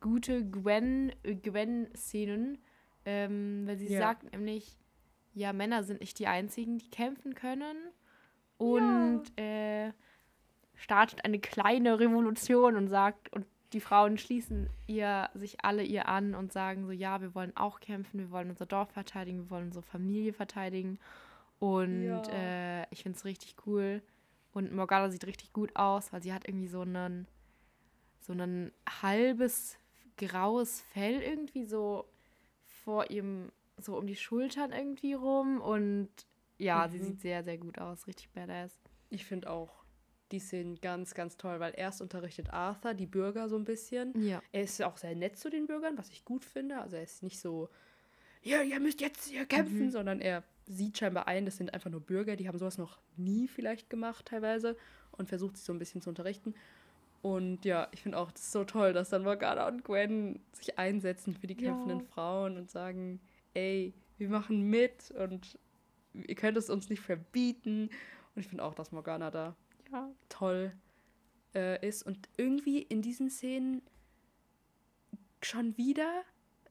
gute 0.00 0.44
Gwen, 0.48 1.12
äh, 1.22 1.34
Gwen-Szenen, 1.34 2.58
ähm, 3.04 3.64
weil 3.66 3.76
sie 3.78 3.88
Ja. 3.92 4.00
sagt 4.00 4.32
nämlich, 4.32 4.78
ja, 5.34 5.52
Männer 5.52 5.82
sind 5.82 6.00
nicht 6.00 6.18
die 6.18 6.28
einzigen, 6.28 6.78
die 6.78 6.88
kämpfen 6.90 7.34
können 7.34 7.76
und 8.58 9.24
äh, 9.36 9.92
startet 10.76 11.24
eine 11.24 11.38
kleine 11.38 11.98
Revolution 12.00 12.76
und 12.76 12.88
sagt, 12.88 13.32
und 13.32 13.46
die 13.72 13.80
Frauen 13.80 14.18
schließen 14.18 14.68
ihr, 14.86 15.28
sich 15.34 15.64
alle 15.64 15.82
ihr 15.82 16.08
an 16.08 16.34
und 16.34 16.52
sagen 16.52 16.86
so, 16.86 16.92
ja, 16.92 17.20
wir 17.20 17.34
wollen 17.34 17.56
auch 17.56 17.80
kämpfen, 17.80 18.20
wir 18.20 18.30
wollen 18.30 18.50
unser 18.50 18.66
Dorf 18.66 18.90
verteidigen, 18.90 19.38
wir 19.38 19.50
wollen 19.50 19.66
unsere 19.66 19.82
Familie 19.82 20.32
verteidigen. 20.32 20.98
Und 21.58 22.02
Ja. 22.04 22.82
äh, 22.82 22.86
ich 22.90 23.02
finde 23.02 23.16
es 23.18 23.24
richtig 23.24 23.56
cool. 23.66 24.02
Und 24.52 24.72
Morgana 24.72 25.10
sieht 25.10 25.26
richtig 25.26 25.52
gut 25.52 25.74
aus, 25.74 26.12
weil 26.12 26.22
sie 26.22 26.32
hat 26.32 26.46
irgendwie 26.46 26.68
so 26.68 26.82
einen, 26.82 27.26
so 28.20 28.32
ein 28.32 28.70
halbes 29.02 29.76
graues 30.16 30.80
Fell 30.92 31.20
irgendwie 31.20 31.64
so 31.64 32.04
vor 32.84 33.10
ihrem, 33.10 33.50
so 33.78 33.96
um 33.96 34.06
die 34.06 34.14
Schultern 34.16 34.70
irgendwie 34.70 35.14
rum. 35.14 35.60
Und 35.60 36.08
ja, 36.58 36.88
sie 36.88 36.98
Mhm. 36.98 37.04
sieht 37.04 37.20
sehr, 37.20 37.42
sehr 37.42 37.58
gut 37.58 37.78
aus. 37.80 38.06
Richtig 38.06 38.30
badass. 38.30 38.78
Ich 39.10 39.24
finde 39.24 39.50
auch 39.50 39.83
die 40.32 40.38
Szenen 40.38 40.80
ganz, 40.80 41.14
ganz 41.14 41.36
toll, 41.36 41.60
weil 41.60 41.74
erst 41.76 42.00
unterrichtet 42.00 42.50
Arthur 42.52 42.94
die 42.94 43.06
Bürger 43.06 43.48
so 43.48 43.56
ein 43.56 43.64
bisschen. 43.64 44.12
Ja. 44.26 44.42
Er 44.52 44.62
ist 44.62 44.82
auch 44.82 44.96
sehr 44.96 45.14
nett 45.14 45.38
zu 45.38 45.50
den 45.50 45.66
Bürgern, 45.66 45.96
was 45.98 46.10
ich 46.10 46.24
gut 46.24 46.44
finde. 46.44 46.80
Also 46.80 46.96
er 46.96 47.02
ist 47.02 47.22
nicht 47.22 47.38
so, 47.38 47.68
ja, 48.42 48.62
ihr 48.62 48.80
müsst 48.80 49.00
jetzt 49.00 49.28
hier 49.28 49.44
kämpfen, 49.46 49.86
Mhm. 49.86 49.90
sondern 49.90 50.20
er 50.20 50.42
sieht 50.66 50.96
scheinbar 50.98 51.28
ein, 51.28 51.44
das 51.44 51.58
sind 51.58 51.74
einfach 51.74 51.90
nur 51.90 52.00
Bürger, 52.00 52.36
die 52.36 52.48
haben 52.48 52.58
sowas 52.58 52.78
noch 52.78 52.98
nie 53.16 53.48
vielleicht 53.48 53.90
gemacht 53.90 54.26
teilweise 54.26 54.76
und 55.12 55.28
versucht 55.28 55.56
sie 55.58 55.64
so 55.64 55.72
ein 55.72 55.78
bisschen 55.78 56.00
zu 56.00 56.08
unterrichten. 56.08 56.54
Und 57.22 57.64
ja, 57.64 57.88
ich 57.92 58.02
finde 58.02 58.18
auch, 58.18 58.30
das 58.32 58.42
ist 58.42 58.52
so 58.52 58.64
toll, 58.64 58.92
dass 58.92 59.10
dann 59.10 59.22
Morgana 59.22 59.68
und 59.68 59.84
Gwen 59.84 60.40
sich 60.52 60.78
einsetzen 60.78 61.34
für 61.34 61.46
die 61.46 61.54
Ja. 61.62 61.70
kämpfenden 61.70 62.02
Frauen 62.02 62.56
und 62.56 62.70
sagen, 62.70 63.20
ey, 63.54 63.94
wir 64.18 64.28
machen 64.28 64.62
mit 64.62 65.10
und 65.12 65.58
ihr 66.14 66.34
könnt 66.34 66.56
es 66.56 66.68
uns 66.70 66.88
nicht 66.90 67.00
verbieten. 67.00 67.88
Und 68.34 68.40
ich 68.40 68.48
finde 68.48 68.64
auch, 68.64 68.74
dass 68.74 68.92
Morgana 68.92 69.30
da 69.30 69.56
Ja. 69.92 70.10
toll 70.28 70.72
äh, 71.54 71.86
ist. 71.86 72.02
Und 72.02 72.28
irgendwie 72.36 72.82
in 72.82 73.02
diesen 73.02 73.30
Szenen 73.30 73.82
schon 75.42 75.76
wieder 75.76 76.22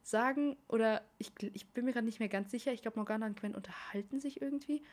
sagen, 0.02 0.58
oder 0.68 1.02
ich, 1.18 1.32
ich 1.54 1.68
bin 1.68 1.86
mir 1.86 1.94
gerade 1.94 2.06
nicht 2.06 2.20
mehr 2.20 2.30
ganz 2.30 2.52
sicher, 2.52 2.74
ich 2.74 2.82
glaube, 2.82 3.00
Morgana 3.00 3.26
und 3.26 3.40
Gwen 3.40 3.56
unterhalten 3.56 4.20
sich 4.20 4.42
irgendwie. 4.42 4.84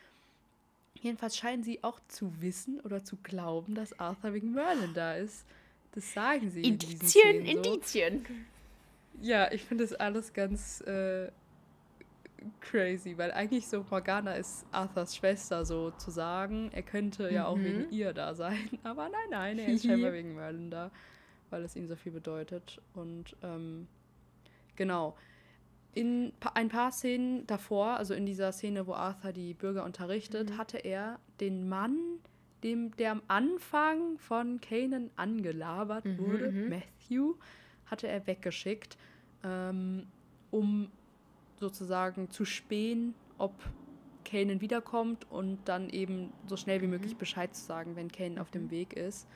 Jedenfalls 0.94 1.36
scheinen 1.36 1.62
sie 1.62 1.82
auch 1.82 2.00
zu 2.08 2.40
wissen 2.40 2.80
oder 2.80 3.04
zu 3.04 3.16
glauben, 3.16 3.74
dass 3.74 3.98
Arthur 3.98 4.32
wegen 4.34 4.52
Merlin 4.52 4.94
da 4.94 5.14
ist. 5.14 5.44
Das 5.92 6.12
sagen 6.12 6.50
sie 6.50 6.62
in 6.62 6.78
diesen 6.78 7.00
Indizien, 7.00 7.44
so. 7.44 7.50
Indizien. 7.50 8.26
Ja, 9.20 9.50
ich 9.52 9.64
finde 9.64 9.84
das 9.84 9.94
alles 9.94 10.32
ganz 10.32 10.80
äh, 10.82 11.30
crazy, 12.60 13.16
weil 13.18 13.32
eigentlich 13.32 13.66
so 13.68 13.84
Morgana 13.90 14.34
ist 14.34 14.64
Arthurs 14.72 15.16
Schwester 15.16 15.64
sozusagen. 15.64 16.70
Er 16.72 16.82
könnte 16.82 17.30
ja 17.30 17.46
auch 17.46 17.56
Mhm. 17.56 17.64
wegen 17.64 17.90
ihr 17.90 18.12
da 18.12 18.34
sein, 18.34 18.56
aber 18.82 19.08
nein, 19.08 19.30
nein, 19.30 19.58
er 19.58 19.72
ist 19.74 19.84
scheinbar 19.86 20.12
wegen 20.12 20.34
Merlin 20.34 20.70
da, 20.70 20.90
weil 21.50 21.62
es 21.64 21.76
ihm 21.76 21.86
so 21.86 21.96
viel 21.96 22.12
bedeutet. 22.12 22.80
Und 22.94 23.36
ähm, 23.42 23.86
genau. 24.76 25.16
In 25.92 26.32
ein 26.54 26.68
paar 26.68 26.92
Szenen 26.92 27.46
davor, 27.48 27.96
also 27.96 28.14
in 28.14 28.24
dieser 28.24 28.52
Szene, 28.52 28.86
wo 28.86 28.92
Arthur 28.94 29.32
die 29.32 29.54
Bürger 29.54 29.84
unterrichtet, 29.84 30.50
Mhm. 30.50 30.58
hatte 30.58 30.78
er 30.78 31.18
den 31.40 31.68
Mann, 31.68 31.98
dem, 32.62 32.94
der 32.96 33.10
am 33.12 33.22
Anfang 33.26 34.18
von 34.18 34.60
Kanan 34.60 35.10
angelabert 35.16 36.04
Mhm, 36.04 36.18
wurde, 36.18 36.52
mhm. 36.52 36.68
Matthew, 36.68 37.34
hatte 37.86 38.06
er 38.06 38.24
weggeschickt, 38.28 38.96
ähm, 39.42 40.06
um 40.52 40.92
sozusagen 41.60 42.30
zu 42.30 42.44
spähen, 42.44 43.14
ob 43.38 43.52
Kanan 44.24 44.60
wiederkommt 44.60 45.30
und 45.30 45.58
dann 45.66 45.88
eben 45.90 46.32
so 46.46 46.56
schnell 46.56 46.80
wie 46.80 46.86
Mhm. 46.86 46.90
möglich 46.92 47.16
Bescheid 47.16 47.54
zu 47.54 47.62
sagen, 47.64 47.96
wenn 47.96 48.10
Kanan 48.10 48.38
auf 48.38 48.50
dem 48.50 48.70
Weg 48.70 48.94
ist, 48.94 49.26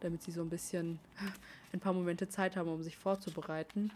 damit 0.00 0.22
sie 0.22 0.30
so 0.32 0.42
ein 0.42 0.50
bisschen 0.50 0.98
ein 1.72 1.80
paar 1.80 1.92
Momente 1.92 2.28
Zeit 2.28 2.56
haben, 2.56 2.68
um 2.68 2.82
sich 2.82 2.96
vorzubereiten. 2.96 3.90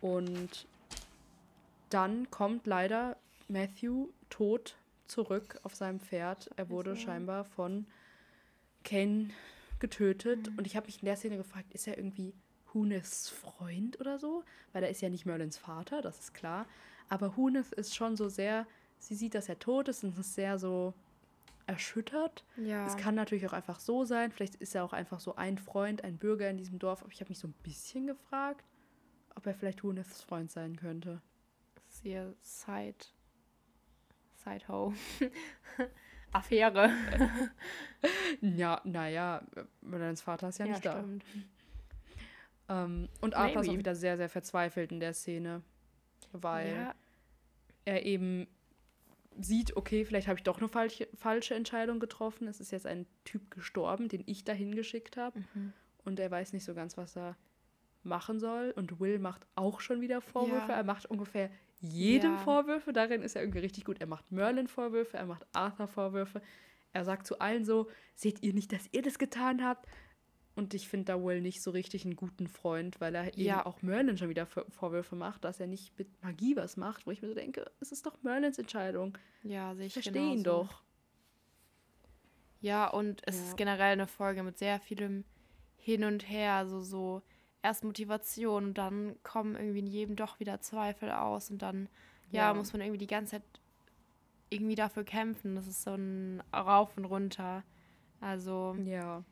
Und 0.00 0.66
dann 1.90 2.30
kommt 2.30 2.66
leider 2.66 3.16
Matthew 3.48 4.08
tot 4.28 4.76
zurück 5.06 5.58
auf 5.64 5.74
seinem 5.74 6.00
Pferd. 6.00 6.50
Er 6.56 6.70
wurde 6.70 6.90
Also. 6.90 7.02
scheinbar 7.02 7.44
von 7.44 7.86
Kane 8.84 9.28
getötet. 9.78 10.50
Mhm. 10.50 10.58
Und 10.58 10.66
ich 10.66 10.76
habe 10.76 10.86
mich 10.86 11.00
in 11.00 11.06
der 11.06 11.16
Szene 11.16 11.36
gefragt, 11.36 11.72
ist 11.74 11.86
er 11.86 11.98
irgendwie 11.98 12.32
Huneths 12.74 13.28
Freund 13.28 14.00
oder 14.00 14.18
so? 14.18 14.44
Weil 14.72 14.84
er 14.84 14.90
ist 14.90 15.00
ja 15.00 15.08
nicht 15.08 15.26
Merlins 15.26 15.58
Vater, 15.58 16.02
das 16.02 16.18
ist 16.18 16.34
klar. 16.34 16.66
Aber 17.08 17.36
Huneth 17.36 17.72
ist 17.72 17.94
schon 17.94 18.16
so 18.16 18.28
sehr, 18.28 18.66
sie 18.98 19.14
sieht, 19.14 19.34
dass 19.34 19.48
er 19.48 19.58
tot 19.58 19.88
ist 19.88 20.04
und 20.04 20.16
ist 20.18 20.34
sehr 20.34 20.58
so 20.58 20.94
erschüttert. 21.66 22.44
Ja. 22.56 22.86
Es 22.86 22.96
kann 22.96 23.14
natürlich 23.14 23.46
auch 23.46 23.52
einfach 23.52 23.80
so 23.80 24.04
sein. 24.04 24.32
Vielleicht 24.32 24.56
ist 24.56 24.74
er 24.74 24.84
auch 24.84 24.92
einfach 24.92 25.20
so 25.20 25.36
ein 25.36 25.58
Freund, 25.58 26.04
ein 26.04 26.18
Bürger 26.18 26.50
in 26.50 26.56
diesem 26.56 26.78
Dorf. 26.78 27.02
Aber 27.02 27.12
ich 27.12 27.20
habe 27.20 27.28
mich 27.28 27.38
so 27.38 27.48
ein 27.48 27.54
bisschen 27.62 28.06
gefragt, 28.06 28.64
ob 29.34 29.46
er 29.46 29.54
vielleicht 29.54 29.82
Huneths 29.82 30.22
Freund 30.22 30.50
sein 30.50 30.76
könnte. 30.76 31.20
Ihr 32.02 32.34
Side. 32.40 33.06
Side-Ho. 34.44 34.94
Affäre. 36.32 36.90
Ja, 38.40 38.80
naja, 38.84 39.42
Merlins 39.80 40.22
Vater 40.22 40.48
ist 40.48 40.58
ja, 40.58 40.66
nicht 40.66 40.84
da. 40.84 41.04
Ähm, 42.70 43.08
und 43.20 43.34
Arthur 43.34 43.62
ist 43.62 43.68
auch 43.68 43.76
wieder 43.76 43.94
sehr, 43.94 44.16
sehr 44.16 44.28
verzweifelt 44.28 44.92
in 44.92 45.00
der 45.00 45.12
Szene, 45.12 45.62
weil 46.32 46.72
Ja, 46.72 46.94
er 47.84 48.06
eben 48.06 48.46
sieht, 49.40 49.76
okay, 49.76 50.04
vielleicht 50.04 50.28
habe 50.28 50.38
ich 50.38 50.44
doch 50.44 50.58
eine 50.58 50.68
falsche, 50.68 51.08
falsche 51.14 51.54
Entscheidung 51.54 51.98
getroffen. 51.98 52.46
Es 52.46 52.60
ist 52.60 52.70
jetzt 52.70 52.86
ein 52.86 53.06
Typ 53.24 53.50
gestorben, 53.50 54.08
den 54.08 54.22
ich 54.26 54.44
dahin 54.44 54.74
geschickt 54.74 55.16
habe. 55.16 55.40
mhm. 55.54 55.72
Und 56.04 56.18
er 56.18 56.30
weiß 56.30 56.52
nicht 56.54 56.64
so 56.64 56.74
ganz, 56.74 56.96
was 56.96 57.16
er 57.16 57.36
machen 58.02 58.38
soll. 58.38 58.72
Und 58.74 59.00
Will 59.00 59.18
macht 59.18 59.46
auch 59.54 59.80
schon 59.80 60.00
wieder 60.00 60.20
Vorwürfe. 60.22 60.70
Ja. 60.72 60.78
Er 60.78 60.84
macht 60.84 61.06
ungefähr 61.06 61.50
jedem 61.80 62.32
Ja. 62.32 62.38
Vorwürfe. 62.38 62.92
Darin 62.92 63.22
ist 63.22 63.36
er 63.36 63.42
irgendwie 63.42 63.58
richtig 63.58 63.84
gut. 63.84 64.00
Er 64.00 64.06
macht 64.06 64.30
Merlin 64.32 64.66
Vorwürfe, 64.68 65.16
er 65.16 65.26
macht 65.26 65.46
Arthur 65.52 65.88
Vorwürfe. 65.88 66.40
Er 66.92 67.04
sagt 67.04 67.26
zu 67.26 67.38
allen 67.38 67.64
so, 67.64 67.88
seht 68.14 68.42
ihr 68.42 68.52
nicht, 68.54 68.72
dass 68.72 68.88
ihr 68.92 69.02
das 69.02 69.18
getan 69.18 69.64
habt? 69.64 69.86
Und 70.56 70.74
ich 70.74 70.88
finde 70.88 71.06
da 71.12 71.22
Will 71.24 71.40
nicht 71.40 71.62
so 71.62 71.70
richtig 71.70 72.04
einen 72.04 72.16
guten 72.16 72.46
Freund, 72.48 73.00
weil 73.00 73.14
er 73.14 73.28
eben 73.28 73.40
Ja. 73.42 73.64
auch 73.66 73.82
Merlin 73.82 74.18
schon 74.18 74.28
wieder 74.28 74.46
Vor- 74.46 74.66
Vorwürfe 74.68 75.14
macht, 75.16 75.44
dass 75.44 75.60
er 75.60 75.66
nicht 75.68 75.96
mit 75.98 76.08
Magie 76.22 76.56
was 76.56 76.76
macht, 76.76 77.06
wo 77.06 77.10
ich 77.12 77.22
mir 77.22 77.28
so 77.28 77.34
denke, 77.34 77.70
es 77.80 77.92
ist 77.92 78.04
doch 78.04 78.20
Merlins 78.22 78.58
Entscheidung. 78.58 79.16
ja, 79.42 79.74
sehe 79.74 79.86
Ich 79.86 79.92
verstehe 79.94 80.32
ihn 80.32 80.42
doch. 80.42 80.82
Ja, 82.60 82.88
und 82.88 83.22
es 83.26 83.36
Ja. 83.38 83.42
ist 83.44 83.56
generell 83.56 83.92
eine 83.92 84.06
Folge 84.06 84.42
mit 84.42 84.58
sehr 84.58 84.80
vielem 84.80 85.24
Hin 85.76 86.04
und 86.04 86.28
Her. 86.28 86.54
Also 86.54 86.80
so 86.82 87.22
erst 87.62 87.84
Motivation 87.84 88.64
und 88.66 88.74
dann 88.78 89.16
kommen 89.22 89.54
irgendwie 89.56 89.78
in 89.80 89.86
jedem 89.86 90.16
doch 90.16 90.40
wieder 90.40 90.60
Zweifel 90.60 91.10
aus 91.10 91.50
und 91.50 91.62
dann 91.62 91.88
ja, 92.30 92.48
Ja. 92.48 92.54
muss 92.54 92.72
man 92.72 92.80
irgendwie 92.82 92.98
die 92.98 93.06
ganze 93.06 93.32
Zeit 93.32 93.42
irgendwie 94.50 94.74
dafür 94.74 95.04
kämpfen. 95.04 95.54
Das 95.54 95.66
ist 95.66 95.82
so 95.82 95.94
ein 95.94 96.42
Rauf 96.54 96.96
und 96.96 97.04
runter. 97.06 97.64
Also 98.20 98.76
Ja, 98.84 99.24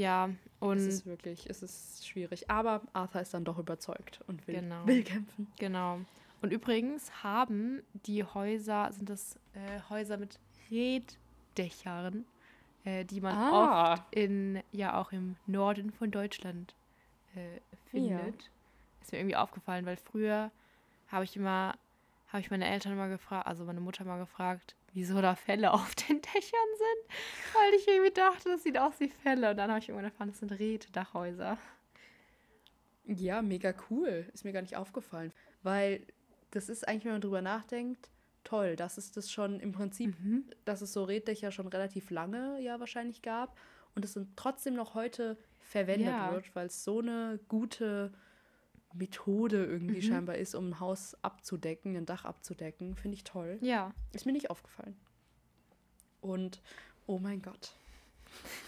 ja, 0.00 0.28
es 0.28 0.34
und 0.60 0.78
ist 0.78 1.06
wirklich, 1.06 1.48
es 1.48 1.62
ist 1.62 2.06
schwierig. 2.06 2.50
Aber 2.50 2.82
Arthur 2.92 3.20
ist 3.20 3.32
dann 3.34 3.44
doch 3.44 3.58
überzeugt 3.58 4.20
und 4.26 4.46
will, 4.46 4.56
Genau. 4.56 4.86
will 4.86 5.02
kämpfen. 5.04 5.46
Genau. 5.58 6.00
Und 6.42 6.52
übrigens 6.52 7.22
haben 7.22 7.82
die 8.06 8.24
Häuser, 8.24 8.90
sind 8.92 9.10
das 9.10 9.36
äh, 9.54 9.80
Häuser 9.90 10.16
mit 10.16 10.38
Reddächern, 10.70 12.24
äh, 12.84 13.04
die 13.04 13.20
man 13.20 13.36
Ah. 13.36 13.92
oft 13.94 14.02
in, 14.14 14.62
ja 14.72 14.98
auch 15.00 15.12
im 15.12 15.36
Norden 15.46 15.90
von 15.92 16.10
Deutschland 16.10 16.74
äh, 17.34 17.60
findet. 17.90 18.50
Ist 19.02 19.12
mir 19.12 19.18
irgendwie 19.18 19.36
aufgefallen, 19.36 19.86
weil 19.86 19.96
früher 19.96 20.50
habe 21.08 21.24
ich 21.24 21.36
immer, 21.36 21.74
habe 22.28 22.40
ich 22.40 22.50
meine 22.50 22.66
Eltern 22.66 22.96
mal 22.96 23.08
gefragt, 23.08 23.46
also 23.46 23.64
meine 23.64 23.80
Mutter 23.80 24.04
mal 24.04 24.18
gefragt, 24.18 24.74
wieso 24.92 25.20
da 25.20 25.34
Fälle 25.34 25.72
auf 25.72 25.94
den 25.94 26.20
Dächern 26.20 26.70
sind, 26.76 27.54
weil 27.54 27.74
ich 27.78 27.86
irgendwie 27.88 28.12
dachte, 28.12 28.48
das 28.50 28.62
sieht 28.62 28.78
aus 28.78 28.98
wie 29.00 29.08
Fälle. 29.08 29.50
Und 29.50 29.56
dann 29.56 29.70
habe 29.70 29.78
ich 29.80 29.88
irgendwann 29.88 30.10
erfahren, 30.10 30.28
das 30.30 30.38
sind 30.40 30.52
Reddachhäuser. 30.52 31.58
Ja, 33.06 33.42
mega 33.42 33.74
cool. 33.90 34.26
Ist 34.32 34.44
mir 34.44 34.52
gar 34.52 34.62
nicht 34.62 34.76
aufgefallen. 34.76 35.32
Weil 35.62 36.06
das 36.52 36.68
ist 36.68 36.86
eigentlich, 36.86 37.04
wenn 37.04 37.12
man 37.12 37.20
drüber 37.20 37.42
nachdenkt, 37.42 38.08
toll. 38.44 38.76
Das 38.76 38.98
ist 38.98 39.16
das 39.16 39.30
schon 39.30 39.60
im 39.60 39.72
Prinzip, 39.72 40.18
Mhm. 40.20 40.44
dass 40.64 40.80
es 40.80 40.92
so 40.92 41.04
Reddächer 41.04 41.50
schon 41.50 41.66
relativ 41.68 42.10
lange 42.10 42.60
ja 42.60 42.78
wahrscheinlich 42.80 43.22
gab. 43.22 43.58
Und 43.94 44.04
es 44.04 44.12
sind 44.12 44.36
trotzdem 44.36 44.74
noch 44.74 44.94
heute 44.94 45.36
verwendet 45.60 46.08
Ja. 46.08 46.32
wird, 46.32 46.54
weil 46.54 46.66
es 46.66 46.84
so 46.84 47.00
eine 47.00 47.40
gute 47.48 48.12
Methode 48.92 49.64
irgendwie 49.64 49.96
Mhm. 49.96 50.02
scheinbar 50.02 50.36
ist, 50.36 50.54
um 50.54 50.70
ein 50.70 50.80
Haus 50.80 51.16
abzudecken, 51.22 51.96
ein 51.96 52.06
Dach 52.06 52.24
abzudecken. 52.24 52.96
Finde 52.96 53.16
ich 53.16 53.24
toll. 53.24 53.58
Ja. 53.60 53.92
Ist 54.12 54.26
mir 54.26 54.32
nicht 54.32 54.50
aufgefallen. 54.50 54.96
Und 56.20 56.60
oh 57.06 57.18
mein 57.18 57.42
Gott. 57.42 57.72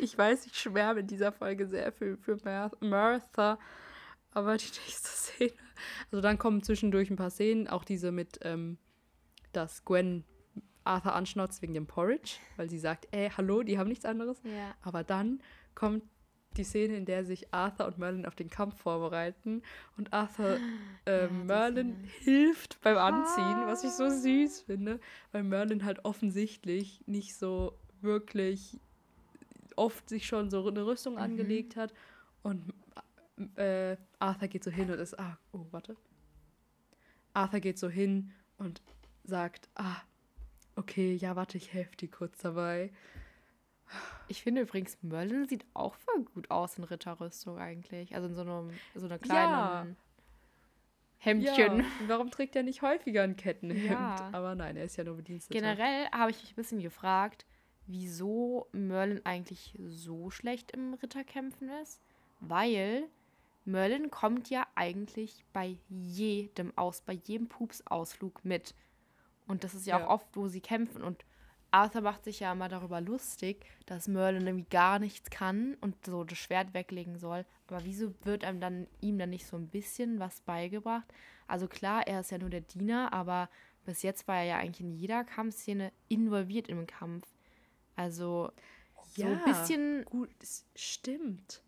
Ich 0.00 0.16
weiß, 0.16 0.46
ich 0.46 0.54
schwärme 0.58 1.00
in 1.00 1.06
dieser 1.06 1.32
Folge 1.32 1.66
sehr 1.66 1.92
viel 1.92 2.16
für 2.16 2.38
Mar 2.44 2.70
Martha. 2.80 3.58
Aber 4.30 4.56
die 4.56 4.64
nächste 4.64 5.08
Szene. 5.08 5.52
Also 6.10 6.22
dann 6.22 6.38
kommen 6.38 6.62
zwischendurch 6.62 7.10
ein 7.10 7.16
paar 7.16 7.28
Szenen, 7.28 7.68
auch 7.68 7.84
diese 7.84 8.10
mit, 8.10 8.38
ähm, 8.40 8.78
dass 9.52 9.84
Gwen 9.84 10.24
Arthur 10.84 11.14
anschnauzt 11.14 11.60
wegen 11.60 11.74
dem 11.74 11.86
Porridge, 11.86 12.36
weil 12.56 12.70
sie 12.70 12.78
sagt, 12.78 13.06
ey, 13.10 13.28
hallo, 13.36 13.62
die 13.64 13.78
haben 13.78 13.88
nichts 13.88 14.06
anderes. 14.06 14.40
Ja. 14.44 14.74
Aber 14.80 15.04
dann 15.04 15.42
kommt 15.74 16.04
die 16.54 16.64
Szene, 16.64 16.96
in 16.96 17.04
der 17.04 17.24
sich 17.24 17.52
Arthur 17.52 17.86
und 17.86 17.98
Merlin 17.98 18.26
auf 18.26 18.34
den 18.34 18.50
Kampf 18.50 18.78
vorbereiten 18.80 19.62
und 19.96 20.12
Arthur 20.12 20.58
ähm, 21.06 21.40
die 21.40 21.46
Merlin 21.46 21.96
hilft 22.20 22.80
beim 22.80 22.96
Anziehen, 22.98 23.66
was 23.66 23.84
ich 23.84 23.90
so 23.92 24.08
süß 24.08 24.62
finde, 24.62 25.00
weil 25.32 25.42
Merlin 25.42 25.84
halt 25.84 26.04
offensichtlich 26.04 27.00
nicht 27.06 27.34
so 27.36 27.78
wirklich 28.00 28.78
oft 29.76 30.08
sich 30.08 30.26
schon 30.26 30.50
so 30.50 30.66
eine 30.66 30.84
Rüstung 30.86 31.14
Mhm. 31.14 31.20
angelegt 31.20 31.76
hat 31.76 31.92
und 32.42 32.72
äh, 33.56 33.96
Arthur 34.18 34.48
geht 34.48 34.64
so 34.64 34.70
hin 34.70 34.90
und 34.90 34.98
ist, 34.98 35.18
ah, 35.18 35.38
oh, 35.52 35.66
warte. 35.70 35.96
Arthur 37.34 37.60
geht 37.60 37.78
so 37.78 37.88
hin 37.88 38.32
und 38.58 38.82
sagt, 39.24 39.68
ah, 39.74 39.96
okay, 40.76 41.14
ja, 41.14 41.36
warte, 41.36 41.56
ich 41.56 41.72
helfe 41.72 41.96
dir 41.96 42.10
kurz 42.10 42.38
dabei. 42.38 42.90
Ich 44.28 44.42
finde 44.42 44.62
übrigens, 44.62 44.96
Merlin 45.02 45.46
sieht 45.48 45.64
auch 45.74 45.94
voll 45.94 46.24
gut 46.34 46.50
aus 46.50 46.78
in 46.78 46.84
Ritterrüstung 46.84 47.58
eigentlich. 47.58 48.14
Also 48.14 48.28
in 48.28 48.34
so 48.34 48.40
einem 48.42 48.70
so 48.94 49.04
einer 49.06 49.14
Ja. 49.16 49.18
kleinen 49.18 49.96
Hemdchen. 51.18 51.80
Ja, 51.80 51.84
warum 52.08 52.30
trägt 52.30 52.56
er 52.56 52.62
nicht 52.62 52.82
häufiger 52.82 53.22
ein 53.22 53.36
Kettenhemd? 53.36 53.90
Ja. 53.90 54.28
Aber 54.32 54.54
nein, 54.54 54.76
er 54.76 54.84
ist 54.84 54.96
ja 54.96 55.04
nur 55.04 55.16
Bediensteter. 55.16 55.58
Generell 55.60 56.06
habe 56.10 56.30
ich 56.30 56.40
mich 56.40 56.52
ein 56.52 56.56
bisschen 56.56 56.80
gefragt, 56.80 57.46
wieso 57.86 58.66
Merlin 58.72 59.20
eigentlich 59.24 59.78
so 59.86 60.30
schlecht 60.30 60.72
im 60.72 60.94
Ritterkämpfen 60.94 61.68
ist. 61.82 62.00
Weil 62.40 63.04
Merlin 63.64 64.10
kommt 64.10 64.50
ja 64.50 64.66
eigentlich 64.74 65.44
bei 65.52 65.76
jedem 65.88 66.76
aus, 66.76 67.02
bei 67.02 67.12
jedem 67.12 67.48
Pupsausflug 67.48 68.44
mit. 68.44 68.74
Und 69.46 69.62
das 69.62 69.74
ist 69.74 69.86
ja, 69.86 69.98
Ja. 70.00 70.06
auch 70.06 70.10
oft, 70.14 70.26
wo 70.34 70.48
sie 70.48 70.60
kämpfen. 70.60 71.02
Und 71.02 71.24
Arthur 71.72 72.02
macht 72.02 72.24
sich 72.24 72.40
ja 72.40 72.52
immer 72.52 72.68
darüber 72.68 73.00
lustig, 73.00 73.64
dass 73.86 74.06
Merlin 74.06 74.46
irgendwie 74.46 74.68
gar 74.70 74.98
nichts 74.98 75.30
kann 75.30 75.74
und 75.80 76.04
so 76.04 76.22
das 76.22 76.38
Schwert 76.38 76.74
weglegen 76.74 77.18
soll. 77.18 77.44
Aber 77.66 77.84
wieso 77.84 78.14
wird 78.24 78.44
einem 78.44 78.60
dann 78.60 78.86
ihm 79.00 79.18
dann 79.18 79.30
nicht 79.30 79.46
so 79.46 79.56
ein 79.56 79.68
bisschen 79.68 80.20
was 80.20 80.40
beigebracht? 80.42 81.06
Also 81.48 81.68
klar, 81.68 82.06
er 82.06 82.20
ist 82.20 82.30
ja 82.30 82.38
nur 82.38 82.50
der 82.50 82.60
Diener, 82.60 83.12
aber 83.12 83.48
bis 83.84 84.02
jetzt 84.02 84.28
war 84.28 84.36
er 84.36 84.44
ja 84.44 84.58
eigentlich 84.58 84.82
in 84.82 84.92
jeder 84.92 85.24
Kampfszene 85.24 85.92
involviert 86.08 86.68
im 86.68 86.86
Kampf. 86.86 87.26
Also 87.96 88.52
so 89.14 89.24
ein 89.24 89.38
Ja. 89.38 89.44
bisschen 89.44 90.04
Gut, 90.04 90.30
es 90.40 90.66
stimmt. 90.74 91.62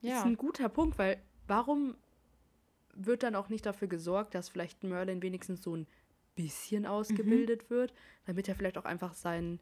Ja. 0.00 0.18
ist 0.18 0.26
ein 0.26 0.36
guter 0.36 0.68
Punkt, 0.68 0.98
weil 0.98 1.22
warum 1.46 1.96
wird 2.94 3.22
dann 3.22 3.34
auch 3.34 3.48
nicht 3.48 3.66
dafür 3.66 3.88
gesorgt, 3.88 4.34
dass 4.34 4.48
vielleicht 4.48 4.82
Merlin 4.84 5.22
wenigstens 5.22 5.62
so 5.62 5.76
ein 5.76 5.86
bisschen 6.36 6.82
Mhm. 6.82 6.88
ausgebildet 6.88 7.68
wird, 7.70 7.92
damit 8.26 8.48
er 8.48 8.54
vielleicht 8.54 8.78
auch 8.78 8.84
einfach 8.84 9.14
seinen 9.14 9.58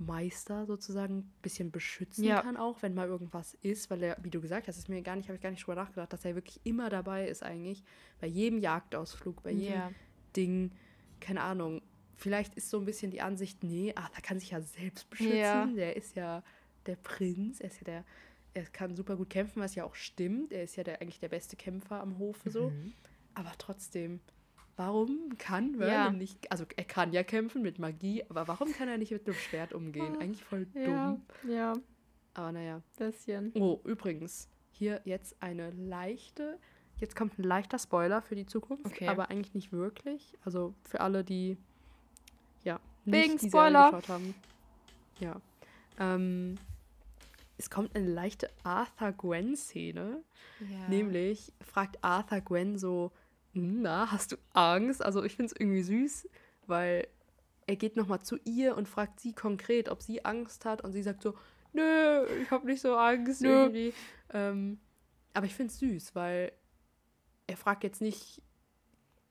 Meister 0.00 0.66
sozusagen 0.66 1.18
ein 1.18 1.32
bisschen 1.42 1.70
beschützen 1.72 2.22
Ja. 2.24 2.42
kann, 2.42 2.56
auch 2.56 2.82
wenn 2.82 2.94
mal 2.94 3.08
irgendwas 3.08 3.54
ist, 3.62 3.90
weil 3.90 4.02
er, 4.02 4.16
wie 4.22 4.30
du 4.30 4.40
gesagt 4.40 4.68
hast, 4.68 4.78
ist 4.78 4.88
mir 4.88 5.02
gar 5.02 5.16
nicht, 5.16 5.28
habe 5.28 5.36
ich 5.36 5.42
gar 5.42 5.50
nicht 5.50 5.62
drüber 5.66 5.74
nachgedacht, 5.74 6.12
dass 6.12 6.24
er 6.24 6.34
wirklich 6.36 6.60
immer 6.64 6.88
dabei 6.88 7.26
ist 7.26 7.42
eigentlich, 7.42 7.82
bei 8.20 8.26
jedem 8.28 8.58
Jagdausflug, 8.60 9.42
bei 9.42 9.50
jedem 9.50 9.74
Ja. 9.74 9.92
Ding, 10.36 10.70
keine 11.20 11.40
Ahnung. 11.42 11.82
Vielleicht 12.14 12.54
ist 12.54 12.70
so 12.70 12.78
ein 12.78 12.84
bisschen 12.84 13.10
die 13.10 13.20
Ansicht, 13.22 13.64
nee, 13.64 13.92
ach, 13.96 14.08
der 14.10 14.22
kann 14.22 14.38
sich 14.38 14.50
ja 14.50 14.60
selbst 14.60 15.08
beschützen. 15.10 15.36
Ja. 15.36 15.66
Der 15.66 15.96
ist 15.96 16.14
ja 16.16 16.44
der 16.86 16.96
Prinz, 16.96 17.60
er 17.60 17.66
ist 17.66 17.78
ja 17.78 17.84
der, 17.84 18.04
er 18.54 18.64
kann 18.66 18.94
super 18.94 19.16
gut 19.16 19.30
kämpfen, 19.30 19.60
was 19.62 19.74
ja 19.74 19.84
auch 19.84 19.94
stimmt. 19.96 20.52
Er 20.52 20.62
ist 20.62 20.76
ja 20.76 20.84
der, 20.84 21.00
eigentlich 21.00 21.20
der 21.20 21.28
beste 21.28 21.56
Kämpfer 21.56 22.00
am 22.00 22.18
Hofe 22.18 22.50
so. 22.50 22.70
Mhm. 22.70 22.92
Aber 23.34 23.52
trotzdem, 23.58 24.20
warum 24.78 25.36
kann 25.38 25.72
Merlin 25.72 25.88
Ja. 25.92 26.10
nicht, 26.10 26.50
also 26.50 26.64
er 26.76 26.84
kann 26.84 27.12
ja 27.12 27.22
kämpfen 27.22 27.60
mit 27.62 27.78
Magie, 27.78 28.24
aber 28.28 28.48
warum 28.48 28.72
kann 28.72 28.88
er 28.88 28.96
nicht 28.96 29.10
mit 29.12 29.26
einem 29.26 29.36
Schwert 29.36 29.72
umgehen? 29.74 30.16
Eigentlich 30.20 30.44
voll 30.44 30.66
dumm. 30.66 30.82
Ja, 30.84 31.18
ja, 31.48 31.72
Aber 32.34 32.52
naja. 32.52 32.80
bisschen. 32.96 33.52
Oh, 33.56 33.80
übrigens, 33.84 34.48
hier 34.70 35.00
jetzt 35.04 35.36
eine 35.40 35.70
leichte, 35.72 36.58
jetzt 36.98 37.16
kommt 37.16 37.38
ein 37.38 37.42
leichter 37.42 37.78
Spoiler 37.78 38.22
für 38.22 38.36
die 38.36 38.46
Zukunft, 38.46 38.86
Okay. 38.86 39.08
aber 39.08 39.30
eigentlich 39.30 39.54
nicht 39.54 39.72
wirklich. 39.72 40.34
Also 40.44 40.74
für 40.84 41.00
alle, 41.00 41.24
die 41.24 41.58
ja 42.64 42.78
Wegen 43.04 43.32
nicht 43.32 43.42
die 43.44 43.48
Spoiler. 43.48 43.90
Serie 43.90 44.00
geschaut 44.00 44.08
haben. 44.08 44.34
Ja. 45.20 45.40
Ähm, 45.98 46.54
es 47.56 47.70
kommt 47.70 47.96
eine 47.96 48.06
leichte 48.06 48.48
Arthur-Gwen-Szene. 48.62 50.22
Ja. 50.60 50.88
Nämlich 50.88 51.52
fragt 51.60 51.98
Arthur 52.04 52.40
Gwen 52.40 52.78
so, 52.78 53.10
na, 53.58 54.10
hast 54.10 54.32
du 54.32 54.36
Angst? 54.52 55.02
Also 55.02 55.22
ich 55.24 55.36
finde 55.36 55.52
es 55.54 55.60
irgendwie 55.60 55.82
süß, 55.82 56.28
weil 56.66 57.06
er 57.66 57.76
geht 57.76 57.96
nochmal 57.96 58.20
zu 58.22 58.38
ihr 58.44 58.76
und 58.76 58.88
fragt 58.88 59.20
sie 59.20 59.32
konkret, 59.34 59.88
ob 59.88 60.02
sie 60.02 60.24
Angst 60.24 60.64
hat. 60.64 60.82
Und 60.82 60.92
sie 60.92 61.02
sagt 61.02 61.22
so, 61.22 61.34
nö, 61.72 62.24
ich 62.42 62.50
habe 62.50 62.66
nicht 62.66 62.80
so 62.80 62.96
Angst 62.96 63.42
Nö. 63.42 63.48
irgendwie. 63.48 63.92
Ähm, 64.32 64.78
aber 65.34 65.46
ich 65.46 65.54
finde 65.54 65.72
es 65.72 65.78
süß, 65.78 66.14
weil 66.14 66.52
er 67.46 67.56
fragt 67.56 67.84
jetzt 67.84 68.00
nicht 68.00 68.42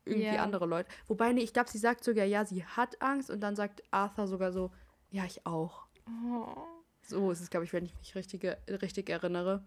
irgendwie 0.06 0.36
Ja. 0.36 0.44
andere 0.44 0.66
Leute. 0.66 0.90
Wobei, 1.08 1.34
nee, 1.34 1.42
ich 1.42 1.54
glaube, 1.54 1.70
sie 1.70 1.78
sagt 1.80 2.04
sogar, 2.04 2.26
ja, 2.26 2.46
sie 2.46 2.64
hat 2.64 3.02
Angst. 3.02 3.30
Und 3.30 3.42
dann 3.42 3.56
sagt 3.56 3.84
Arthur 3.92 4.28
sogar 4.28 4.52
so, 4.52 4.72
ja, 5.12 5.26
ich 5.26 5.46
auch. 5.46 5.88
Oh. 6.08 6.46
So 7.02 7.32
ist 7.32 7.42
es, 7.42 7.50
glaube 7.50 7.66
ich, 7.66 7.74
wenn 7.74 7.86
ich 7.86 7.96
mich 7.98 8.16
richtig, 8.16 8.46
richtig 8.70 9.10
erinnere. 9.10 9.64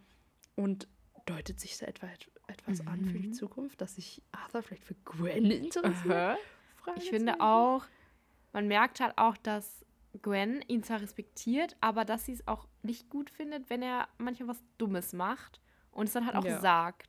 Und 0.56 0.88
deutet 1.27 1.61
sich 1.61 1.77
so 1.77 1.87
etwa 1.87 2.07
et- 2.09 2.31
etwas 2.49 2.87
an 2.87 3.05
für 3.05 3.18
die 3.18 3.29
Mhm. 3.29 3.33
Zukunft, 3.33 3.81
dass 3.81 3.95
sich 3.97 4.23
Arthur 4.33 4.62
vielleicht 4.62 4.85
für 4.85 4.95
Gwen 5.05 5.51
interessiert? 5.51 6.39
Ich 6.97 7.11
finde 7.11 7.41
auch, 7.41 7.85
man 8.53 8.66
merkt 8.66 9.01
halt 9.01 9.16
auch, 9.18 9.37
dass 9.37 9.85
Gwen 10.23 10.62
ihn 10.66 10.83
zwar 10.83 11.01
respektiert, 11.01 11.77
aber 11.81 12.05
dass 12.05 12.25
sie 12.25 12.33
es 12.33 12.49
auch 12.49 12.66
nicht 12.83 13.09
gut 13.11 13.31
findet, 13.31 13.71
wenn 13.71 13.83
er 13.83 14.09
manchmal 14.18 14.49
was 14.49 14.64
Dummes 14.79 15.12
macht 15.12 15.61
und 15.93 16.07
es 16.07 16.12
dann 16.12 16.27
halt 16.27 16.37
auch 16.37 16.45
Ja. 16.45 16.59
sagt. 16.61 17.09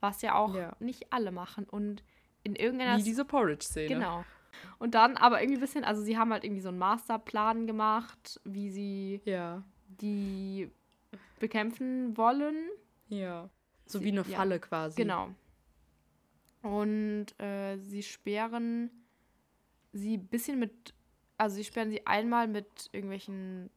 Was 0.00 0.22
ja 0.22 0.34
auch 0.36 0.54
Ja. 0.54 0.76
nicht 0.78 1.12
alle 1.12 1.32
machen. 1.32 1.64
Und 1.64 2.04
in 2.44 2.54
irgendeiner 2.54 2.98
Wie 2.98 3.02
diese 3.02 3.24
Porridge-Szene. 3.24 3.88
Genau. 3.88 4.24
Und 4.78 4.94
dann 4.94 5.16
aber 5.16 5.40
irgendwie 5.40 5.58
ein 5.58 5.60
bisschen, 5.60 5.82
also 5.84 6.02
sie 6.02 6.16
haben 6.16 6.32
halt 6.32 6.44
irgendwie 6.44 6.60
so 6.62 6.68
einen 6.68 6.78
Masterplan 6.78 7.66
gemacht, 7.66 8.40
wie 8.44 8.70
sie 8.70 9.20
Ja, 9.24 9.64
die 10.00 10.70
bekämpfen 11.40 12.16
wollen. 12.16 12.68
Ja. 13.08 13.48
So 13.86 13.98
Sie- 13.98 14.04
wie 14.04 14.08
eine 14.12 14.22
ja. 14.28 14.36
Falle 14.36 14.60
quasi. 14.60 14.96
Genau. 14.96 15.30
Und 16.62 17.26
äh, 17.40 17.78
sie 17.78 18.02
sperren 18.02 18.90
sie 19.92 20.16
ein 20.18 20.26
bisschen 20.26 20.58
mit, 20.58 20.92
also 21.38 21.56
sie 21.56 21.64
sperren 21.64 21.90
sie 21.90 22.06
einmal 22.06 22.48
mit 22.48 22.88
irgendwelchen, 22.92 23.70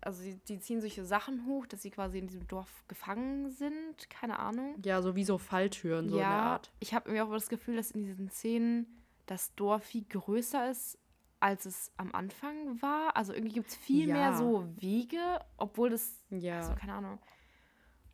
also 0.00 0.22
sie, 0.22 0.36
die 0.48 0.58
ziehen 0.60 0.80
solche 0.80 1.04
Sachen 1.04 1.44
hoch, 1.46 1.66
dass 1.66 1.82
sie 1.82 1.90
quasi 1.90 2.18
in 2.18 2.26
diesem 2.28 2.46
Dorf 2.48 2.84
gefangen 2.88 3.50
sind, 3.50 4.08
keine 4.08 4.38
Ahnung. 4.38 4.76
Ja, 4.84 5.02
so 5.02 5.14
wie 5.16 5.24
so 5.24 5.36
Falltüren, 5.38 6.08
so 6.08 6.14
in 6.16 6.20
der 6.20 6.28
Art. 6.28 6.70
ich 6.80 6.94
habe 6.94 7.10
irgendwie 7.10 7.22
auch 7.22 7.32
das 7.34 7.48
Gefühl, 7.48 7.76
dass 7.76 7.90
in 7.90 8.04
diesen 8.04 8.30
Szenen 8.30 8.86
das 9.26 9.54
Dorf 9.56 9.84
viel 9.84 10.04
größer 10.08 10.70
ist, 10.70 10.98
als 11.40 11.66
es 11.66 11.92
am 11.96 12.14
Anfang 12.14 12.80
war. 12.80 13.16
Also 13.16 13.32
irgendwie 13.32 13.54
gibt 13.54 13.68
es 13.68 13.76
viel 13.76 14.08
Ja. 14.08 14.14
mehr 14.14 14.36
so 14.36 14.66
Wege, 14.80 15.40
obwohl 15.56 15.90
das, 15.90 16.22
Ja. 16.30 16.58
also 16.58 16.74
keine 16.74 16.94
Ahnung. 16.94 17.18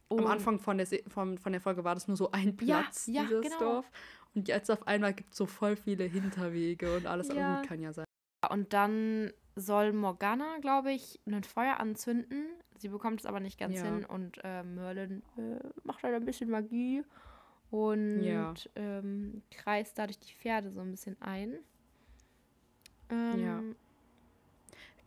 Am 0.08 0.18
Und- 0.18 0.26
Anfang 0.26 0.58
von 0.60 0.76
der, 0.76 0.86
Se 0.86 1.02
von, 1.08 1.36
von 1.38 1.52
der 1.52 1.60
Folge 1.60 1.82
war 1.84 1.94
das 1.94 2.06
nur 2.06 2.16
so 2.16 2.30
ein 2.30 2.56
Ja, 2.60 2.80
Platz, 2.82 3.06
ja, 3.06 3.22
dieses 3.24 3.42
genau. 3.42 3.58
Dorf. 3.58 3.90
Und 4.34 4.48
jetzt 4.48 4.70
auf 4.70 4.86
einmal 4.86 5.14
gibt 5.14 5.32
es 5.32 5.38
so 5.38 5.46
voll 5.46 5.76
viele 5.76 6.04
Hinterwege 6.04 6.96
und 6.96 7.06
alles. 7.06 7.30
Aber 7.30 7.38
Ja. 7.40 7.56
gut, 7.60 7.68
kann 7.68 7.80
ja 7.80 7.92
sein. 7.92 8.04
Und 8.50 8.72
dann 8.72 9.32
soll 9.56 9.92
Morgana, 9.92 10.58
glaube 10.60 10.92
ich, 10.92 11.18
ein 11.26 11.42
Feuer 11.42 11.80
anzünden. 11.80 12.46
Sie 12.78 12.88
bekommt 12.88 13.20
es 13.20 13.26
aber 13.26 13.40
nicht 13.40 13.58
ganz 13.58 13.76
Ja. 13.76 13.84
hin 13.84 14.04
und 14.04 14.38
äh, 14.44 14.62
Merlin 14.62 15.22
äh, 15.38 15.58
macht 15.82 16.02
halt 16.02 16.14
ein 16.14 16.24
bisschen 16.26 16.50
Magie 16.50 17.02
und 17.70 18.20
Ja. 18.22 18.52
ähm, 18.76 19.42
kreist 19.50 19.98
dadurch 19.98 20.18
die 20.18 20.34
Pferde 20.34 20.70
so 20.70 20.80
ein 20.80 20.90
bisschen 20.90 21.16
ein. 21.20 21.58
Ähm, 23.08 23.40
Ja. 23.40 23.62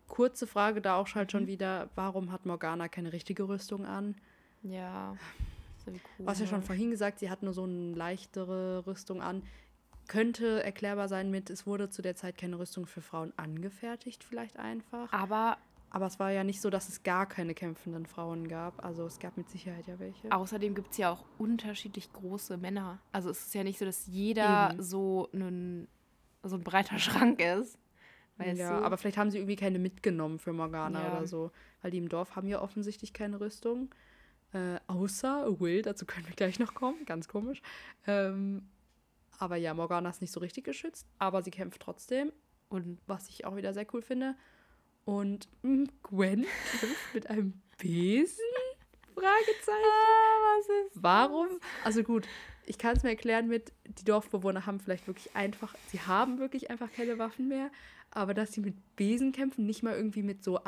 Kurze 0.08 0.47
Frage 0.47 0.82
da 0.82 0.95
auch 0.95 1.08
halt 1.14 1.32
schon 1.32 1.43
Mhm. 1.43 1.47
wieder, 1.47 1.89
warum 1.95 2.32
hat 2.32 2.45
Morgana 2.45 2.88
keine 2.88 3.14
richtige 3.14 3.47
Rüstung 3.47 3.86
an? 3.86 4.16
Ja. 4.64 5.16
So 5.86 5.91
Du 6.18 6.26
hast 6.28 6.39
ja 6.41 6.47
schon 6.47 6.62
vorhin 6.64 6.91
gesagt, 6.91 7.20
sie 7.20 7.30
hat 7.30 7.41
nur 7.43 7.53
so 7.53 7.64
eine 7.64 7.93
leichtere 7.93 8.86
Rüstung 8.86 9.22
an. 9.22 9.43
Könnte 10.07 10.64
erklärbar 10.64 11.07
sein 11.07 11.30
mit, 11.30 11.49
es 11.49 11.68
wurde 11.68 11.89
zu 11.89 12.01
der 12.01 12.16
Zeit 12.16 12.38
keine 12.38 12.57
Rüstung 12.57 12.86
für 12.88 13.01
Frauen 13.01 13.32
angefertigt, 13.38 14.24
vielleicht 14.24 14.57
einfach. 14.57 15.12
Aber 15.14 15.57
Aber 15.91 16.05
es 16.07 16.20
war 16.20 16.32
ja 16.32 16.43
nicht 16.43 16.62
so, 16.62 16.70
dass 16.70 16.89
es 16.89 17.03
gar 17.03 17.28
keine 17.28 17.53
kämpfenden 17.53 18.05
Frauen 18.05 18.47
gab. 18.47 18.84
Also 18.84 19.05
es 19.05 19.20
gab 19.20 19.38
mit 19.38 19.49
Sicherheit 19.49 19.88
ja 19.88 19.97
welche. 19.99 20.32
außerdem 20.32 20.76
gibt 20.76 20.91
es 20.91 20.97
ja 20.97 21.12
auch 21.12 21.24
unterschiedlich 21.38 22.12
große 22.14 22.57
Männer. 22.57 22.99
Also 23.12 23.30
es 23.30 23.39
ist 23.47 23.53
ja 23.55 23.64
nicht 23.64 23.80
so, 23.80 23.86
dass 23.86 24.05
jeder 24.07 24.72
Eben. 24.74 24.84
so, 24.84 25.30
ein, 25.34 25.88
so 26.43 26.55
ein 26.57 26.64
breiter 26.64 26.97
Schrank 26.99 27.39
ist. 27.41 27.78
Weißt 28.38 28.57
ja, 28.60 28.80
du? 28.80 28.86
aber 28.86 28.97
vielleicht 28.97 29.18
haben 29.18 29.32
sie 29.32 29.38
irgendwie 29.38 29.55
keine 29.57 29.80
mitgenommen 29.80 30.39
für 30.39 30.53
Morgana 30.53 31.03
Ja. 31.03 31.12
oder 31.18 31.28
so. 31.28 31.51
Weil 31.82 31.91
die 31.91 31.97
im 31.97 32.10
Dorf 32.10 32.36
haben 32.36 32.47
ja 32.47 32.62
offensichtlich 32.62 33.12
keine 33.14 33.39
Rüstung. 33.39 33.89
Äh, 34.54 34.80
außer 34.88 35.60
Will, 35.60 35.82
dazu 35.82 36.06
können 36.06 36.28
wir 36.28 36.36
gleich 36.36 36.60
noch 36.60 36.74
kommen, 36.74 37.06
ganz 37.06 37.28
komisch. 37.28 37.62
Ähm, 38.08 38.68
aber 39.38 39.56
ja, 39.56 39.74
Morgana 39.74 40.10
ist 40.10 40.22
nicht 40.22 40.34
so 40.34 40.39
richtig 40.39 40.64
geschützt, 40.64 41.08
aber 41.18 41.43
sie 41.43 41.52
kämpft 41.52 41.82
trotzdem. 41.82 42.32
Und 42.68 43.00
was 43.08 43.30
ich 43.30 43.45
auch 43.45 43.56
wieder 43.56 43.74
sehr 43.74 43.86
cool 43.93 44.02
finde. 44.02 44.36
Und 45.06 45.47
mh, 45.62 45.88
Gwen 46.04 46.45
kämpft 46.80 47.14
mit 47.14 47.30
einem 47.30 47.62
Besen? 47.78 48.43
Fragezeichen. 49.16 49.84
was 50.58 50.66
ist 50.66 51.04
Warum? 51.04 51.47
Also 51.84 52.04
gut, 52.04 52.28
ich 52.66 52.78
kann 52.78 52.95
es 52.95 53.04
mir 53.04 53.10
erklären 53.10 53.47
mit, 53.47 53.74
die 53.86 54.06
Dorfbewohner 54.06 54.66
haben 54.66 54.80
vielleicht 54.80 55.08
wirklich 55.08 55.36
einfach, 55.36 55.76
sie 55.91 56.00
haben 56.02 56.39
wirklich 56.39 56.70
einfach 56.70 56.91
keine 56.91 57.18
Waffen 57.18 57.47
mehr, 57.47 57.72
aber 58.12 58.34
dass 58.34 58.54
sie 58.54 58.62
mit 58.62 58.95
Besen 58.95 59.32
kämpfen, 59.32 59.66
nicht 59.66 59.84
mal 59.84 59.95
irgendwie 59.95 60.24
mit 60.24 60.43
so 60.43 60.64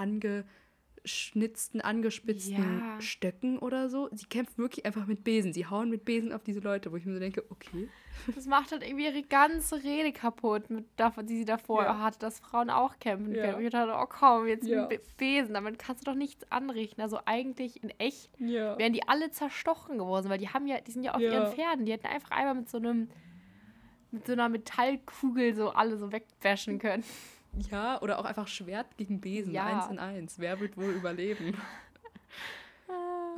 angeschnitzten, 1.03 1.81
angespitzten 1.81 2.79
Ja. 2.79 3.01
Stöcken 3.01 3.57
oder 3.59 3.89
so. 3.89 4.09
Sie 4.11 4.25
kämpfen 4.27 4.57
wirklich 4.59 4.85
einfach 4.85 5.07
mit 5.07 5.23
Besen. 5.23 5.51
Sie 5.53 5.65
hauen 5.65 5.89
mit 5.89 6.05
Besen 6.05 6.31
auf 6.31 6.43
diese 6.43 6.59
Leute, 6.59 6.91
wo 6.91 6.95
ich 6.97 7.05
mir 7.05 7.13
so 7.13 7.19
denke, 7.19 7.43
okay. 7.49 7.89
Das 8.35 8.45
macht 8.45 8.71
halt 8.71 8.83
irgendwie 8.83 9.05
ihre 9.05 9.23
ganze 9.23 9.83
Rede 9.83 10.11
kaputt, 10.11 10.69
mit, 10.69 10.85
die 11.23 11.37
sie 11.37 11.45
davor 11.45 11.83
Ja. 11.83 11.99
hatte, 11.99 12.19
dass 12.19 12.39
Frauen 12.39 12.69
auch 12.69 12.99
kämpfen 12.99 13.33
Ja. 13.33 13.41
können. 13.45 13.55
Und 13.55 13.63
ich 13.65 13.71
dachte, 13.71 13.93
oh 13.97 14.05
komm, 14.07 14.47
jetzt 14.47 14.67
Ja. 14.67 14.81
mit 14.81 14.89
Be- 14.89 15.01
Besen, 15.17 15.53
damit 15.55 15.79
kannst 15.79 16.05
du 16.05 16.11
doch 16.11 16.17
nichts 16.17 16.49
anrichten. 16.51 17.01
Also 17.01 17.19
eigentlich 17.25 17.81
in 17.83 17.89
echt 17.97 18.29
wären 18.39 18.93
die 18.93 19.07
alle 19.07 19.31
zerstochen 19.31 19.97
geworden, 19.97 20.29
weil 20.29 20.37
die 20.37 20.49
haben 20.49 20.67
ja, 20.67 20.79
die 20.81 20.91
sind 20.91 21.03
ja 21.03 21.13
auf 21.15 21.21
ihren 21.21 21.51
Pferden. 21.51 21.85
Die 21.85 21.91
hätten 21.93 22.07
einfach 22.07 22.31
einmal 22.31 22.55
mit 22.55 22.69
so 22.69 22.77
einem, 22.77 23.09
mit 24.11 24.27
so 24.27 24.33
einer 24.33 24.49
Metallkugel 24.49 25.55
so 25.55 25.69
alle 25.69 25.97
so 25.97 26.11
wegwäschen 26.11 26.77
können. 26.79 27.03
Ja, 27.69 28.01
oder 28.01 28.19
auch 28.19 28.25
einfach 28.25 28.47
Schwert 28.47 28.97
gegen 28.97 29.19
Besen, 29.21 29.53
Ja. 29.53 29.65
eins 29.65 29.91
in 29.91 29.99
eins. 29.99 30.39
Wer 30.39 30.59
wird 30.59 30.77
wohl 30.77 30.93
überleben? 30.93 31.53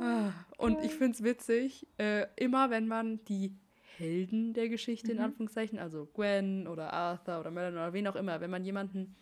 Ah, 0.00 0.32
Und 0.58 0.80
ich 0.82 0.92
finde 0.92 1.12
es 1.12 1.22
witzig, 1.22 1.86
äh, 1.98 2.26
immer 2.34 2.68
wenn 2.70 2.88
man 2.88 3.24
die 3.26 3.54
Helden 3.96 4.52
der 4.52 4.68
Geschichte 4.68 5.12
in 5.12 5.18
Mhm. 5.18 5.24
Anführungszeichen, 5.24 5.78
also 5.78 6.06
Gwen 6.06 6.66
oder 6.66 6.92
Arthur 6.92 7.38
oder 7.38 7.52
Merlin 7.52 7.74
oder 7.74 7.92
wen 7.92 8.08
auch 8.08 8.16
immer, 8.16 8.40
wenn 8.40 8.50
man 8.50 8.64
jemanden 8.64 9.14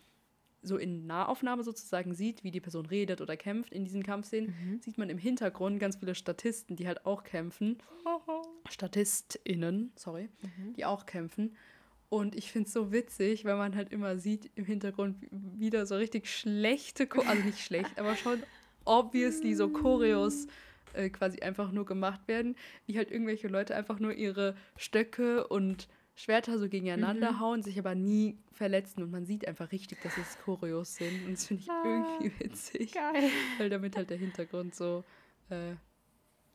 so 0.63 0.77
in 0.77 1.05
Nahaufnahme 1.05 1.63
sozusagen 1.63 2.15
sieht, 2.15 2.43
wie 2.43 2.49
die 2.49 2.59
Person 2.59 2.87
redet 2.87 3.21
oder 3.21 3.37
kämpft 3.37 3.71
in 3.71 3.85
diesen 3.85 4.01
Kampfszenen, 4.01 4.49
Mhm. 4.49 4.81
sieht 4.81 4.97
man 4.97 5.11
im 5.11 5.19
Hintergrund 5.19 5.79
ganz 5.79 5.97
viele 5.97 6.15
Statisten, 6.15 6.75
die 6.75 6.87
halt 6.87 7.05
auch 7.05 7.23
kämpfen. 7.23 7.77
StatistInnen, 8.67 9.91
sorry, 9.95 10.29
Mhm. 10.41 10.73
die 10.73 10.85
auch 10.85 11.05
kämpfen. 11.05 11.55
Und 12.13 12.35
ich 12.35 12.51
finde 12.51 12.67
es 12.67 12.73
so 12.73 12.91
witzig, 12.91 13.43
weil 13.43 13.55
man 13.55 13.75
halt 13.75 13.91
immer 13.91 14.19
sieht 14.19 14.51
im 14.53 14.65
Hintergrund 14.65 15.15
wieder 15.31 15.87
so 15.87 15.95
richtig 15.95 16.29
schlechte, 16.29 17.07
Cho 17.09 17.21
also 17.21 17.41
nicht 17.43 17.65
schlecht, 17.65 17.97
aber 17.97 18.15
schon 18.15 18.45
obviously 18.85 19.55
so 19.55 19.67
Choreos 19.69 20.45
äh, 20.93 21.09
quasi 21.09 21.39
einfach 21.41 21.71
nur 21.71 21.85
gemacht 21.85 22.27
werden, 22.27 22.55
wie 22.85 22.97
halt 22.97 23.09
irgendwelche 23.09 23.47
Leute 23.47 23.75
einfach 23.75 23.99
nur 23.99 24.13
ihre 24.13 24.55
Stöcke 24.77 25.47
und 25.47 25.87
Schwerter 26.13 26.59
so 26.59 26.69
gegeneinander 26.69 27.31
Mhm. 27.31 27.39
hauen, 27.39 27.63
sich 27.63 27.79
aber 27.79 27.95
nie 27.95 28.37
verletzen 28.51 29.01
und 29.01 29.09
man 29.09 29.25
sieht 29.25 29.47
einfach 29.47 29.71
richtig, 29.71 30.01
dass 30.01 30.15
es 30.17 30.37
Choreos 30.37 30.95
sind 30.97 31.23
und 31.25 31.31
das 31.33 31.47
finde 31.47 31.63
ich 31.63 31.69
Ah, 31.69 31.81
irgendwie 31.83 32.31
witzig, 32.39 32.91
Geil. 32.93 33.31
weil 33.57 33.69
damit 33.71 33.97
halt 33.97 34.11
der 34.11 34.17
Hintergrund 34.17 34.75
so 34.75 35.03
äh, 35.49 35.73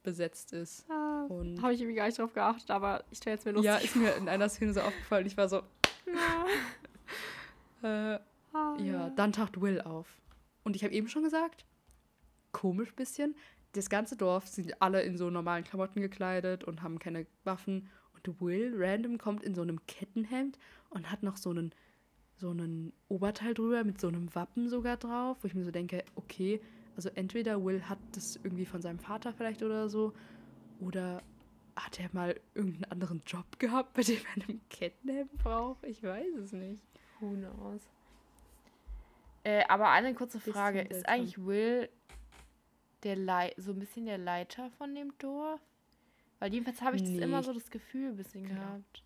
besetzt 0.02 0.52
ist. 0.52 0.86
Und 1.28 1.60
Habe 1.62 1.74
ich 1.74 1.80
irgendwie 1.80 1.96
gar 1.96 2.06
nicht 2.06 2.18
drauf 2.18 2.32
geachtet, 2.32 2.70
aber 2.70 3.04
ich 3.10 3.18
stelle 3.18 3.36
jetzt 3.36 3.44
mir 3.44 3.52
lustig 3.52 3.66
ja, 3.66 3.76
ist 3.78 3.96
mir 3.96 4.14
in 4.16 4.28
einer 4.28 4.48
Szene 4.48 4.72
so 4.72 4.80
aufgefallen, 4.80 5.26
ich 5.26 5.36
war 5.36 5.48
so, 5.48 5.62
äh, 7.82 8.18
Ah, 8.52 8.76
Ja, 8.80 9.10
dann 9.10 9.32
taucht 9.32 9.60
Will 9.60 9.80
auf. 9.80 10.06
Und 10.64 10.74
ich 10.74 10.84
habe 10.84 10.94
eben 10.94 11.08
schon 11.08 11.22
gesagt, 11.22 11.64
komisch 12.52 12.94
bisschen. 12.94 13.34
Das 13.72 13.90
ganze 13.90 14.16
Dorf 14.16 14.46
sind 14.46 14.80
alle 14.80 15.02
in 15.02 15.18
so 15.18 15.28
normalen 15.30 15.64
Klamotten 15.64 16.00
gekleidet 16.00 16.64
und 16.64 16.82
haben 16.82 16.98
keine 16.98 17.26
Waffen. 17.44 17.88
Und 18.14 18.40
Will 18.40 18.72
random 18.76 19.18
kommt 19.18 19.42
in 19.42 19.54
so 19.54 19.62
einem 19.62 19.84
Kettenhemd 19.86 20.58
und 20.90 21.10
hat 21.12 21.22
noch 21.22 21.36
so 21.36 21.50
einen, 21.50 21.72
so 22.36 22.50
einen 22.50 22.92
Oberteil 23.08 23.54
drüber 23.54 23.84
mit 23.84 24.00
so 24.00 24.08
einem 24.08 24.34
Wappen 24.34 24.68
sogar 24.68 24.96
drauf, 24.96 25.36
wo 25.42 25.46
ich 25.46 25.54
mir 25.54 25.64
so 25.64 25.70
denke, 25.70 26.04
okay, 26.14 26.60
also 26.98 27.10
entweder 27.14 27.64
Will 27.64 27.88
hat 27.88 27.98
das 28.10 28.34
irgendwie 28.42 28.66
von 28.66 28.82
seinem 28.82 28.98
Vater 28.98 29.32
vielleicht 29.32 29.62
oder 29.62 29.88
so, 29.88 30.12
oder 30.80 31.22
hat 31.76 32.00
er 32.00 32.10
mal 32.12 32.34
irgendeinen 32.54 32.90
anderen 32.90 33.22
Job 33.24 33.46
gehabt, 33.60 33.94
bei 33.94 34.02
dem 34.02 34.18
er 34.36 34.48
ein 34.48 34.60
Kettenhemd 34.68 35.32
braucht? 35.38 35.84
Ich 35.84 36.02
weiß 36.02 36.34
es 36.42 36.50
nicht. 36.52 36.82
Who 37.20 37.30
knows? 37.36 37.88
Äh, 39.44 39.62
aber 39.68 39.90
eine 39.90 40.12
kurze 40.12 40.40
Frage. 40.40 40.80
Ist 40.80 40.88
seltsam. 40.90 41.14
eigentlich 41.14 41.38
Will 41.46 41.88
der 43.04 43.14
Lei 43.14 43.52
so 43.56 43.70
ein 43.70 43.78
bisschen 43.78 44.06
der 44.06 44.18
Leiter 44.18 44.68
von 44.72 44.92
dem 44.92 45.16
Dorf? 45.18 45.60
Weil 46.40 46.52
jedenfalls 46.52 46.82
habe 46.82 46.96
ich 46.96 47.02
das 47.02 47.12
Nee. 47.12 47.22
immer 47.22 47.44
so 47.44 47.52
das 47.52 47.70
Gefühl 47.70 48.08
ein 48.08 48.16
bisschen 48.16 48.42
Genau. 48.42 48.60
gehabt. 48.60 49.04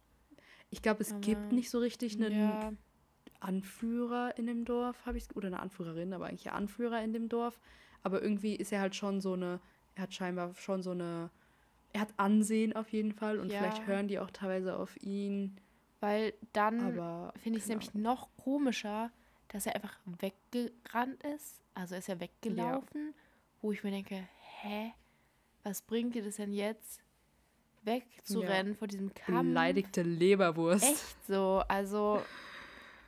Ich 0.70 0.80
glaube, 0.80 1.02
es 1.02 1.10
Aber- 1.12 1.20
gibt 1.20 1.52
nicht 1.52 1.68
so 1.68 1.78
richtig 1.78 2.16
einen 2.16 2.32
Ja, 2.32 2.72
Anführer 3.42 4.36
in 4.38 4.46
dem 4.46 4.64
Dorf, 4.64 5.04
habe 5.06 5.18
ich 5.18 5.24
oder 5.34 5.48
eine 5.48 5.60
Anführerin, 5.60 6.12
aber 6.12 6.26
eigentlich 6.26 6.50
Anführer 6.52 7.02
in 7.02 7.12
dem 7.12 7.28
Dorf. 7.28 7.58
Aber 8.02 8.22
irgendwie 8.22 8.54
ist 8.56 8.72
er 8.72 8.80
halt 8.80 8.94
schon 8.96 9.20
so 9.20 9.34
eine, 9.34 9.60
er 9.94 10.04
hat 10.04 10.14
scheinbar 10.14 10.54
schon 10.54 10.82
so 10.82 10.90
eine, 10.92 11.30
er 11.92 12.00
hat 12.02 12.14
Ansehen 12.16 12.72
auf 12.74 12.88
jeden 12.92 13.12
Fall 13.12 13.38
und 13.38 13.50
Ja. 13.50 13.58
vielleicht 13.58 13.86
hören 13.86 14.08
die 14.08 14.18
auch 14.18 14.30
teilweise 14.30 14.76
auf 14.76 14.96
ihn. 15.02 15.56
weil 16.00 16.34
dann 16.52 16.80
finde 17.36 17.58
ich 17.58 17.64
es 17.64 17.68
nämlich 17.68 17.94
noch 17.94 18.28
komischer, 18.36 19.12
dass 19.48 19.66
er 19.66 19.76
einfach 19.76 19.96
weggerannt 20.06 21.22
ist. 21.22 21.62
Also 21.74 21.94
ist 21.94 22.08
er 22.08 22.18
weggelaufen, 22.18 23.14
wo 23.60 23.70
ich 23.70 23.84
mir 23.84 23.92
denke, 23.92 24.26
hä, 24.62 24.92
was 25.62 25.80
bringt 25.82 26.16
dir 26.16 26.24
das 26.24 26.36
denn 26.36 26.52
jetzt, 26.52 27.02
wegzurennen 27.84 28.74
vor 28.74 28.88
diesem 28.88 29.14
Kampf? 29.14 29.38
Beleidigte 29.46 30.02
Leberwurst. 30.02 30.84
Echt 30.84 31.26
so. 31.26 31.62
Also 31.68 32.22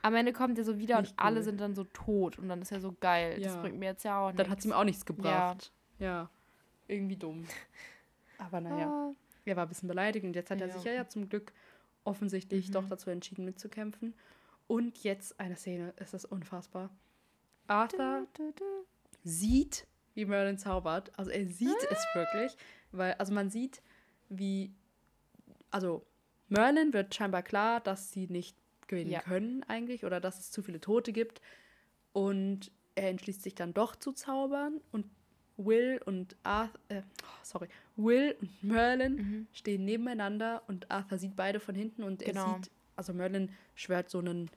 am 0.05 0.15
Ende 0.15 0.33
kommt 0.35 0.59
er 0.59 0.65
so 0.65 0.79
wieder 0.79 1.01
Nicht 1.01 1.13
und 1.13 1.19
alle 1.19 1.39
cool. 1.39 1.45
sind 1.45 1.61
dann 1.61 1.75
so 1.75 1.85
tot 1.85 2.39
und 2.39 2.49
dann 2.49 2.61
ist 2.61 2.71
er 2.73 2.81
so 2.81 2.95
geil. 3.01 3.41
Das 3.41 3.55
Ja. 3.55 3.61
bringt 3.63 3.79
mir 3.79 3.87
jetzt 3.87 4.05
ja 4.05 4.19
auch 4.21 4.29
Dann 4.29 4.37
nichts. 4.37 4.51
hat 4.51 4.59
es 4.59 4.65
ihm 4.67 4.73
auch 4.73 4.85
nichts 4.85 5.07
gebracht. 5.07 5.73
Ja. 5.99 6.29
Irgendwie 6.89 7.17
dumm. 7.17 7.45
Aber 8.39 8.61
naja, 8.61 8.87
Ah, 8.89 9.13
er 9.47 9.57
war 9.57 9.65
ein 9.65 9.69
bisschen 9.69 9.89
beleidigt 9.89 10.27
und 10.27 10.37
jetzt 10.37 10.51
hat 10.51 10.61
er 10.61 10.67
Ja. 10.69 10.73
sich 10.75 10.85
ja, 10.85 10.93
ja 10.93 11.09
zum 11.09 11.29
Glück 11.29 11.53
offensichtlich 12.05 12.69
Mhm. 12.69 12.73
doch 12.73 12.87
dazu 12.89 13.09
entschieden 13.09 13.45
mitzukämpfen. 13.47 14.15
Und 14.67 15.03
jetzt 15.05 15.41
eine 15.41 15.57
Szene, 15.57 15.95
es 15.97 16.13
ist 16.13 16.27
unfassbar. 16.27 16.91
Arthur 17.67 18.27
du, 18.35 18.53
du, 18.53 18.53
du. 18.53 18.65
sieht, 19.23 19.87
wie 20.15 20.27
Merlin 20.27 20.59
zaubert. 20.59 21.11
Also 21.19 21.31
er 21.31 21.47
sieht 21.47 21.83
es 21.91 22.05
wirklich, 22.15 22.57
weil, 22.93 23.15
also 23.15 23.33
man 23.33 23.49
sieht, 23.49 23.81
wie, 24.29 24.71
also 25.71 26.05
Merlin 26.49 26.93
wird 26.93 27.15
scheinbar 27.15 27.43
klar, 27.43 27.81
dass 27.81 28.13
sie 28.13 28.27
nicht 28.27 28.55
gewinnen 28.95 29.13
Ja. 29.13 29.21
können 29.21 29.63
eigentlich 29.65 30.05
oder 30.05 30.21
dass 30.21 30.39
es 30.39 30.51
zu 30.51 30.63
viele 30.63 30.81
Tote 30.81 31.13
gibt. 31.13 31.41
Und 32.13 32.71
er 32.95 33.09
entschließt 33.11 33.43
sich 33.43 33.55
dann 33.55 33.75
doch 33.75 33.97
zu 33.97 34.13
zaubern 34.13 34.81
und 34.93 35.07
Will 35.57 36.01
und 36.05 36.37
Arthur, 36.43 36.81
äh, 36.89 37.03
oh, 37.23 37.27
sorry, 37.43 37.69
Will 37.97 38.37
und 38.41 38.63
Merlin 38.63 39.15
Mhm. 39.17 39.47
stehen 39.53 39.85
nebeneinander 39.85 40.63
und 40.67 40.91
Arthur 40.91 41.19
sieht 41.19 41.37
beide 41.37 41.61
von 41.61 41.75
hinten 41.75 42.03
und 42.03 42.23
er 42.23 42.33
Genau. 42.33 42.57
sieht, 42.57 42.71
also 42.97 43.13
Merlin 43.13 43.51
schwört 43.77 44.11
so 44.11 44.19
einen 44.19 44.51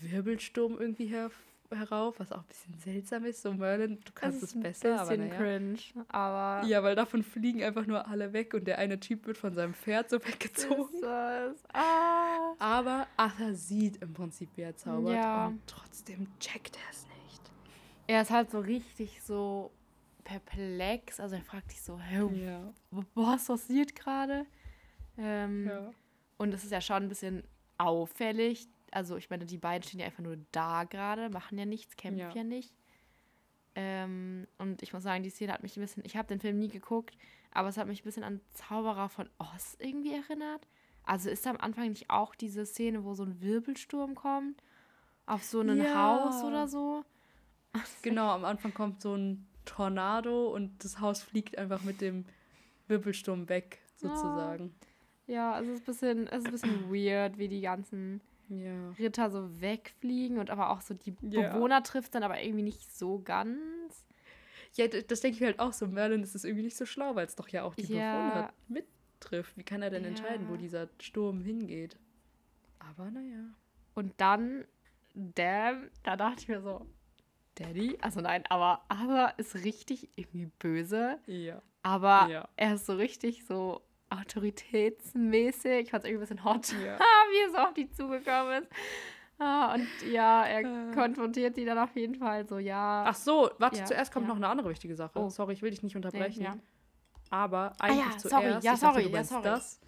Wirbelsturm 0.00 0.78
irgendwie 0.78 1.06
her 1.06 1.30
herauf, 1.74 2.18
was 2.20 2.32
auch 2.32 2.38
ein 2.38 2.46
bisschen 2.48 2.74
seltsam 2.78 3.24
ist. 3.24 3.42
So 3.42 3.52
Merlin, 3.52 3.98
du 4.04 4.12
kannst 4.14 4.42
es 4.42 4.54
ein 4.54 4.60
besser, 4.62 5.00
aber 5.00 5.10
bisschen 5.10 5.28
naja. 5.28 5.40
cringe, 5.40 5.78
aber 6.08 6.66
Ja, 6.66 6.82
weil 6.82 6.94
davon 6.94 7.22
fliegen 7.22 7.62
einfach 7.62 7.86
nur 7.86 8.06
alle 8.08 8.32
weg 8.32 8.54
und 8.54 8.64
der 8.66 8.78
eine 8.78 8.98
Typ 9.00 9.26
wird 9.26 9.38
von 9.38 9.54
seinem 9.54 9.74
Pferd 9.74 10.10
so 10.10 10.16
weggezogen. 10.24 11.00
das? 11.00 11.56
Ah. 11.72 12.54
Aber 12.58 13.06
Arthur 13.16 13.54
sieht 13.54 14.00
im 14.02 14.12
Prinzip, 14.14 14.48
wie 14.56 14.62
er 14.62 14.76
zaubert 14.76 15.14
Ja. 15.14 15.46
und 15.48 15.60
trotzdem 15.66 16.26
checkt 16.40 16.76
er 16.76 16.90
es 16.90 17.06
nicht. 17.06 17.42
Er 18.06 18.22
ist 18.22 18.30
halt 18.30 18.50
so 18.50 18.60
richtig 18.60 19.22
so 19.22 19.70
perplex. 20.24 21.20
Also 21.20 21.36
er 21.36 21.42
fragt 21.42 21.70
sich 21.70 21.82
so, 21.82 21.98
hä, 21.98 22.24
Ja, 22.44 22.72
was 23.14 23.46
passiert 23.46 23.94
gerade? 23.94 24.46
Ähm, 25.16 25.66
ja. 25.68 25.90
Und 26.36 26.52
es 26.52 26.64
ist 26.64 26.72
ja 26.72 26.80
schon 26.80 27.04
ein 27.04 27.08
bisschen 27.08 27.42
auffällig. 27.78 28.66
Also 28.94 29.16
ich 29.16 29.28
meine, 29.28 29.44
die 29.44 29.58
beiden 29.58 29.82
stehen 29.82 29.98
ja 30.00 30.06
einfach 30.06 30.22
nur 30.22 30.36
da 30.52 30.84
gerade, 30.84 31.28
machen 31.28 31.58
ja 31.58 31.64
nichts, 31.66 31.96
kämpfen 31.96 32.18
ja, 32.20 32.32
Ja. 32.34 32.44
nicht. 32.44 32.72
Ähm, 33.74 34.46
und 34.58 34.82
ich 34.82 34.92
muss 34.92 35.02
sagen, 35.02 35.24
die 35.24 35.30
Szene 35.30 35.52
hat 35.52 35.62
mich 35.64 35.76
ein 35.76 35.80
bisschen, 35.80 36.04
ich 36.06 36.16
habe 36.16 36.28
den 36.28 36.38
Film 36.38 36.58
nie 36.58 36.68
geguckt, 36.68 37.16
aber 37.50 37.68
es 37.68 37.76
hat 37.76 37.88
mich 37.88 38.02
ein 38.02 38.04
bisschen 38.04 38.22
an 38.22 38.40
Zauberer 38.52 39.08
von 39.08 39.28
Oz 39.38 39.76
irgendwie 39.80 40.14
erinnert. 40.14 40.68
Also 41.02 41.28
ist 41.28 41.44
da 41.44 41.50
am 41.50 41.56
Anfang 41.56 41.88
nicht 41.88 42.08
auch 42.08 42.34
diese 42.36 42.64
Szene, 42.66 43.04
wo 43.04 43.14
so 43.14 43.24
ein 43.24 43.40
Wirbelsturm 43.40 44.14
kommt 44.14 44.62
auf 45.26 45.42
so 45.42 45.60
ein 45.60 45.76
Ja. 45.76 45.94
Haus 45.94 46.44
oder 46.44 46.68
so? 46.68 47.04
Genau, 48.02 48.28
am 48.28 48.44
Anfang 48.44 48.72
kommt 48.72 49.02
so 49.02 49.16
ein 49.16 49.44
Tornado 49.64 50.54
und 50.54 50.84
das 50.84 51.00
Haus 51.00 51.20
fliegt 51.20 51.58
einfach 51.58 51.82
mit 51.82 52.00
dem 52.00 52.24
Wirbelsturm 52.86 53.48
weg, 53.48 53.80
sozusagen. 53.96 54.72
Ja, 55.26 55.58
es 55.60 55.66
ist 55.66 55.80
ein 55.80 55.84
bisschen, 55.84 56.26
es 56.28 56.38
ist 56.38 56.46
ein 56.46 56.52
bisschen 56.52 56.92
weird, 56.92 57.36
wie 57.38 57.48
die 57.48 57.60
ganzen 57.62 58.20
Ja. 58.48 58.90
Ritter 58.98 59.30
so 59.30 59.60
wegfliegen 59.60 60.38
und 60.38 60.50
aber 60.50 60.70
auch 60.70 60.80
so 60.80 60.94
die 60.94 61.14
Ja. 61.22 61.52
Bewohner 61.52 61.82
trifft 61.82 62.14
dann 62.14 62.22
aber 62.22 62.42
irgendwie 62.42 62.62
nicht 62.62 62.94
so 62.96 63.20
ganz. 63.20 64.04
Ja, 64.74 64.86
das 64.88 65.20
denke 65.20 65.36
ich 65.38 65.42
halt 65.44 65.60
auch 65.60 65.72
so. 65.72 65.86
Merlin 65.86 66.22
ist 66.22 66.34
es 66.34 66.44
irgendwie 66.44 66.64
nicht 66.64 66.76
so 66.76 66.84
schlau, 66.86 67.14
weil 67.14 67.26
es 67.26 67.36
doch 67.36 67.48
ja 67.48 67.62
auch 67.62 67.74
die 67.74 67.94
Ja. 67.94 68.28
Bewohner 68.28 68.52
mittrifft. 68.68 69.56
Wie 69.56 69.62
kann 69.62 69.82
er 69.82 69.90
denn 69.90 70.04
entscheiden, 70.04 70.48
wo 70.48 70.56
dieser 70.56 70.88
Sturm 71.00 71.42
hingeht? 71.42 71.96
Aber 72.80 73.10
naja. 73.10 73.44
Und 73.94 74.12
dann, 74.18 74.64
damn, 75.14 75.88
da 76.02 76.16
dachte 76.16 76.40
ich 76.40 76.48
mir 76.48 76.60
so, 76.60 76.86
Daddy, 77.54 77.96
also 78.00 78.20
nein, 78.20 78.42
aber 78.48 78.84
Arthur 78.88 79.32
ist 79.36 79.54
richtig 79.54 80.08
irgendwie 80.16 80.50
böse, 80.58 81.20
Ja. 81.26 81.62
aber 81.84 82.48
er 82.56 82.74
ist 82.74 82.86
so 82.86 82.96
richtig 82.96 83.46
so 83.46 83.80
autoritätsmäßig. 84.20 85.72
Ich 85.84 85.90
fand 85.90 86.04
es 86.04 86.10
irgendwie 86.10 86.24
ein 86.24 86.28
bisschen 86.28 86.44
hot, 86.44 86.72
Ja. 86.84 86.98
wie 87.30 87.42
er 87.46 87.50
so 87.50 87.56
auf 87.58 87.74
die 87.74 87.90
zugekommen 87.90 88.62
ist. 88.62 88.68
Ah, 89.38 89.74
und 89.74 89.88
ja, 90.10 90.44
er 90.46 90.60
Äh. 90.60 90.94
konfrontiert 90.94 91.56
die 91.56 91.64
dann 91.64 91.78
auf 91.78 91.94
jeden 91.96 92.14
Fall 92.14 92.46
so, 92.46 92.58
ja. 92.58 93.04
Ach 93.06 93.14
so, 93.14 93.50
warte, 93.58 93.78
Ja, 93.78 93.84
zuerst 93.84 94.12
kommt 94.12 94.24
ja. 94.24 94.28
noch 94.28 94.36
eine 94.36 94.48
andere 94.48 94.70
wichtige 94.70 94.94
Sache. 94.94 95.18
Oh. 95.18 95.28
Sorry, 95.28 95.54
ich 95.54 95.62
will 95.62 95.70
dich 95.70 95.82
nicht 95.82 95.96
unterbrechen. 95.96 96.42
ja. 96.42 96.56
Aber 97.30 97.72
Ah 97.80 97.84
eigentlich 97.86 98.04
ja, 98.04 98.18
zuerst. 98.18 98.28
sorry, 98.30 98.44
ja, 98.46 98.58
ich 98.58 98.64
dachte, 98.64 98.78
sorry, 98.78 99.02
du 99.04 99.08
ja, 99.10 99.24
sorry. 99.24 99.42
Das. 99.42 99.80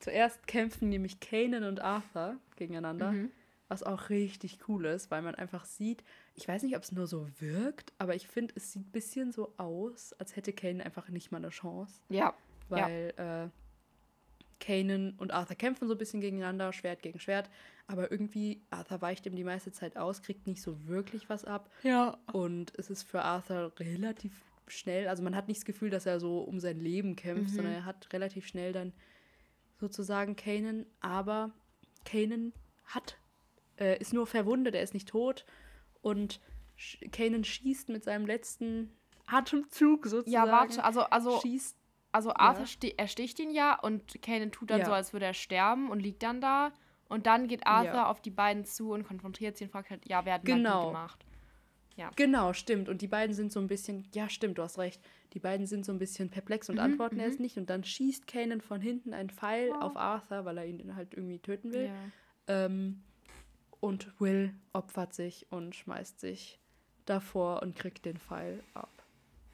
Zuerst 0.00 0.46
kämpfen 0.46 0.88
nämlich 0.88 1.20
Kanan 1.20 1.62
und 1.64 1.80
Arthur 1.80 2.36
gegeneinander. 2.56 3.12
Mhm. 3.12 3.30
Was 3.68 3.84
auch 3.84 4.08
richtig 4.08 4.58
cool 4.66 4.86
ist, 4.86 5.12
weil 5.12 5.22
man 5.22 5.36
einfach 5.36 5.64
sieht, 5.64 6.02
ich 6.34 6.48
weiß 6.48 6.64
nicht, 6.64 6.74
ob 6.76 6.82
es 6.82 6.90
nur 6.90 7.06
so 7.06 7.28
wirkt, 7.38 7.92
aber 7.98 8.16
ich 8.16 8.26
finde, 8.26 8.52
es 8.56 8.72
sieht 8.72 8.82
ein 8.88 8.90
bisschen 8.90 9.30
so 9.30 9.52
aus, 9.58 10.12
als 10.14 10.34
hätte 10.34 10.52
Kanan 10.52 10.80
einfach 10.80 11.08
nicht 11.08 11.30
mal 11.30 11.36
eine 11.38 11.50
Chance. 11.50 12.00
Ja, 12.08 12.34
Weil 12.70 13.14
äh, 13.16 13.48
Kanan 14.60 15.14
und 15.18 15.32
Arthur 15.32 15.56
kämpfen 15.56 15.88
so 15.88 15.94
ein 15.94 15.98
bisschen 15.98 16.20
gegeneinander, 16.20 16.72
Schwert 16.72 17.02
gegen 17.02 17.18
Schwert, 17.18 17.48
aber 17.86 18.10
irgendwie 18.10 18.60
Arthur 18.70 19.00
weicht 19.00 19.24
ihm 19.26 19.34
die 19.34 19.44
meiste 19.44 19.72
Zeit 19.72 19.96
aus, 19.96 20.22
kriegt 20.22 20.46
nicht 20.46 20.60
so 20.62 20.86
wirklich 20.86 21.28
was 21.30 21.44
ab. 21.44 21.70
ja. 21.82 22.18
Und 22.32 22.72
es 22.78 22.90
ist 22.90 23.02
für 23.04 23.22
Arthur 23.22 23.72
relativ 23.78 24.32
schnell, 24.68 25.08
also 25.08 25.22
man 25.22 25.34
hat 25.34 25.48
nicht 25.48 25.58
das 25.60 25.64
Gefühl, 25.64 25.90
dass 25.90 26.06
er 26.06 26.20
so 26.20 26.40
um 26.42 26.60
sein 26.60 26.78
Leben 26.78 27.16
kämpft, 27.16 27.50
Mhm. 27.52 27.56
sondern 27.56 27.74
er 27.74 27.84
hat 27.86 28.12
relativ 28.12 28.46
schnell 28.46 28.72
dann 28.72 28.92
sozusagen 29.80 30.36
Kanan, 30.36 30.84
aber 31.00 31.50
Kanan 32.04 32.52
hat, 32.84 33.16
äh, 33.78 33.98
ist 33.98 34.12
nur 34.12 34.26
verwundet, 34.26 34.74
er 34.74 34.82
ist 34.82 34.94
nicht 34.94 35.08
tot 35.08 35.44
und 36.02 36.40
Kanan 37.12 37.44
schießt 37.44 37.88
mit 37.88 38.04
seinem 38.04 38.26
letzten 38.26 38.92
Atemzug 39.26 40.06
sozusagen. 40.06 40.30
Ja, 40.46 40.52
warte, 40.52 40.84
also, 40.84 41.00
also, 41.02 41.40
Schießt, 41.40 41.76
also 42.12 42.32
Arthur 42.34 42.62
Ja. 42.62 42.66
sti 42.66 42.94
ersticht 42.96 43.38
ihn 43.38 43.50
ja 43.50 43.78
und 43.80 44.20
Kanan 44.22 44.50
tut 44.52 44.70
dann 44.70 44.80
Ja. 44.80 44.86
so, 44.86 44.92
als 44.92 45.12
würde 45.12 45.26
er 45.26 45.34
sterben 45.34 45.90
und 45.90 46.00
liegt 46.00 46.22
dann 46.22 46.40
da. 46.40 46.72
Und 47.08 47.26
dann 47.26 47.48
geht 47.48 47.66
Arthur 47.66 47.94
Ja. 47.94 48.06
auf 48.10 48.20
die 48.20 48.30
beiden 48.30 48.64
zu 48.64 48.92
und 48.92 49.04
konfrontiert 49.04 49.56
sie 49.56 49.64
und 49.64 49.70
fragt 49.70 49.90
halt, 49.90 50.08
ja, 50.08 50.24
wer 50.24 50.34
hat 50.34 50.44
Genau. 50.44 50.88
gemacht? 50.88 51.24
ja. 51.96 52.10
Genau, 52.16 52.52
stimmt. 52.54 52.88
Und 52.88 53.02
die 53.02 53.08
beiden 53.08 53.34
sind 53.34 53.52
so 53.52 53.60
ein 53.60 53.66
bisschen, 53.66 54.08
ja, 54.14 54.28
stimmt, 54.30 54.56
du 54.58 54.62
hast 54.62 54.78
recht. 54.78 55.02
Die 55.34 55.38
beiden 55.40 55.66
sind 55.66 55.84
so 55.84 55.92
ein 55.92 55.98
bisschen 55.98 56.30
perplex 56.30 56.70
und 56.70 56.76
Mhm, 56.76 56.80
antworten 56.82 57.16
mhm. 57.16 57.20
erst 57.22 57.40
nicht. 57.40 57.58
Und 57.58 57.68
dann 57.68 57.84
schießt 57.84 58.26
Kanan 58.26 58.60
von 58.62 58.80
hinten 58.80 59.12
einen 59.12 59.28
Pfeil 59.28 59.70
Oh. 59.72 59.80
auf 59.80 59.96
Arthur, 59.98 60.44
weil 60.46 60.56
er 60.58 60.64
ihn 60.66 60.96
halt 60.96 61.12
irgendwie 61.12 61.38
töten 61.40 61.72
will. 61.72 61.86
ja. 61.86 61.94
Ähm, 62.66 63.02
und 63.80 64.18
Will 64.20 64.54
opfert 64.72 65.12
sich 65.14 65.46
und 65.50 65.74
schmeißt 65.74 66.20
sich 66.20 66.58
davor 67.06 67.62
und 67.62 67.74
kriegt 67.76 68.04
den 68.06 68.16
Pfeil 68.18 68.62
ab. 68.74 68.90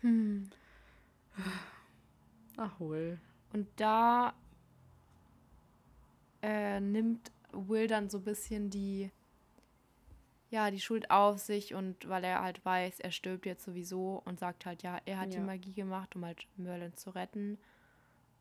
Hm. 0.02 0.48
Ach, 2.56 2.78
Will. 2.80 3.18
Und 3.52 3.68
da 3.76 4.34
äh, 6.42 6.80
nimmt 6.80 7.30
Will 7.52 7.86
dann 7.86 8.10
so 8.10 8.18
ein 8.18 8.24
bisschen 8.24 8.70
die, 8.70 9.10
ja, 10.50 10.70
die 10.70 10.80
Schuld 10.80 11.10
auf 11.10 11.38
sich 11.38 11.74
und 11.74 12.08
weil 12.08 12.24
er 12.24 12.42
halt 12.42 12.64
weiß, 12.64 13.00
er 13.00 13.10
stirbt 13.10 13.46
jetzt 13.46 13.64
sowieso 13.64 14.22
und 14.24 14.38
sagt 14.38 14.66
halt, 14.66 14.82
ja, 14.82 14.98
er 15.06 15.18
hat 15.18 15.34
die 15.34 15.38
Ja. 15.38 15.46
Magie 15.46 15.72
gemacht, 15.72 16.14
um 16.16 16.24
halt 16.24 16.46
Merlin 16.56 16.94
zu 16.96 17.10
retten. 17.10 17.58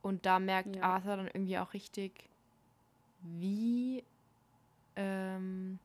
Und 0.02 0.26
da 0.26 0.40
merkt 0.40 0.76
Ja. 0.76 0.84
Arthur 0.84 1.18
dann 1.18 1.28
irgendwie 1.28 1.58
auch 1.58 1.74
richtig, 1.74 2.30
wie 3.22 4.04
ähm, 4.96 5.80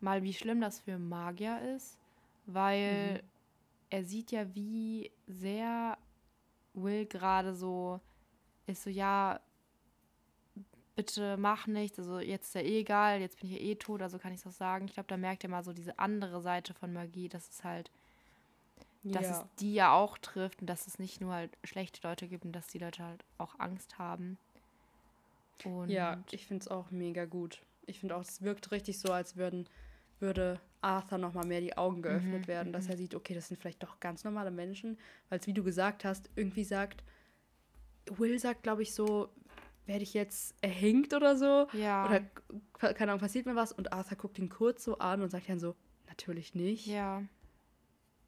mal 0.00 0.22
wie 0.22 0.34
schlimm 0.34 0.60
das 0.60 0.80
für 0.80 0.98
Magier 0.98 1.60
ist, 1.76 1.98
weil 2.46 3.16
Mhm. 3.16 3.30
er 3.90 4.04
sieht 4.04 4.32
ja, 4.32 4.54
wie 4.54 5.10
sehr 5.26 5.96
Will 6.76 7.06
gerade 7.06 7.54
so 7.54 8.00
ist 8.66 8.82
so, 8.82 8.90
ja, 8.90 9.40
bitte 10.96 11.36
mach 11.36 11.66
nichts, 11.66 11.98
also 11.98 12.18
jetzt 12.18 12.46
ist 12.46 12.54
ja 12.54 12.62
eh 12.62 12.80
egal, 12.80 13.20
jetzt 13.20 13.40
bin 13.40 13.50
ich 13.50 13.56
ja 13.56 13.62
eh 13.62 13.74
tot, 13.76 14.02
also 14.02 14.18
kann 14.18 14.32
ich 14.32 14.40
es 14.40 14.46
auch 14.46 14.52
sagen. 14.52 14.86
Ich 14.86 14.94
glaube, 14.94 15.08
da 15.08 15.16
merkt 15.16 15.44
er 15.44 15.50
mal 15.50 15.62
so 15.62 15.72
diese 15.72 15.98
andere 15.98 16.40
Seite 16.40 16.74
von 16.74 16.92
Magie, 16.92 17.28
dass 17.28 17.48
es 17.50 17.64
halt, 17.64 17.90
dass 19.04 19.22
ja. 19.22 19.30
es 19.30 19.44
die 19.60 19.74
ja 19.74 19.92
auch 19.92 20.18
trifft 20.18 20.60
und 20.62 20.66
dass 20.66 20.86
es 20.86 20.98
nicht 20.98 21.20
nur 21.20 21.34
halt 21.34 21.56
schlechte 21.64 22.06
Leute 22.06 22.26
gibt 22.26 22.44
und 22.44 22.52
dass 22.52 22.66
die 22.66 22.78
Leute 22.78 23.04
halt 23.04 23.24
auch 23.38 23.58
Angst 23.58 23.98
haben. 23.98 24.38
Und 25.64 25.90
Ja, 25.90 26.22
ich 26.30 26.46
finde 26.46 26.62
es 26.62 26.68
auch 26.68 26.90
mega 26.90 27.24
gut. 27.24 27.62
Ich 27.86 28.00
finde 28.00 28.16
auch, 28.16 28.22
es 28.22 28.42
wirkt 28.42 28.72
richtig 28.72 28.98
so, 28.98 29.12
als 29.12 29.36
würden, 29.36 29.68
würde 30.18 30.60
Arthur 30.86 31.18
nochmal 31.18 31.46
mehr 31.46 31.60
die 31.60 31.76
Augen 31.76 32.00
geöffnet 32.02 32.44
Mhm, 32.44 32.48
werden, 32.48 32.72
dass 32.72 32.84
mhm. 32.84 32.90
er 32.92 32.96
sieht, 32.96 33.14
okay, 33.14 33.34
das 33.34 33.48
sind 33.48 33.58
vielleicht 33.60 33.82
doch 33.82 33.98
ganz 34.00 34.24
normale 34.24 34.50
Menschen. 34.50 34.98
Weil 35.28 35.40
es, 35.40 35.46
wie 35.46 35.52
du 35.54 35.62
gesagt 35.64 36.04
hast, 36.04 36.30
irgendwie 36.36 36.64
sagt, 36.64 37.02
Will 38.16 38.38
sagt, 38.38 38.62
glaube 38.62 38.82
ich, 38.82 38.94
so, 38.94 39.28
werde 39.86 40.02
ich 40.04 40.14
jetzt 40.14 40.54
erhängt 40.62 41.12
oder 41.12 41.36
so? 41.36 41.66
ja, 41.72 42.04
Oder, 42.06 42.94
keine 42.94 43.12
Ahnung, 43.12 43.20
passiert 43.20 43.46
mir 43.46 43.56
was? 43.56 43.72
Und 43.72 43.92
Arthur 43.92 44.16
guckt 44.16 44.38
ihn 44.38 44.48
kurz 44.48 44.84
so 44.84 44.98
an 44.98 45.22
und 45.22 45.30
sagt 45.30 45.48
dann 45.48 45.58
so, 45.60 45.74
natürlich 46.06 46.54
nicht. 46.54 46.86
ja, 46.86 47.22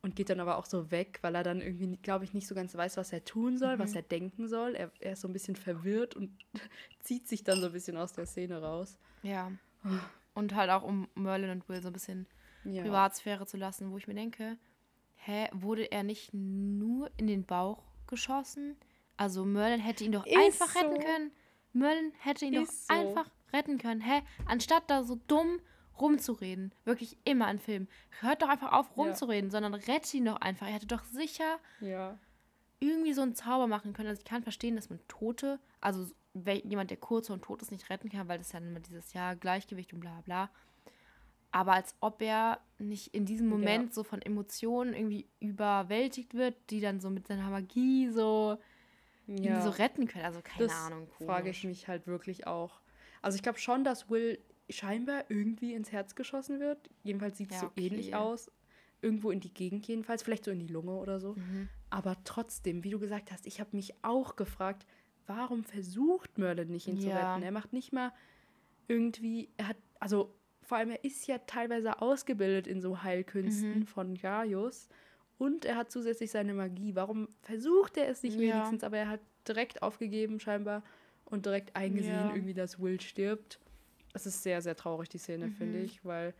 Und 0.02 0.14
geht 0.16 0.30
dann 0.30 0.40
aber 0.40 0.58
auch 0.58 0.66
so 0.66 0.90
weg, 0.92 1.18
weil 1.22 1.34
er 1.34 1.42
dann 1.42 1.60
irgendwie, 1.60 1.96
glaube 1.96 2.24
ich, 2.24 2.32
nicht 2.32 2.46
so 2.46 2.54
ganz 2.54 2.74
weiß, 2.74 2.96
was 2.96 3.12
er 3.12 3.24
tun 3.24 3.56
soll, 3.58 3.78
was 3.78 3.90
Mhm. 3.90 3.96
er 3.96 4.02
denken 4.02 4.48
soll. 4.48 4.74
Er, 4.74 4.90
er 5.00 5.12
ist 5.12 5.20
so 5.20 5.28
ein 5.28 5.32
bisschen 5.32 5.56
verwirrt 5.56 6.14
und 6.16 6.30
zieht 7.00 7.28
sich 7.28 7.42
dann 7.44 7.60
so 7.60 7.66
ein 7.66 7.72
bisschen 7.72 7.96
aus 7.96 8.12
der 8.12 8.26
Szene 8.26 8.60
raus. 8.62 8.98
ja. 9.22 9.50
Und 10.34 10.54
halt 10.54 10.70
auch 10.70 10.82
um 10.84 11.08
Merlin 11.16 11.50
und 11.50 11.68
Will 11.68 11.82
so 11.82 11.88
ein 11.88 11.92
bisschen 11.92 12.26
Ja. 12.64 12.82
Privatsphäre 12.82 13.46
zu 13.46 13.56
lassen, 13.56 13.90
wo 13.90 13.98
ich 13.98 14.06
mir 14.08 14.14
denke, 14.14 14.58
hä, 15.16 15.48
wurde 15.52 15.90
er 15.90 16.02
nicht 16.02 16.32
nur 16.34 17.10
in 17.16 17.26
den 17.26 17.44
Bauch 17.44 17.82
geschossen? 18.06 18.76
Also 19.16 19.44
Merlin 19.44 19.80
hätte 19.80 20.04
ihn 20.04 20.12
doch 20.12 20.26
Ist 20.26 20.36
einfach 20.36 20.74
retten 20.76 20.96
so. 20.96 21.02
können. 21.06 21.32
Merlin 21.72 22.12
hätte 22.20 22.44
ihn 22.46 22.54
Ist 22.54 22.88
doch 22.90 22.96
so. 22.96 23.00
einfach 23.02 23.30
retten 23.52 23.78
können, 23.78 24.00
hä? 24.00 24.22
Anstatt 24.46 24.88
da 24.90 25.02
so 25.04 25.18
dumm 25.26 25.60
rumzureden, 26.00 26.72
wirklich 26.84 27.18
immer 27.24 27.50
in 27.50 27.58
Filmen. 27.58 27.88
Hört 28.20 28.42
doch 28.42 28.48
einfach 28.48 28.72
auf 28.72 28.86
Ja. 28.96 29.02
rumzureden, 29.02 29.50
sondern 29.50 29.74
rettet 29.74 30.14
ihn 30.14 30.24
doch 30.26 30.36
einfach. 30.40 30.66
Er 30.66 30.74
hätte 30.74 30.86
doch 30.86 31.02
sicher 31.04 31.58
Ja. 31.80 32.18
irgendwie 32.80 33.12
so 33.12 33.22
einen 33.22 33.34
Zauber 33.34 33.66
machen 33.66 33.92
können. 33.92 34.08
Also 34.08 34.20
ich 34.20 34.24
kann 34.24 34.42
verstehen, 34.44 34.76
dass 34.76 34.90
man 34.90 35.00
Tote, 35.08 35.58
also 35.80 36.06
jemand, 36.64 36.90
der 36.90 36.98
kurz 36.98 37.30
und 37.30 37.42
tot 37.42 37.62
ist, 37.62 37.72
nicht 37.72 37.90
retten 37.90 38.08
kann, 38.10 38.28
weil 38.28 38.38
das 38.38 38.52
ja 38.52 38.60
immer 38.60 38.78
dieses 38.78 39.12
Jahr 39.12 39.34
Gleichgewicht 39.34 39.92
und 39.92 39.98
bla 40.00 40.20
bla. 40.20 40.50
Aber 41.50 41.72
als 41.72 41.94
ob 42.00 42.20
er 42.22 42.60
nicht 42.78 43.14
in 43.14 43.24
diesem 43.24 43.48
Ja. 43.50 43.56
Moment 43.56 43.94
so 43.94 44.04
von 44.04 44.20
Emotionen 44.22 44.92
irgendwie 44.94 45.26
überwältigt 45.40 46.34
wird, 46.34 46.54
die 46.70 46.80
dann 46.80 47.00
so 47.00 47.10
mit 47.10 47.26
seiner 47.26 47.48
Magie 47.50 48.08
so 48.10 48.58
ihn 49.26 49.44
ja. 49.44 49.60
so 49.62 49.70
retten 49.70 50.06
können. 50.06 50.24
Also 50.24 50.40
keine 50.42 50.66
das 50.68 50.72
Ahnung. 50.86 51.08
frage 51.26 51.50
ich 51.50 51.64
mich 51.64 51.88
halt 51.88 52.06
wirklich 52.06 52.46
auch. 52.46 52.80
Also 53.22 53.36
ich 53.36 53.42
glaube 53.42 53.58
schon, 53.58 53.84
dass 53.84 54.08
Will 54.10 54.38
scheinbar 54.70 55.24
irgendwie 55.30 55.74
ins 55.74 55.92
Herz 55.92 56.14
geschossen 56.14 56.60
wird. 56.60 56.90
Jedenfalls 57.02 57.38
sieht 57.38 57.50
es 57.50 57.56
Ja, 57.56 57.60
so 57.62 57.66
okay. 57.68 57.86
ähnlich 57.86 58.14
aus. 58.14 58.50
Irgendwo 59.00 59.30
in 59.30 59.40
die 59.40 59.52
Gegend 59.52 59.86
jedenfalls, 59.86 60.22
vielleicht 60.22 60.44
so 60.44 60.50
in 60.50 60.58
die 60.58 60.66
Lunge 60.66 60.92
oder 60.92 61.20
so. 61.20 61.34
Mhm. 61.34 61.68
Aber 61.90 62.16
trotzdem, 62.24 62.84
wie 62.84 62.90
du 62.90 62.98
gesagt 62.98 63.30
hast, 63.32 63.46
ich 63.46 63.60
habe 63.60 63.70
mich 63.76 63.94
auch 64.02 64.34
gefragt, 64.36 64.86
warum 65.26 65.62
versucht 65.64 66.36
Merlin 66.38 66.68
nicht, 66.70 66.86
ihn 66.88 66.98
zu 67.00 67.08
Ja. 67.08 67.32
retten? 67.34 67.42
Er 67.44 67.52
macht 67.52 67.72
nicht 67.72 67.92
mal 67.92 68.12
irgendwie, 68.88 69.50
er 69.56 69.68
hat, 69.68 69.76
also 70.00 70.34
vor 70.68 70.76
allem, 70.78 70.90
er 70.90 71.02
ist 71.02 71.26
ja 71.26 71.38
teilweise 71.38 72.02
ausgebildet 72.02 72.66
in 72.66 72.82
so 72.82 73.02
Heilkünsten 73.02 73.80
Mhm. 73.80 73.86
von 73.86 74.14
Gaius 74.14 74.88
und 75.38 75.64
er 75.64 75.76
hat 75.76 75.90
zusätzlich 75.90 76.30
seine 76.30 76.52
Magie. 76.52 76.94
Warum 76.94 77.28
versucht 77.40 77.96
er 77.96 78.08
es 78.08 78.22
nicht 78.22 78.38
Ja. 78.38 78.42
wenigstens? 78.42 78.84
Aber 78.84 78.98
er 78.98 79.08
hat 79.08 79.20
direkt 79.46 79.82
aufgegeben 79.82 80.40
scheinbar 80.40 80.82
und 81.24 81.46
direkt 81.46 81.74
eingesehen, 81.74 82.28
Ja. 82.28 82.34
irgendwie, 82.34 82.52
dass 82.52 82.78
Will 82.78 83.00
stirbt. 83.00 83.60
Es 84.12 84.26
ist 84.26 84.42
sehr, 84.42 84.60
sehr 84.60 84.76
traurig, 84.76 85.08
die 85.08 85.16
Szene, 85.18 85.48
finde 85.48 85.78
Mhm. 85.78 85.84
ich, 85.86 86.04
weil 86.04 86.34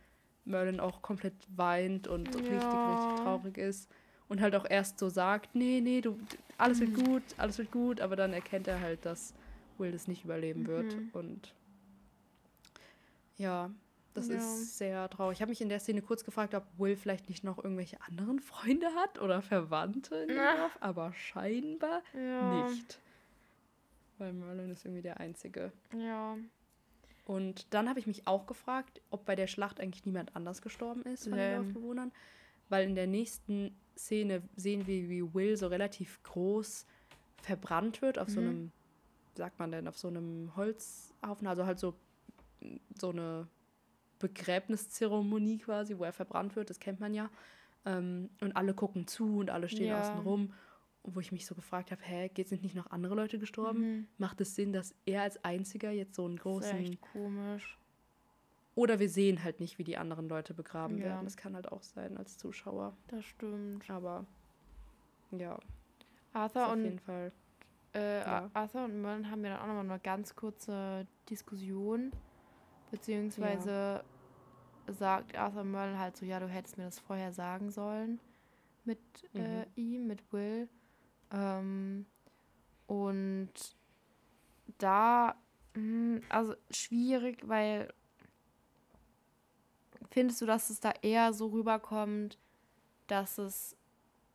Merlin 0.45 0.79
auch 0.79 1.01
komplett 1.01 1.33
weint 1.55 2.07
und 2.07 2.27
richtig, 2.35 2.51
Ja. 2.51 2.91
richtig 2.91 3.15
traurig 3.23 3.57
ist. 3.57 3.89
Und 4.27 4.41
halt 4.41 4.55
auch 4.55 4.65
erst 4.69 4.99
so 4.99 5.09
sagt, 5.09 5.55
nee, 5.55 5.81
nee, 5.81 6.01
du, 6.01 6.19
alles 6.59 6.81
wird 6.81 6.91
Mhm. 6.91 7.03
gut, 7.03 7.23
alles 7.37 7.57
wird 7.57 7.71
gut, 7.71 7.99
aber 7.99 8.15
dann 8.15 8.31
erkennt 8.33 8.67
er 8.67 8.79
halt, 8.79 9.05
dass 9.05 9.33
Will 9.79 9.91
das 9.91 10.07
nicht 10.07 10.23
überleben 10.23 10.67
wird. 10.67 10.97
Mhm. 10.97 11.09
Und 11.13 11.55
ja, 13.37 13.71
das 14.13 14.27
Ja. 14.27 14.35
ist 14.37 14.77
sehr 14.77 15.09
traurig. 15.09 15.37
Ich 15.37 15.41
habe 15.41 15.49
mich 15.49 15.61
in 15.61 15.69
der 15.69 15.79
Szene 15.79 16.01
kurz 16.01 16.23
gefragt, 16.23 16.53
ob 16.55 16.63
Will 16.77 16.95
vielleicht 16.95 17.29
nicht 17.29 17.43
noch 17.43 17.57
irgendwelche 17.63 18.01
anderen 18.01 18.39
Freunde 18.39 18.87
hat 18.95 19.19
oder 19.19 19.41
Verwandte 19.41 20.15
in 20.15 20.27
dem 20.29 20.37
Na. 20.37 20.55
Dorf, 20.57 20.77
aber 20.81 21.13
scheinbar 21.13 22.01
Ja. 22.13 22.43
nicht. 22.43 22.99
Weil 24.17 24.33
Merlin 24.33 24.69
ist 24.71 24.83
irgendwie 24.85 25.01
der 25.03 25.19
Einzige. 25.19 25.71
Ja. 25.97 26.37
Und 27.25 27.73
dann 27.73 27.87
habe 27.87 27.99
ich 27.99 28.07
mich 28.07 28.27
auch 28.27 28.47
gefragt, 28.47 29.01
ob 29.11 29.25
bei 29.25 29.35
der 29.35 29.47
Schlacht 29.47 29.79
eigentlich 29.79 30.05
niemand 30.05 30.35
anders 30.35 30.61
gestorben 30.61 31.03
ist 31.03 31.29
von 31.29 31.37
den. 31.37 31.63
Dorfbewohnern. 31.63 32.11
Weil 32.69 32.87
in 32.87 32.95
der 32.95 33.07
nächsten 33.07 33.75
Szene 33.97 34.41
sehen 34.55 34.87
wir, 34.87 35.09
wie 35.09 35.33
Will 35.33 35.55
so 35.57 35.67
relativ 35.67 36.21
groß 36.23 36.85
verbrannt 37.41 38.01
wird 38.01 38.19
auf 38.19 38.29
so 38.29 38.41
Mhm. 38.41 38.47
einem, 38.47 38.71
wie 39.33 39.37
sagt 39.37 39.59
man 39.59 39.71
denn, 39.71 39.87
auf 39.87 39.97
so 39.97 40.07
einem 40.07 40.51
Holzhaufen, 40.55 41.47
also 41.47 41.65
halt 41.65 41.79
so, 41.79 41.93
so 42.99 43.09
eine 43.09 43.47
Begräbniszeremonie 44.19 45.59
quasi, 45.59 45.97
wo 45.97 46.03
er 46.03 46.13
verbrannt 46.13 46.55
wird, 46.55 46.69
das 46.69 46.79
kennt 46.79 46.99
man 46.99 47.13
ja. 47.13 47.29
Ähm, 47.85 48.29
und 48.41 48.55
alle 48.55 48.73
gucken 48.73 49.07
zu 49.07 49.37
und 49.39 49.49
alle 49.49 49.69
stehen 49.69 49.87
Ja. 49.87 50.01
außen 50.01 50.19
rum. 50.19 50.53
Wo 51.03 51.21
ich 51.21 51.31
mich 51.31 51.45
so 51.45 51.55
gefragt 51.55 51.91
habe, 51.91 52.01
hä, 52.03 52.29
geht- 52.29 52.49
sind 52.49 52.61
nicht 52.61 52.75
noch 52.75 52.91
andere 52.91 53.15
Leute 53.15 53.39
gestorben? 53.39 53.79
Mhm. 53.79 54.07
Macht 54.17 54.41
es 54.41 54.55
Sinn, 54.55 54.73
dass 54.73 54.93
er 55.05 55.21
als 55.23 55.43
einziger 55.45 55.91
jetzt 55.91 56.15
so 56.15 56.25
einen 56.25 56.35
Das 56.35 56.39
ist 56.39 56.43
großen 56.43 56.77
echt 56.77 57.01
komisch. 57.01 57.77
oder 58.75 58.99
wir 58.99 59.09
sehen 59.09 59.41
halt 59.43 59.61
nicht, 59.61 59.77
wie 59.79 59.85
die 59.85 59.97
anderen 59.97 60.27
Leute 60.27 60.53
begraben 60.53 60.97
Ja. 60.97 61.05
werden. 61.05 61.23
Das 61.23 61.37
kann 61.37 61.55
halt 61.55 61.71
auch 61.71 61.81
sein 61.83 62.17
als 62.17 62.37
Zuschauer. 62.37 62.95
Das 63.07 63.23
stimmt. 63.25 63.89
Aber 63.89 64.25
ja, 65.31 65.57
Arthur 66.33 66.67
auf 66.67 66.73
und 66.73 66.83
jeden 66.83 66.99
Fall. 66.99 67.31
Äh, 67.95 68.19
Ja. 68.19 68.49
Arthur 68.53 68.83
und 68.85 69.01
Merlin 69.01 69.31
haben 69.31 69.43
ja 69.43 69.51
dann 69.51 69.61
auch 69.61 69.67
nochmal 69.67 69.89
eine 69.89 69.99
ganz 69.99 70.35
kurze 70.35 71.07
Diskussion. 71.29 72.11
Beziehungsweise 72.91 74.03
sagt 74.87 75.35
Arthur 75.37 75.63
Merlin 75.63 75.99
halt 75.99 76.17
so, 76.17 76.25
ja, 76.25 76.39
du 76.39 76.47
hättest 76.47 76.77
mir 76.77 76.85
das 76.85 76.99
vorher 76.99 77.31
sagen 77.31 77.69
sollen 77.69 78.19
mit 78.85 78.99
äh, 79.35 79.61
Mhm. 79.61 79.65
ihm, 79.75 80.07
mit 80.07 80.33
Will. 80.33 80.67
Ähm, 81.31 82.05
und 82.87 83.51
da, 84.79 85.35
mh, 85.75 86.21
also 86.29 86.55
schwierig, 86.71 87.47
weil 87.47 87.93
findest 90.11 90.41
du, 90.41 90.45
dass 90.45 90.69
es 90.69 90.79
da 90.79 90.91
eher 91.01 91.33
so 91.33 91.47
rüberkommt, 91.47 92.37
dass 93.07 93.37
es 93.37 93.75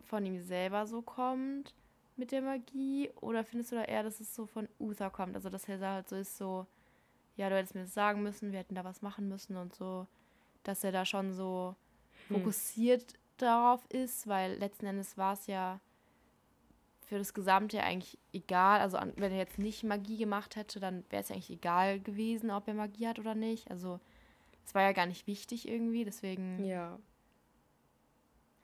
von 0.05 0.25
ihm 0.27 0.41
selber 0.41 0.87
so 0.87 1.03
kommt 1.03 1.75
mit 2.17 2.31
der 2.33 2.43
Magie? 2.43 3.11
Oder 3.21 3.45
findest 3.45 3.73
du 3.73 3.77
da 3.77 3.85
eher, 3.85 4.03
dass 4.05 4.21
es 4.21 4.35
so 4.35 4.47
von 4.47 4.69
Uther 4.79 5.11
kommt? 5.11 5.35
Also, 5.35 5.51
dass 5.51 5.69
er 5.69 5.79
da 5.79 5.95
halt 5.95 6.09
so 6.09 6.17
ist, 6.17 6.37
so, 6.39 6.67
ja, 7.37 7.49
du 7.49 7.57
hättest 7.57 7.75
mir 7.75 7.83
das 7.83 7.95
sagen 7.95 8.23
müssen, 8.23 8.53
wir 8.53 8.59
hätten 8.61 8.75
da 8.75 8.85
was 8.85 9.03
machen 9.03 9.29
müssen 9.29 9.57
und 9.57 9.75
so, 9.75 10.07
dass 10.63 10.85
er 10.85 10.93
da 10.93 11.05
schon 11.05 11.33
so 11.33 11.75
Hm. 12.29 12.37
fokussiert 12.39 13.15
darauf 13.39 13.85
ist, 13.91 14.27
weil 14.29 14.55
letzten 14.55 14.87
Endes 14.87 15.19
war 15.19 15.35
es 15.35 15.47
ja 15.47 15.81
für 17.07 17.19
das 17.19 17.35
Gesamte 17.35 17.83
eigentlich 17.83 18.19
egal. 18.33 18.81
Also, 18.81 18.99
wenn 19.17 19.33
er 19.33 19.39
jetzt 19.39 19.59
nicht 19.59 19.83
Magie 19.85 20.17
gemacht 20.17 20.57
hätte, 20.57 20.81
dann 20.81 21.05
wäre 21.11 21.23
es 21.23 21.29
ja 21.29 21.35
eigentlich 21.35 21.51
egal 21.51 22.01
gewesen, 22.01 22.51
ob 22.51 22.67
er 22.69 22.75
Magie 22.75 23.07
hat 23.09 23.19
oder 23.19 23.35
nicht. 23.35 23.71
Also, 23.71 24.01
es 24.65 24.75
war 24.75 24.83
ja 24.83 24.93
gar 24.93 25.07
nicht 25.07 25.27
wichtig 25.27 25.69
irgendwie, 25.69 26.05
deswegen. 26.05 26.65
Ja. 26.65 26.99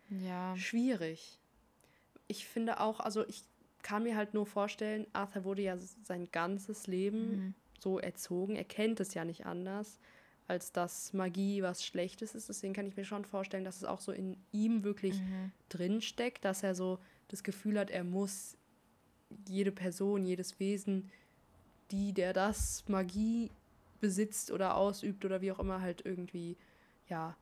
Ja. 0.09 0.57
Schwierig. 0.57 1.39
Ich 2.29 2.47
finde 2.47 2.81
auch, 2.81 3.01
also 3.01 3.27
ich 3.29 3.45
kann 3.83 4.03
mir 4.05 4.17
halt 4.17 4.35
nur 4.35 4.47
vorstellen, 4.47 5.07
Arthur 5.13 5.45
wurde 5.45 5.63
ja 5.63 5.77
sein 6.05 6.31
ganzes 6.33 6.87
Leben 6.87 7.31
Mhm. 7.33 7.55
So 7.81 7.99
erzogen. 7.99 8.57
Er 8.57 8.65
kennt 8.65 9.01
es 9.01 9.15
ja 9.15 9.25
nicht 9.25 9.47
anders, 9.47 9.99
als 10.47 10.73
dass 10.73 11.13
Magie 11.13 11.63
was 11.63 11.85
Schlechtes 11.85 12.35
ist. 12.35 12.49
Deswegen 12.49 12.75
kann 12.75 12.87
ich 12.87 12.97
mir 12.97 13.05
schon 13.05 13.25
vorstellen, 13.25 13.65
dass 13.65 13.77
es 13.77 13.85
auch 13.85 14.01
so 14.01 14.13
in 14.13 14.37
ihm 14.53 14.85
wirklich 14.85 15.21
Mhm. 15.21 15.53
drin 15.69 16.01
steckt, 16.01 16.45
dass 16.45 16.63
er 16.63 16.75
so 16.75 16.99
das 17.29 17.43
Gefühl 17.43 17.79
hat, 17.79 17.91
er 17.91 18.05
muss 18.05 18.57
jede 19.49 19.71
Person, 19.73 20.25
jedes 20.25 20.59
Wesen, 20.59 21.09
die 21.91 22.13
der 22.13 22.33
das 22.33 22.85
Magie 22.89 23.51
besitzt 24.01 24.51
oder 24.51 24.77
ausübt 24.77 25.25
oder 25.25 25.41
wie 25.41 25.53
auch 25.53 25.59
immer 25.61 25.81
halt 25.81 26.05
irgendwie 26.05 26.57
ja 27.09 27.37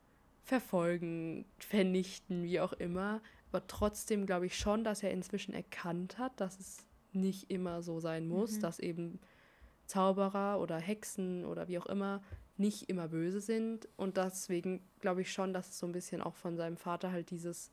verfolgen, 0.45 1.45
vernichten, 1.59 2.43
wie 2.45 2.61
auch 2.61 2.72
immer. 2.74 3.20
Aber 3.51 3.66
trotzdem 3.66 4.26
glaube 4.26 4.47
ich 4.47 4.57
schon, 4.59 4.84
dass 4.84 5.03
er 5.03 5.11
inzwischen 5.11 5.55
erkannt 5.55 6.18
hat, 6.18 6.39
dass 6.41 6.59
es 6.59 6.84
nicht 7.12 7.51
immer 7.51 7.82
so 7.82 8.01
sein 8.01 8.28
muss, 8.28 8.57
Mhm. 8.57 8.61
dass 8.62 8.78
eben 8.78 9.18
Zauberer 9.89 10.61
oder 10.61 10.78
Hexen 10.78 11.45
oder 11.45 11.66
wie 11.68 11.78
auch 11.78 11.86
immer 11.86 12.22
nicht 12.57 12.89
immer 12.89 13.09
böse 13.09 13.41
sind. 13.41 13.89
Und 13.97 14.16
deswegen 14.16 14.80
glaube 15.01 15.22
ich 15.22 15.32
schon, 15.32 15.53
dass 15.53 15.70
es 15.70 15.78
so 15.78 15.86
ein 15.86 15.93
bisschen 15.93 16.20
auch 16.22 16.34
von 16.36 16.57
seinem 16.57 16.76
Vater 16.76 17.11
halt 17.12 17.30
dieses, 17.30 17.70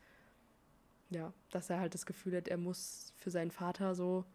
ja, 1.09 1.33
dass 1.51 1.69
er 1.69 1.79
halt 1.79 1.93
das 1.93 2.05
Gefühl 2.05 2.35
hat, 2.37 2.47
er 2.47 2.57
muss 2.57 3.13
für 3.17 3.29
seinen 3.31 3.51
Vater 3.51 3.95
so, 3.95 4.25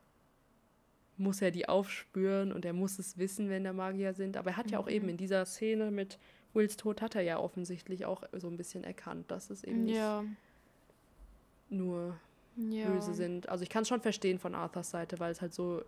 muss 1.17 1.41
er 1.43 1.51
die 1.51 1.69
aufspüren 1.69 2.53
und 2.53 2.65
er 2.65 2.73
muss 2.73 2.99
es 2.99 3.19
wissen, 3.19 3.49
wenn 3.49 3.65
da 3.65 3.73
Magier 3.73 4.15
sind. 4.15 4.37
Aber 4.37 4.51
er 4.51 4.57
hat 4.57 4.71
ja 4.71 4.79
auch 4.79 4.89
eben 4.89 5.09
in 5.09 5.17
dieser 5.17 5.45
Szene 5.47 5.91
mit 5.91 6.19
Wills 6.53 6.77
Tod 6.77 7.01
hat 7.01 7.15
er 7.15 7.23
ja 7.23 7.39
offensichtlich 7.39 8.05
auch 8.07 8.25
so 8.33 8.49
ein 8.49 8.57
bisschen 8.57 8.83
erkannt, 8.83 9.31
dass 9.31 9.51
es 9.51 9.63
eben 9.63 9.85
nicht 9.85 9.97
Ja. 9.97 10.25
nur 11.69 12.19
ja. 12.57 12.89
böse 12.89 13.15
sind. 13.15 13.49
Also 13.49 13.63
ich 13.63 13.69
kann 13.71 13.83
es 13.83 13.89
schon 13.89 14.01
verstehen 14.01 14.39
von 14.41 14.55
Arthurs 14.57 14.91
Seite, 14.91 15.21
weil 15.21 15.31
es 15.31 15.41
halt 15.41 15.55
so 15.55 15.85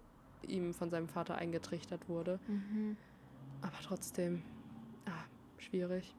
ihm 0.46 0.74
von 0.74 0.90
seinem 0.90 1.08
Vater 1.08 1.36
eingetrichtert 1.36 2.08
wurde. 2.08 2.38
Mhm. 2.46 2.96
Aber 3.60 3.76
trotzdem, 3.82 4.42
ah, 5.06 5.24
schwierig. 5.58 6.14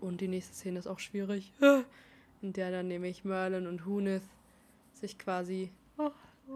Und 0.00 0.20
die 0.20 0.28
nächste 0.28 0.54
Szene 0.54 0.78
ist 0.78 0.86
auch 0.86 0.98
schwierig. 0.98 1.52
In 2.42 2.52
der 2.54 2.70
dann 2.70 2.88
nämlich 2.88 3.24
Merlin 3.24 3.66
und 3.66 3.84
Hunith 3.84 4.22
sich 4.94 5.18
quasi 5.18 5.70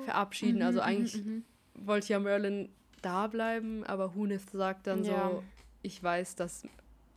verabschieden. 0.05 0.63
Also 0.63 0.81
Mhm, 0.81 0.85
eigentlich 0.87 1.17
mhm, 1.25 1.45
wollte 1.75 2.09
ja 2.13 2.19
Merlin 2.19 2.71
da 3.03 3.27
bleiben, 3.27 3.85
aber 3.85 4.15
Hunith 4.15 4.49
sagt 4.51 4.87
dann 4.87 5.05
Ja. 5.05 5.29
so, 5.31 5.43
ich 5.83 6.03
weiß, 6.03 6.37
dass, 6.37 6.67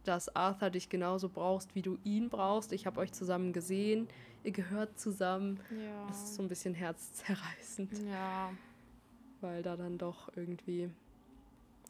dass 0.03 0.33
Arthur 0.35 0.69
dich 0.69 0.89
genauso 0.89 1.29
brauchst, 1.29 1.75
wie 1.75 1.81
du 1.81 1.97
ihn 2.03 2.29
brauchst. 2.29 2.73
Ich 2.73 2.85
habe 2.85 2.99
euch 2.99 3.13
zusammen 3.13 3.53
gesehen. 3.53 4.09
Ihr 4.43 4.51
gehört 4.51 4.99
zusammen. 4.99 5.59
mhm. 5.69 5.79
Ja. 5.81 6.07
Das 6.07 6.23
ist 6.25 6.35
so 6.35 6.41
ein 6.43 6.49
bisschen 6.49 6.73
herzzerreißend, 6.73 7.99
ja. 8.09 8.51
Weil 9.41 9.61
da 9.63 9.75
dann 9.77 9.97
doch 9.97 10.29
irgendwie 10.35 10.89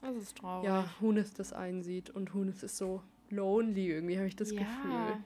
Das 0.01 0.15
ist 0.15 0.37
traurig. 0.37 0.65
ja, 0.67 0.85
Hunith 1.01 1.33
das 1.35 1.53
einsieht 1.53 2.09
und 2.09 2.33
Hunith 2.33 2.63
ist 2.63 2.77
so 2.77 3.01
lonely 3.29 3.89
irgendwie, 3.91 4.17
habe 4.17 4.27
ich 4.27 4.35
das 4.35 4.51
ja. 4.51 4.59
Gefühl. 4.59 5.23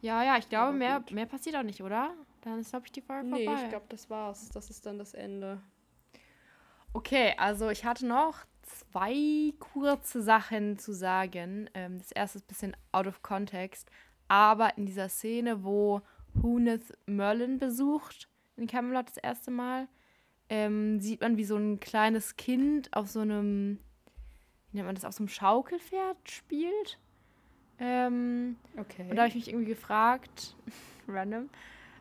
Ja, 0.00 0.22
ja, 0.22 0.36
ich 0.36 0.48
glaube, 0.48 0.76
mehr, 0.76 1.02
mehr 1.12 1.26
passiert 1.26 1.56
auch 1.56 1.62
nicht, 1.62 1.82
oder? 1.82 2.12
Dann 2.42 2.58
ist, 2.58 2.70
glaube 2.70 2.84
ich, 2.86 2.92
die 2.92 3.00
Folge 3.00 3.26
Nee, 3.28 3.46
vorbei. 3.46 3.62
ich 3.64 3.68
glaube, 3.70 3.86
das 3.88 4.10
war's. 4.10 4.50
Das 4.50 4.68
ist 4.68 4.84
dann 4.84 4.98
das 4.98 5.14
Ende. 5.14 5.60
Okay, 6.92 7.32
also 7.38 7.70
ich 7.70 7.84
hatte 7.86 8.06
noch 8.06 8.44
zwei 8.62 9.54
kurze 9.58 10.20
Sachen 10.22 10.78
zu 10.78 10.92
sagen. 10.92 11.70
Ähm, 11.72 11.98
das 11.98 12.12
erste 12.12 12.38
ist 12.38 12.44
ein 12.44 12.48
bisschen 12.48 12.76
out 12.92 13.06
of 13.06 13.22
context, 13.22 13.90
aber 14.28 14.76
in 14.76 14.84
dieser 14.84 15.08
Szene, 15.08 15.64
wo 15.64 16.02
Huneth 16.42 16.92
Merlin 17.06 17.58
besucht, 17.58 18.28
in 18.56 18.66
Camelot 18.66 19.08
das 19.08 19.16
erste 19.16 19.50
Mal, 19.50 19.88
ähm, 20.48 21.00
sieht 21.00 21.20
man, 21.20 21.36
wie 21.36 21.44
so 21.44 21.56
ein 21.56 21.80
kleines 21.80 22.36
Kind 22.36 22.92
auf 22.94 23.08
so 23.08 23.20
einem, 23.20 23.78
wie 24.70 24.76
nennt 24.76 24.86
man 24.86 24.94
das, 24.94 25.04
auf 25.04 25.14
so 25.14 25.22
einem 25.22 25.28
Schaukelpferd 25.28 26.16
spielt. 26.30 26.98
Ähm, 27.78 28.56
Okay. 28.76 29.06
und 29.10 29.16
da 29.16 29.22
habe 29.22 29.28
ich 29.30 29.34
mich 29.34 29.48
irgendwie 29.48 29.66
gefragt, 29.66 30.54
random, 31.08 31.48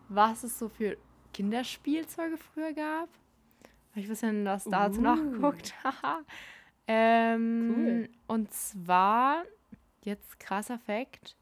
was 0.09 0.43
es 0.43 0.59
so 0.59 0.69
für 0.69 0.97
Kinderspielzeuge 1.33 2.37
früher 2.37 2.73
gab. 2.73 3.09
Habe 3.91 3.99
ich 3.99 4.05
ein 4.05 4.09
bisschen 4.09 4.45
was 4.45 4.65
dazu 4.65 4.99
Uh. 4.99 5.03
nachgeguckt. 5.03 5.73
Ähm, 6.85 7.73
Cool. 7.77 8.09
Und 8.27 8.53
zwar, 8.53 9.43
jetzt 10.03 10.37
krasser 10.39 10.77
Fact, 10.79 11.37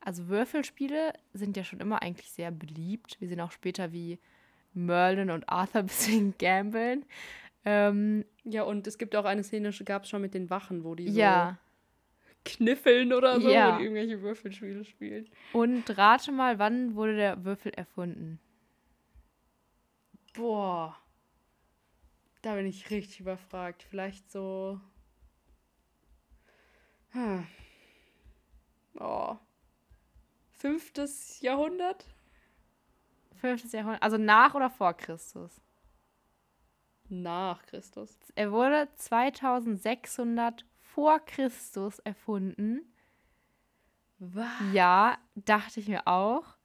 also 0.00 0.28
Würfelspiele 0.28 1.12
sind 1.32 1.56
ja 1.56 1.64
schon 1.64 1.80
immer 1.80 2.02
eigentlich 2.02 2.30
sehr 2.30 2.52
beliebt. 2.52 3.16
Wir 3.20 3.26
sehen 3.28 3.40
auch 3.40 3.50
später, 3.50 3.90
wie 3.92 4.20
Merlin 4.76 5.30
und 5.30 5.48
Arthur 5.48 5.80
ein 5.80 5.86
bisschen 5.86 6.34
gambeln. 6.38 7.04
Ähm, 7.64 8.24
ja, 8.44 8.62
und 8.62 8.86
es 8.86 8.96
gibt 8.98 9.16
auch 9.16 9.24
eine 9.24 9.42
Szene, 9.42 9.70
gab 9.84 10.04
es 10.04 10.08
schon 10.08 10.22
mit 10.22 10.34
den 10.34 10.50
Wachen, 10.50 10.84
wo 10.84 10.94
die 10.94 11.10
so 11.10 11.18
ja, 11.18 11.58
kniffeln 12.44 13.12
oder 13.12 13.40
so, 13.40 13.48
Ja. 13.50 13.74
wo 13.74 13.78
die 13.78 13.84
irgendwelche 13.84 14.22
Würfelspiele 14.22 14.84
spielen. 14.84 15.28
und 15.52 15.98
rate 15.98 16.30
mal, 16.30 16.58
wann 16.60 16.94
wurde 16.94 17.16
der 17.16 17.44
Würfel 17.44 17.72
erfunden? 17.74 18.38
Boah. 20.34 20.96
Da 22.42 22.54
bin 22.54 22.66
ich 22.66 22.90
richtig 22.90 23.20
überfragt. 23.20 23.82
Vielleicht 23.82 24.30
so. 24.30 24.80
Hm. 27.10 27.46
Oh. 29.00 29.36
Fünftes 30.52 31.40
Jahrhundert? 31.40 32.04
Fünftes 33.40 33.72
Jahrhundert, 33.72 34.02
also 34.02 34.16
nach 34.18 34.54
oder 34.54 34.70
vor 34.70 34.94
Christus? 34.94 35.60
Nach 37.08 37.62
Christus. 37.66 38.18
Er 38.34 38.50
wurde 38.50 38.88
2600 38.96 40.64
vor 40.80 41.20
Christus 41.20 41.98
erfunden. 42.00 42.80
Was? 44.18 44.48
Ja, 44.72 45.18
dachte 45.34 45.80
ich 45.80 45.88
mir 45.88 46.06
auch. 46.06 46.56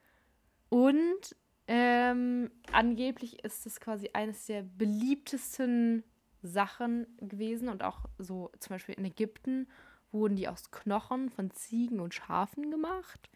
Und 0.69 1.35
ähm, 1.67 2.49
angeblich 2.71 3.43
ist 3.43 3.65
es 3.65 3.79
quasi 3.79 4.09
eines 4.13 4.45
der 4.45 4.63
beliebtesten 4.63 6.03
Sachen 6.41 7.05
gewesen 7.17 7.69
und 7.69 7.83
auch 7.83 8.05
so 8.17 8.51
zum 8.59 8.75
Beispiel 8.75 8.95
in 8.95 9.05
Ägypten 9.05 9.67
wurden 10.11 10.35
die 10.35 10.47
aus 10.47 10.71
Knochen 10.71 11.29
von 11.29 11.51
Ziegen 11.51 11.99
und 11.99 12.13
Schafen 12.13 12.71
gemacht. 12.71 13.29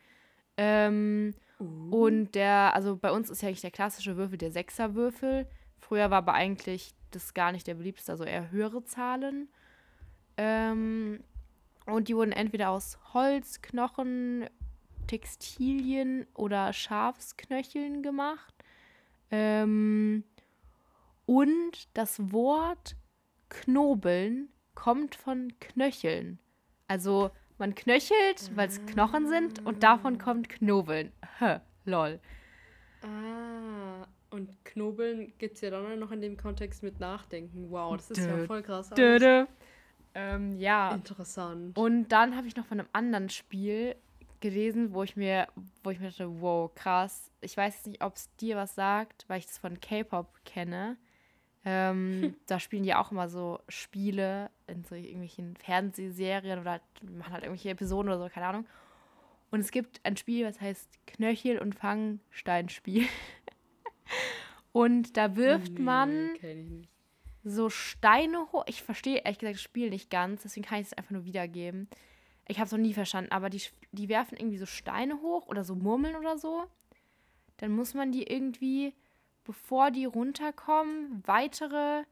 Ähm, 0.57 1.33
Und 1.57 2.35
der, 2.35 2.73
also 2.73 2.97
bei 2.97 3.11
uns 3.11 3.29
ist 3.29 3.41
ja 3.41 3.47
eigentlich 3.47 3.61
der 3.61 3.71
klassische 3.71 4.17
Würfel 4.17 4.37
der 4.37 4.51
Sechserwürfel. 4.51 5.47
Früher 5.79 6.09
war 6.09 6.17
aber 6.17 6.33
eigentlich 6.33 6.93
das 7.11 7.33
gar 7.33 7.51
nicht 7.51 7.67
der 7.67 7.75
beliebteste, 7.75 8.11
also 8.11 8.25
eher 8.25 8.51
höhere 8.51 8.83
Zahlen. 8.83 9.47
Ähm, 10.37 11.23
und 11.85 12.07
die 12.07 12.15
wurden 12.15 12.33
entweder 12.33 12.71
aus 12.71 12.97
Holz, 13.13 13.61
Knochen, 13.61 14.49
Textilien 15.07 16.27
oder 16.33 16.73
Schafsknöcheln 16.73 18.03
gemacht. 18.03 18.53
Ähm, 19.31 20.23
und 21.25 21.87
das 21.93 22.31
Wort 22.33 22.97
Knobeln 23.49 24.49
kommt 24.73 25.15
von 25.15 25.53
Knöcheln. 25.59 26.39
Also 26.87 27.31
man 27.57 27.75
knöchelt, 27.75 28.51
weil 28.55 28.67
es 28.67 28.85
Knochen 28.85 29.27
sind 29.27 29.65
und 29.65 29.83
davon 29.83 30.17
kommt 30.17 30.49
Knobeln. 30.49 31.11
Hä, 31.39 31.59
lol. 31.85 32.19
Ah, 33.01 34.07
und 34.29 34.65
Knobeln 34.65 35.33
gibt 35.37 35.55
es 35.55 35.61
ja 35.61 35.69
dann 35.69 35.99
noch 35.99 36.11
in 36.11 36.21
dem 36.21 36.37
Kontext 36.37 36.83
mit 36.83 36.99
Nachdenken. 36.99 37.69
Wow, 37.69 37.95
das 37.95 38.11
ist 38.11 38.25
ja 38.25 38.35
Dö, 38.35 38.45
voll 38.45 38.63
krass. 38.63 38.91
alles. 38.91 38.95
Döde. 38.95 39.47
Ähm, 40.13 40.57
ja. 40.59 40.93
Interessant. 40.93 41.77
Und 41.77 42.09
dann 42.09 42.35
habe 42.35 42.47
ich 42.47 42.55
noch 42.55 42.65
von 42.65 42.79
einem 42.79 42.89
anderen 42.93 43.29
Spiel 43.29 43.95
gelesen, 44.39 44.93
wo 44.93 45.03
ich 45.03 45.15
mir, 45.15 45.47
wo 45.83 45.89
ich 45.89 45.99
mir 45.99 46.09
dachte, 46.09 46.41
wow, 46.41 46.73
krass. 46.73 47.31
Ich 47.41 47.55
weiß 47.55 47.85
nicht, 47.85 48.03
ob 48.03 48.15
es 48.15 48.33
dir 48.37 48.55
was 48.55 48.75
sagt, 48.75 49.25
weil 49.27 49.39
ich 49.39 49.45
das 49.45 49.57
von 49.57 49.79
K-Pop 49.79 50.27
kenne. 50.45 50.97
Ähm, 51.63 52.35
da 52.47 52.59
spielen 52.59 52.83
die 52.83 52.93
auch 52.93 53.11
immer 53.11 53.27
so 53.27 53.59
Spiele 53.69 54.49
in 54.67 54.83
so 54.83 54.95
irgendwelchen 54.95 55.55
Fernsehserien 55.57 56.59
oder 56.59 56.71
halt, 56.71 56.83
machen 57.03 57.33
halt 57.33 57.43
irgendwelche 57.43 57.69
Episoden 57.69 58.11
oder 58.11 58.19
so, 58.19 58.29
keine 58.29 58.47
Ahnung. 58.47 58.65
Und 59.51 59.59
es 59.59 59.71
gibt 59.71 60.01
ein 60.03 60.17
Spiel, 60.17 60.45
was 60.45 60.59
heißt 60.59 60.89
Knöchel- 61.07 61.59
und 61.59 61.75
Fangsteinspiel. 61.75 63.07
und 64.71 65.15
da 65.17 65.35
wirft 65.35 65.79
man 65.79 66.33
Nee, 66.41 66.87
so 67.45 67.69
Steine 67.69 68.51
hoch. 68.51 68.63
Ich 68.67 68.81
verstehe 68.81 69.19
ehrlich 69.19 69.37
gesagt 69.39 69.55
das 69.55 69.61
Spiel 69.61 69.89
nicht 69.89 70.09
ganz, 70.09 70.41
deswegen 70.41 70.65
kann 70.65 70.81
ich 70.81 70.87
es 70.87 70.93
einfach 70.93 71.11
nur 71.11 71.25
wiedergeben. 71.25 71.87
Ich 72.47 72.57
habe 72.57 72.65
es 72.65 72.71
noch 72.71 72.79
nie 72.79 72.93
verstanden, 72.93 73.31
aber 73.31 73.49
die, 73.49 73.61
die 73.91 74.09
werfen 74.09 74.37
irgendwie 74.37 74.57
so 74.57 74.65
Steine 74.65 75.21
hoch 75.21 75.47
oder 75.47 75.63
so 75.63 75.75
Murmeln 75.75 76.15
oder 76.15 76.37
so. 76.37 76.65
Dann 77.57 77.71
muss 77.71 77.93
man 77.93 78.11
die 78.11 78.23
irgendwie, 78.23 78.93
bevor 79.43 79.91
die 79.91 80.05
runterkommen, 80.05 81.23
weitere 81.25 82.03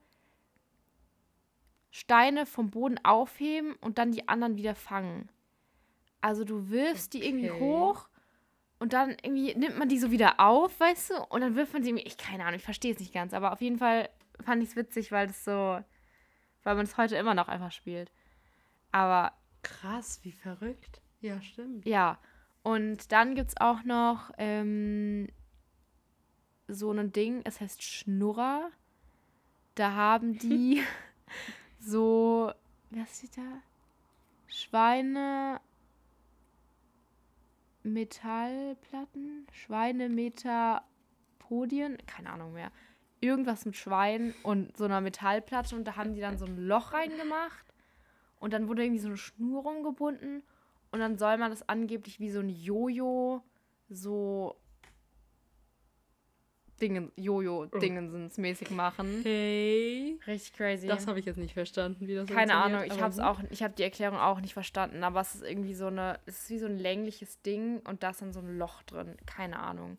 Steine 1.96 2.44
vom 2.44 2.70
Boden 2.70 2.98
aufheben 3.04 3.76
und 3.80 3.98
dann 3.98 4.10
die 4.10 4.26
anderen 4.28 4.56
wieder 4.56 4.74
fangen. 4.74 5.28
Also 6.20 6.42
du 6.44 6.68
wirfst 6.68 7.14
die 7.14 7.24
irgendwie 7.24 7.52
Okay. 7.52 7.60
hoch 7.60 8.08
und 8.80 8.92
dann 8.92 9.10
irgendwie 9.22 9.54
nimmt 9.54 9.78
man 9.78 9.88
die 9.88 10.00
so 10.00 10.10
wieder 10.10 10.40
auf, 10.40 10.80
weißt 10.80 11.10
du? 11.10 11.22
Und 11.28 11.42
dann 11.42 11.54
wirft 11.54 11.72
man 11.72 11.84
sie 11.84 11.90
irgendwie, 11.90 12.04
ich 12.06 12.16
keine 12.16 12.42
Ahnung, 12.46 12.56
ich 12.56 12.64
verstehe 12.64 12.92
es 12.92 12.98
nicht 12.98 13.14
ganz, 13.14 13.32
aber 13.32 13.52
auf 13.52 13.60
jeden 13.60 13.78
Fall 13.78 14.08
fand 14.40 14.60
ich 14.60 14.70
es 14.70 14.76
witzig, 14.76 15.12
weil 15.12 15.28
das 15.28 15.44
so, 15.44 15.50
weil 16.64 16.74
man 16.74 16.84
es 16.84 16.96
heute 16.96 17.14
immer 17.14 17.34
noch 17.34 17.46
einfach 17.46 17.70
spielt. 17.70 18.10
Aber 18.90 19.32
Krass, 19.62 20.18
wie 20.24 20.32
verrückt. 20.32 21.00
Ja, 21.20 21.40
stimmt. 21.42 21.86
ja, 21.86 22.18
und 22.64 23.12
dann 23.12 23.36
gibt 23.36 23.50
es 23.50 23.60
auch 23.60 23.84
noch 23.84 24.32
ähm, 24.36 25.28
so 26.66 26.90
ein 26.90 27.12
Ding, 27.12 27.42
es 27.44 27.60
heißt 27.60 27.84
Schnurrer. 27.84 28.68
Da 29.76 29.92
haben 29.92 30.38
die 30.38 30.82
so, 31.84 32.52
was 32.90 33.18
steht 33.18 33.36
da? 33.36 33.60
Schweine. 34.46 35.60
Metallplatten? 37.82 39.46
Schweinemetapodien? 39.52 41.98
Keine 42.06 42.30
Ahnung 42.30 42.54
mehr. 42.54 42.70
Irgendwas 43.20 43.66
mit 43.66 43.76
Schwein 43.76 44.34
und 44.42 44.76
so 44.76 44.84
einer 44.84 45.00
Metallplatte 45.00 45.76
und 45.76 45.84
da 45.84 45.94
haben 45.96 46.14
die 46.14 46.20
dann 46.20 46.38
so 46.38 46.46
ein 46.46 46.58
Loch 46.58 46.92
reingemacht 46.92 47.64
und 48.40 48.52
dann 48.52 48.66
wurde 48.68 48.84
irgendwie 48.84 49.00
so 49.00 49.08
eine 49.08 49.16
Schnur 49.16 49.62
rumgebunden 49.62 50.42
und 50.92 51.00
dann 51.00 51.18
soll 51.18 51.36
man 51.38 51.50
das 51.50 51.68
angeblich 51.68 52.20
wie 52.20 52.30
so 52.30 52.38
ein 52.40 52.48
Jojo 52.48 53.42
so 53.88 54.56
Dingen, 56.84 57.10
Jojo-Dingensens 57.16 58.36
mäßig 58.36 58.70
machen. 58.70 59.22
Hey. 59.22 60.18
Richtig 60.26 60.52
crazy. 60.52 60.86
Das 60.86 61.06
habe 61.06 61.18
ich 61.18 61.24
jetzt 61.24 61.38
nicht 61.38 61.54
verstanden, 61.54 62.06
wie 62.06 62.14
das 62.14 62.28
Keine 62.28 62.54
Ahnung, 62.56 62.82
ich 62.84 63.00
habe 63.00 63.26
auch, 63.26 63.40
ich 63.50 63.62
habe 63.62 63.72
die 63.74 63.82
Erklärung 63.82 64.18
auch 64.18 64.40
nicht 64.40 64.52
verstanden, 64.52 65.02
aber 65.02 65.22
es 65.22 65.34
ist 65.34 65.44
irgendwie 65.44 65.74
so 65.74 65.86
eine, 65.86 66.20
es 66.26 66.42
ist 66.42 66.50
wie 66.50 66.58
so 66.58 66.66
ein 66.66 66.78
längliches 66.78 67.40
Ding 67.40 67.80
und 67.80 68.02
da 68.02 68.10
ist 68.10 68.20
dann 68.20 68.34
so 68.34 68.40
ein 68.40 68.58
Loch 68.58 68.82
drin, 68.82 69.16
keine 69.24 69.58
Ahnung. 69.60 69.96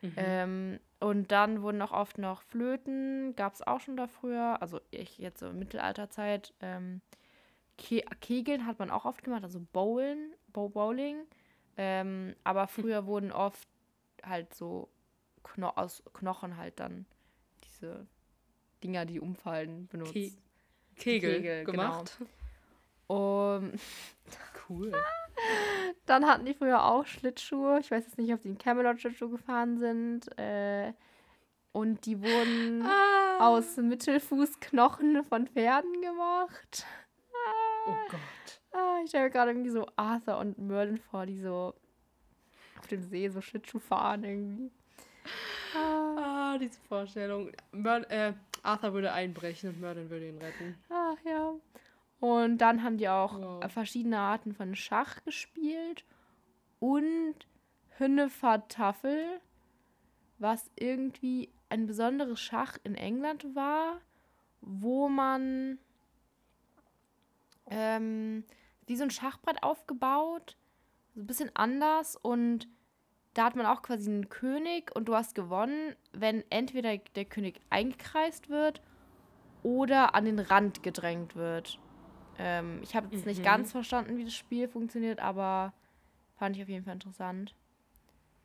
Mhm. 0.00 0.12
Ähm, 0.16 0.80
und 1.00 1.30
dann 1.32 1.62
wurden 1.62 1.82
auch 1.82 1.92
oft 1.92 2.16
noch 2.16 2.42
Flöten, 2.42 3.36
gab 3.36 3.52
es 3.52 3.66
auch 3.66 3.80
schon 3.80 3.96
da 3.96 4.06
früher, 4.06 4.62
also 4.62 4.80
ich 4.90 5.18
jetzt 5.18 5.40
so 5.40 5.48
in 5.48 5.58
Mittelalterzeit. 5.58 6.54
Ähm, 6.60 7.02
Ke 7.76 8.02
Kegeln 8.20 8.66
hat 8.66 8.78
man 8.78 8.90
auch 8.90 9.04
oft 9.04 9.22
gemacht, 9.22 9.44
also 9.44 9.60
Bowlen, 9.72 10.32
Bow 10.48 10.70
Bowling. 10.70 11.26
Ähm, 11.76 12.34
aber 12.42 12.66
früher 12.68 13.06
wurden 13.06 13.32
oft 13.32 13.68
halt 14.24 14.54
so 14.54 14.88
Kno 15.42 15.68
aus 15.70 16.02
Knochen 16.14 16.56
halt 16.56 16.78
dann 16.80 17.06
diese 17.64 18.06
Dinger, 18.82 19.04
die 19.06 19.20
umfallen, 19.20 19.86
benutzt. 19.88 20.12
Ke 20.12 20.32
Kegel, 20.96 21.36
Kegel, 21.36 21.64
genau. 21.64 21.72
gemacht. 21.72 22.18
Um, 23.08 23.72
Cool. 24.68 24.92
Dann 26.06 26.26
hatten 26.26 26.44
die 26.46 26.54
früher 26.54 26.84
auch 26.84 27.06
Schlittschuhe. 27.06 27.78
Ich 27.80 27.90
weiß 27.90 28.04
jetzt 28.04 28.18
nicht, 28.18 28.32
ob 28.32 28.42
die 28.42 28.48
in 28.48 28.58
Camelot 28.58 29.00
Schlittschuh 29.00 29.28
gefahren 29.28 29.78
sind. 29.78 30.26
Äh, 30.38 30.92
und 31.72 32.04
die 32.06 32.20
wurden 32.22 32.82
Ah. 32.82 33.48
aus 33.48 33.76
Mittelfußknochen 33.76 35.24
von 35.24 35.46
Pferden 35.48 36.00
gemacht. 36.00 36.86
Oh 37.86 37.94
Gott. 38.10 38.60
Ah, 38.72 38.98
ich 39.02 39.08
stelle 39.10 39.24
mir 39.24 39.30
gerade 39.30 39.50
irgendwie 39.50 39.70
so 39.70 39.86
Arthur 39.96 40.38
und 40.38 40.58
Merlin 40.58 40.98
vor, 40.98 41.26
die 41.26 41.38
so 41.40 41.74
auf 42.78 42.86
dem 42.86 43.02
See 43.02 43.28
so 43.28 43.40
Schlittschuh 43.40 43.80
fahren 43.80 44.24
irgendwie. 44.24 44.70
Ah, 45.74 46.16
Ah, 46.54 46.58
diese 46.58 46.78
Vorstellung. 46.88 47.50
Mer 47.72 48.10
äh, 48.10 48.34
Arthur 48.62 48.92
würde 48.92 49.12
einbrechen 49.12 49.70
und 49.70 49.80
Merlin 49.80 50.10
würde 50.10 50.28
ihn 50.28 50.38
retten. 50.38 50.76
ach 50.90 51.16
ja. 51.24 51.52
Und 52.20 52.58
dann 52.58 52.82
haben 52.84 52.98
die 52.98 53.08
auch 53.08 53.38
Wow. 53.38 53.72
verschiedene 53.72 54.18
Arten 54.18 54.54
von 54.54 54.74
Schach 54.76 55.22
gespielt. 55.24 56.04
Und 56.78 57.34
Hünnefataffel, 57.98 59.40
was 60.38 60.70
irgendwie 60.76 61.48
ein 61.68 61.86
besonderes 61.86 62.40
Schach 62.40 62.76
in 62.84 62.94
England 62.94 63.54
war, 63.54 64.00
wo 64.60 65.08
man 65.08 65.78
ähm, 67.70 68.44
wie 68.86 68.96
so 68.96 69.04
ein 69.04 69.10
Schachbrett 69.10 69.62
aufgebaut, 69.62 70.56
so 71.14 71.20
ein 71.20 71.26
bisschen 71.26 71.50
anders 71.54 72.16
und 72.16 72.68
da 73.34 73.44
hat 73.44 73.56
man 73.56 73.66
auch 73.66 73.82
quasi 73.82 74.10
einen 74.10 74.28
König 74.28 74.94
und 74.94 75.06
du 75.08 75.14
hast 75.14 75.34
gewonnen, 75.34 75.96
wenn 76.12 76.44
entweder 76.50 76.96
der 76.98 77.24
König 77.24 77.60
eingekreist 77.70 78.48
wird 78.48 78.82
oder 79.62 80.14
an 80.14 80.24
den 80.24 80.38
Rand 80.38 80.82
gedrängt 80.82 81.36
wird. 81.36 81.78
Ähm, 82.38 82.80
ich 82.82 82.94
habe 82.96 83.08
jetzt 83.10 83.26
nicht 83.26 83.40
Mhm. 83.40 83.44
ganz 83.44 83.72
verstanden, 83.72 84.16
wie 84.16 84.24
das 84.24 84.34
Spiel 84.34 84.68
funktioniert, 84.68 85.20
aber 85.20 85.72
fand 86.36 86.56
ich 86.56 86.62
auf 86.62 86.68
jeden 86.68 86.84
Fall 86.84 86.94
interessant. 86.94 87.54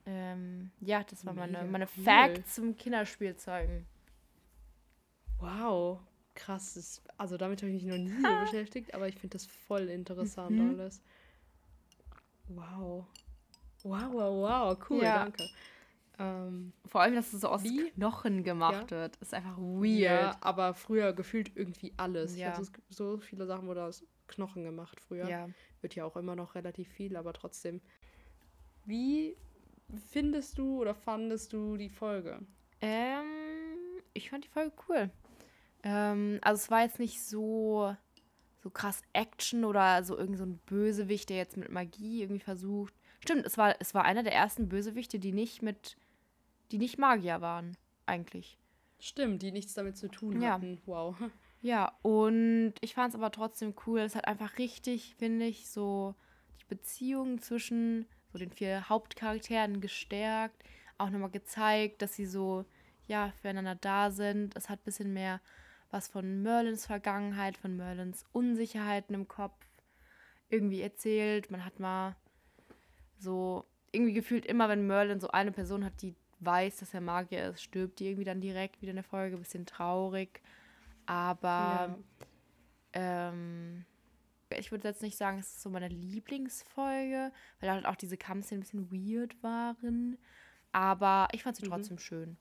Ähm, 0.05 0.71
ja, 0.79 1.03
das 1.03 1.25
waren 1.25 1.35
meine, 1.37 1.65
meine 1.65 1.87
cool. 1.97 2.03
Facts 2.03 2.55
zum 2.55 2.75
Kinderspielzeugen. 2.77 3.85
Wow. 5.39 5.99
Krass. 6.35 6.73
Das, 6.75 7.01
also 7.17 7.37
damit 7.37 7.61
habe 7.61 7.71
ich 7.71 7.83
mich 7.83 7.91
noch 7.91 7.97
nie 7.97 8.21
so 8.21 8.35
beschäftigt, 8.39 8.93
aber 8.93 9.07
ich 9.07 9.15
finde 9.15 9.35
das 9.35 9.45
voll 9.45 9.89
interessant 9.89 10.59
Mhm. 10.59 10.69
alles. 10.69 11.01
Wow. 12.49 13.05
Wow, 13.87 14.11
wow, 14.11 14.73
wow. 14.73 14.77
Cool, 14.89 15.03
Ja. 15.03 15.23
danke. 15.23 15.49
Ähm, 16.19 16.73
Vor 16.85 17.01
allem, 17.01 17.15
dass 17.15 17.31
es 17.31 17.41
so 17.41 17.49
aus 17.49 17.63
Wie? 17.63 17.91
Knochen 17.91 18.43
gemacht 18.43 18.89
wird, 18.89 19.17
ist 19.17 19.33
einfach 19.33 19.57
weird. 19.57 19.99
ja, 19.99 20.37
aber 20.41 20.73
früher 20.73 21.13
gefühlt 21.13 21.51
irgendwie 21.55 21.93
alles. 21.97 22.35
Ja. 22.35 22.49
Ich 22.49 22.55
habe 22.55 22.67
so, 22.89 23.17
viele 23.19 23.45
Sachen 23.45 23.67
wurde 23.67 23.83
aus 23.83 24.03
Knochen 24.27 24.63
gemacht 24.63 24.99
früher. 24.99 25.29
ja. 25.29 25.47
Wird 25.81 25.93
ja 25.93 26.05
auch 26.05 26.17
immer 26.17 26.35
noch 26.35 26.55
relativ 26.55 26.87
viel, 26.89 27.15
aber 27.15 27.33
trotzdem. 27.33 27.81
Wie 28.85 29.37
findest 30.11 30.57
du 30.57 30.81
oder 30.81 30.95
fandest 30.95 31.53
du 31.53 31.77
die 31.77 31.89
Folge? 31.89 32.39
Ähm, 32.81 34.01
ich 34.13 34.31
fand 34.31 34.43
die 34.45 34.49
Folge 34.49 34.71
cool. 34.89 35.11
Ähm, 35.83 36.39
also 36.41 36.61
es 36.63 36.71
war 36.71 36.81
jetzt 36.81 36.97
nicht 36.99 37.21
so, 37.21 37.95
so 38.63 38.69
krass 38.71 39.01
Action 39.13 39.65
oder 39.65 40.03
so 40.03 40.17
irgend 40.17 40.37
so 40.39 40.45
ein 40.45 40.57
Bösewicht, 40.65 41.29
der 41.29 41.37
jetzt 41.37 41.57
mit 41.57 41.71
Magie 41.71 42.23
irgendwie 42.23 42.41
versucht. 42.41 42.93
Stimmt, 43.19 43.45
es 43.45 43.57
war, 43.57 43.75
es 43.79 43.93
war 43.93 44.05
einer 44.05 44.23
der 44.23 44.33
ersten 44.33 44.69
Bösewichte, 44.69 45.19
die 45.19 45.31
nicht 45.31 45.61
mit, 45.61 45.97
die 46.71 46.77
nicht 46.77 46.97
Magier 46.97 47.41
waren, 47.41 47.75
eigentlich. 48.05 48.57
Stimmt, 48.99 49.41
die 49.41 49.51
nichts 49.51 49.73
damit 49.73 49.97
zu 49.97 50.07
tun 50.09 50.41
Ja. 50.41 50.53
hatten. 50.53 50.81
Wow. 50.85 51.15
Ja, 51.59 51.97
und 52.03 52.75
ich 52.81 52.93
fand 52.93 53.09
es 53.09 53.15
aber 53.19 53.31
trotzdem 53.31 53.73
cool. 53.87 54.01
Es 54.01 54.15
hat 54.15 54.27
einfach 54.27 54.59
richtig, 54.59 55.15
finde 55.15 55.45
ich, 55.45 55.67
so 55.69 56.13
die 56.61 56.65
Beziehung 56.65 57.41
zwischen 57.41 58.05
so 58.31 58.37
den 58.37 58.51
vier 58.51 58.87
Hauptcharakteren 58.89 59.81
gestärkt. 59.81 60.63
Auch 60.99 61.09
nochmal 61.09 61.31
gezeigt, 61.31 62.03
dass 62.03 62.13
sie 62.13 62.27
so, 62.27 62.63
ja, 63.07 63.33
füreinander 63.41 63.73
da 63.73 64.11
sind. 64.11 64.55
Es 64.55 64.69
hat 64.69 64.81
ein 64.81 64.85
bisschen 64.85 65.13
mehr 65.13 65.41
was 65.89 66.07
von 66.07 66.43
Merlins 66.43 66.85
Vergangenheit, 66.85 67.57
von 67.57 67.75
Merlins 67.75 68.23
Unsicherheiten 68.33 69.15
im 69.15 69.27
Kopf 69.27 69.57
irgendwie 70.49 70.81
erzählt. 70.81 71.49
Man 71.49 71.65
hat 71.65 71.79
mal 71.79 72.15
so 73.19 73.65
irgendwie 73.91 74.13
gefühlt 74.13 74.45
immer, 74.45 74.69
wenn 74.69 74.85
Merlin 74.87 75.19
so 75.19 75.29
eine 75.29 75.51
Person 75.51 75.83
hat, 75.85 76.01
die 76.01 76.15
weiß, 76.39 76.77
dass 76.77 76.93
er 76.93 77.01
Magier 77.01 77.49
ist, 77.49 77.63
stirbt 77.63 77.99
die 77.99 78.05
irgendwie 78.07 78.23
dann 78.25 78.41
direkt 78.41 78.81
wieder 78.81 78.91
in 78.91 78.97
der 78.97 79.03
Folge. 79.03 79.37
Bisschen 79.37 79.65
traurig. 79.65 80.41
Aber 81.05 81.97
ähm, 82.93 83.85
ich 84.49 84.71
würde 84.71 84.87
jetzt 84.87 85.01
nicht 85.01 85.17
sagen, 85.17 85.39
es 85.39 85.47
ist 85.47 85.61
so 85.61 85.69
meine 85.69 85.87
Lieblingsfolge, 85.87 87.31
weil 87.59 87.71
halt 87.71 87.85
auch 87.85 87.95
diese 87.95 88.17
Kampfszenen 88.17 88.61
ein 88.61 88.63
bisschen 88.63 88.91
weird 88.91 89.41
waren. 89.41 90.17
Aber 90.71 91.27
ich 91.31 91.43
fand 91.43 91.55
sie 91.57 91.65
Mhm. 91.65 91.69
trotzdem 91.69 91.97
schön. 91.99 92.37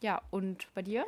Ja, 0.00 0.20
und 0.30 0.72
bei 0.74 0.82
dir? 0.82 1.04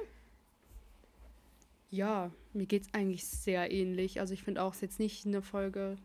Ja, 1.91 2.31
mir 2.53 2.67
geht's 2.67 2.89
eigentlich 2.93 3.27
sehr 3.27 3.71
ähnlich. 3.71 4.21
Also 4.21 4.35
ich 4.35 4.43
finde 4.43 4.63
auch, 4.63 4.71
es 4.71 4.77
ist 4.77 4.83
jetzt 4.83 4.99
nicht 4.99 5.27
eine 5.27 5.43
Folge, 5.43 5.97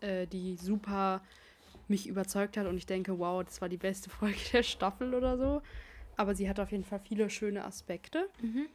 äh, 0.00 0.26
die 0.26 0.56
super 0.56 1.22
mich 1.88 2.08
überzeugt 2.08 2.56
hat 2.56 2.66
und 2.66 2.76
ich 2.76 2.86
denke, 2.86 3.18
wow, 3.18 3.44
das 3.44 3.60
war 3.60 3.68
die 3.68 3.76
beste 3.76 4.10
Folge 4.10 4.38
der 4.52 4.62
Staffel 4.62 5.14
oder 5.14 5.38
so. 5.38 5.62
Aber 6.16 6.34
sie 6.34 6.48
hat 6.48 6.60
auf 6.60 6.72
jeden 6.72 6.84
Fall 6.84 7.00
viele 7.00 7.28
schöne 7.28 7.64
Aspekte. 7.64 8.28
Mhm. 8.40 8.66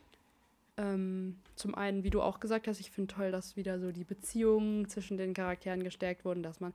Ähm, 0.78 1.38
zum 1.56 1.76
einen, 1.76 2.04
wie 2.04 2.10
du 2.10 2.22
auch 2.22 2.40
gesagt 2.40 2.68
hast, 2.68 2.80
ich 2.80 2.92
finde 2.92 3.14
toll, 3.14 3.32
dass 3.32 3.56
wieder 3.56 3.80
so 3.80 3.92
die 3.92 4.04
Beziehungen 4.04 4.88
zwischen 4.88 5.18
den 5.18 5.34
Charakteren 5.34 5.84
gestärkt 5.84 6.24
wurden, 6.24 6.44
dass 6.44 6.60
man 6.60 6.74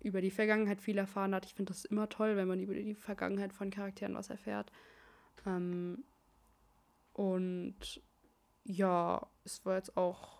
über 0.00 0.20
die 0.20 0.30
Vergangenheit 0.30 0.82
viel 0.82 0.98
erfahren 0.98 1.34
hat. 1.34 1.46
Ich 1.46 1.54
finde 1.54 1.72
das 1.72 1.84
immer 1.84 2.08
toll, 2.08 2.36
wenn 2.36 2.48
man 2.48 2.60
über 2.60 2.74
die 2.74 2.94
Vergangenheit 2.94 3.52
von 3.52 3.70
Charakteren 3.70 4.14
was 4.14 4.30
erfährt. 4.30 4.72
Ähm, 5.46 6.04
und 7.12 8.02
ja, 8.64 9.26
es 9.44 9.64
war 9.64 9.76
jetzt 9.76 9.96
auch, 9.96 10.35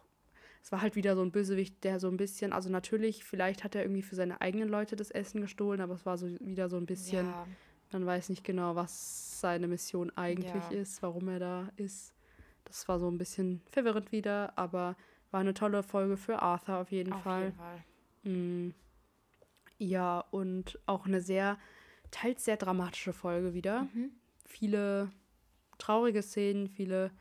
es 0.66 0.72
war 0.72 0.82
halt 0.82 0.96
wieder 0.96 1.14
so 1.14 1.22
ein 1.22 1.30
Bösewicht, 1.30 1.84
der 1.84 2.00
so 2.00 2.08
ein 2.08 2.16
bisschen, 2.16 2.52
also 2.52 2.68
natürlich, 2.68 3.22
vielleicht 3.22 3.62
hat 3.62 3.76
er 3.76 3.82
irgendwie 3.82 4.02
für 4.02 4.16
seine 4.16 4.40
eigenen 4.40 4.68
Leute 4.68 4.96
das 4.96 5.12
Essen 5.12 5.40
gestohlen, 5.40 5.80
aber 5.80 5.94
es 5.94 6.04
war 6.04 6.18
so 6.18 6.26
wieder 6.40 6.68
so 6.68 6.76
ein 6.76 6.86
bisschen, 6.86 7.24
Ja, 7.24 7.46
man 7.92 8.04
weiß 8.04 8.30
nicht 8.30 8.42
genau, 8.42 8.74
was 8.74 9.40
seine 9.40 9.68
Mission 9.68 10.10
eigentlich 10.16 10.68
Ja. 10.68 10.76
ist, 10.76 11.00
warum 11.04 11.28
er 11.28 11.38
da 11.38 11.70
ist. 11.76 12.12
Das 12.64 12.88
war 12.88 12.98
so 12.98 13.08
ein 13.08 13.16
bisschen 13.16 13.62
verwirrend 13.70 14.10
wieder, 14.10 14.58
aber 14.58 14.96
war 15.30 15.38
eine 15.38 15.54
tolle 15.54 15.84
Folge 15.84 16.16
für 16.16 16.42
Arthur 16.42 16.78
auf 16.78 16.90
jeden 16.90 17.12
auf 17.12 17.22
Fall. 17.22 17.44
jeden 17.44 17.54
Fall. 17.54 17.84
Mm. 18.24 18.74
Ja, 19.78 20.18
und 20.32 20.80
auch 20.86 21.06
eine 21.06 21.20
sehr, 21.20 21.58
teils 22.10 22.44
sehr 22.44 22.56
dramatische 22.56 23.12
Folge 23.12 23.54
wieder. 23.54 23.82
Mhm. 23.82 24.10
Viele 24.44 25.12
traurige 25.78 26.22
Szenen, 26.22 26.66
viele, 26.66 27.12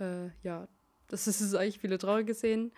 äh, 0.00 0.30
ja, 0.42 0.66
das 1.08 1.26
ist 1.26 1.40
es 1.40 1.54
eigentlich, 1.54 1.78
viele 1.80 1.98
traurige 1.98 2.34
Szenen. 2.34 2.72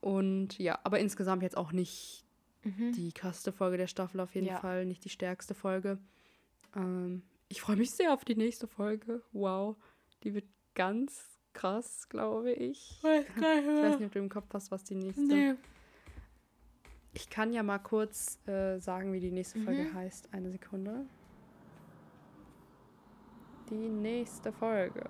Und 0.00 0.58
ja, 0.58 0.78
aber 0.84 0.98
insgesamt 0.98 1.42
jetzt 1.42 1.56
auch 1.56 1.72
nicht 1.72 2.24
Mhm. 2.62 2.92
die 2.92 3.12
krasseste 3.12 3.52
Folge 3.52 3.76
der 3.78 3.86
Staffel 3.86 4.20
auf 4.20 4.34
jeden 4.34 4.46
Ja. 4.48 4.58
Fall, 4.58 4.84
nicht 4.84 5.02
die 5.04 5.08
stärkste 5.08 5.54
Folge. 5.54 5.98
Ähm, 6.76 7.22
ich 7.48 7.60
freue 7.62 7.76
mich 7.76 7.90
sehr 7.90 8.12
auf 8.12 8.24
die 8.24 8.36
nächste 8.36 8.66
Folge. 8.66 9.22
Wow, 9.32 9.76
die 10.22 10.34
wird 10.34 10.44
ganz 10.74 11.38
krass, 11.54 12.08
glaube 12.08 12.52
ich. 12.52 12.98
Ich 12.98 13.02
weiß 13.04 13.98
nicht, 13.98 14.06
ob 14.06 14.12
du 14.12 14.18
im 14.18 14.28
Kopf 14.28 14.46
hast, 14.52 14.70
was 14.70 14.84
die 14.84 14.94
nächste. 14.94 15.22
Nee. 15.24 15.54
Ich 17.12 17.28
kann 17.30 17.52
ja 17.52 17.62
mal 17.62 17.78
kurz 17.80 18.38
äh, 18.46 18.78
sagen, 18.78 19.12
wie 19.12 19.20
die 19.20 19.32
nächste 19.32 19.58
Folge 19.60 19.82
Mhm. 19.84 19.94
heißt. 19.94 20.32
Eine 20.32 20.50
Sekunde. 20.50 21.06
Die 23.70 23.74
nächste 23.88 24.52
Folge. 24.52 25.08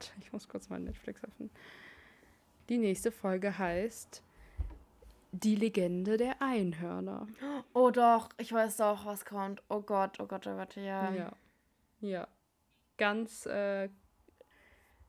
Warte, 0.00 0.12
ich 0.20 0.32
muss 0.32 0.48
kurz 0.48 0.68
meinen 0.70 0.84
Netflix 0.84 1.22
öffnen. 1.22 1.50
Die 2.68 2.78
nächste 2.78 3.12
Folge 3.12 3.58
heißt 3.58 4.22
Die 5.32 5.56
Legende 5.56 6.16
der 6.16 6.40
Einhörner. 6.40 7.26
Oh 7.74 7.90
doch, 7.90 8.30
ich 8.38 8.50
weiß 8.52 8.78
doch, 8.78 9.04
was 9.04 9.24
kommt. 9.24 9.62
Oh 9.68 9.82
Gott, 9.82 10.18
oh 10.18 10.26
Gott, 10.26 10.46
oh 10.46 10.56
Gott, 10.56 10.76
ja. 10.76 11.12
Ja. 11.12 11.32
Ja. 12.00 12.28
Ganz, 12.96 13.44
äh, 13.44 13.90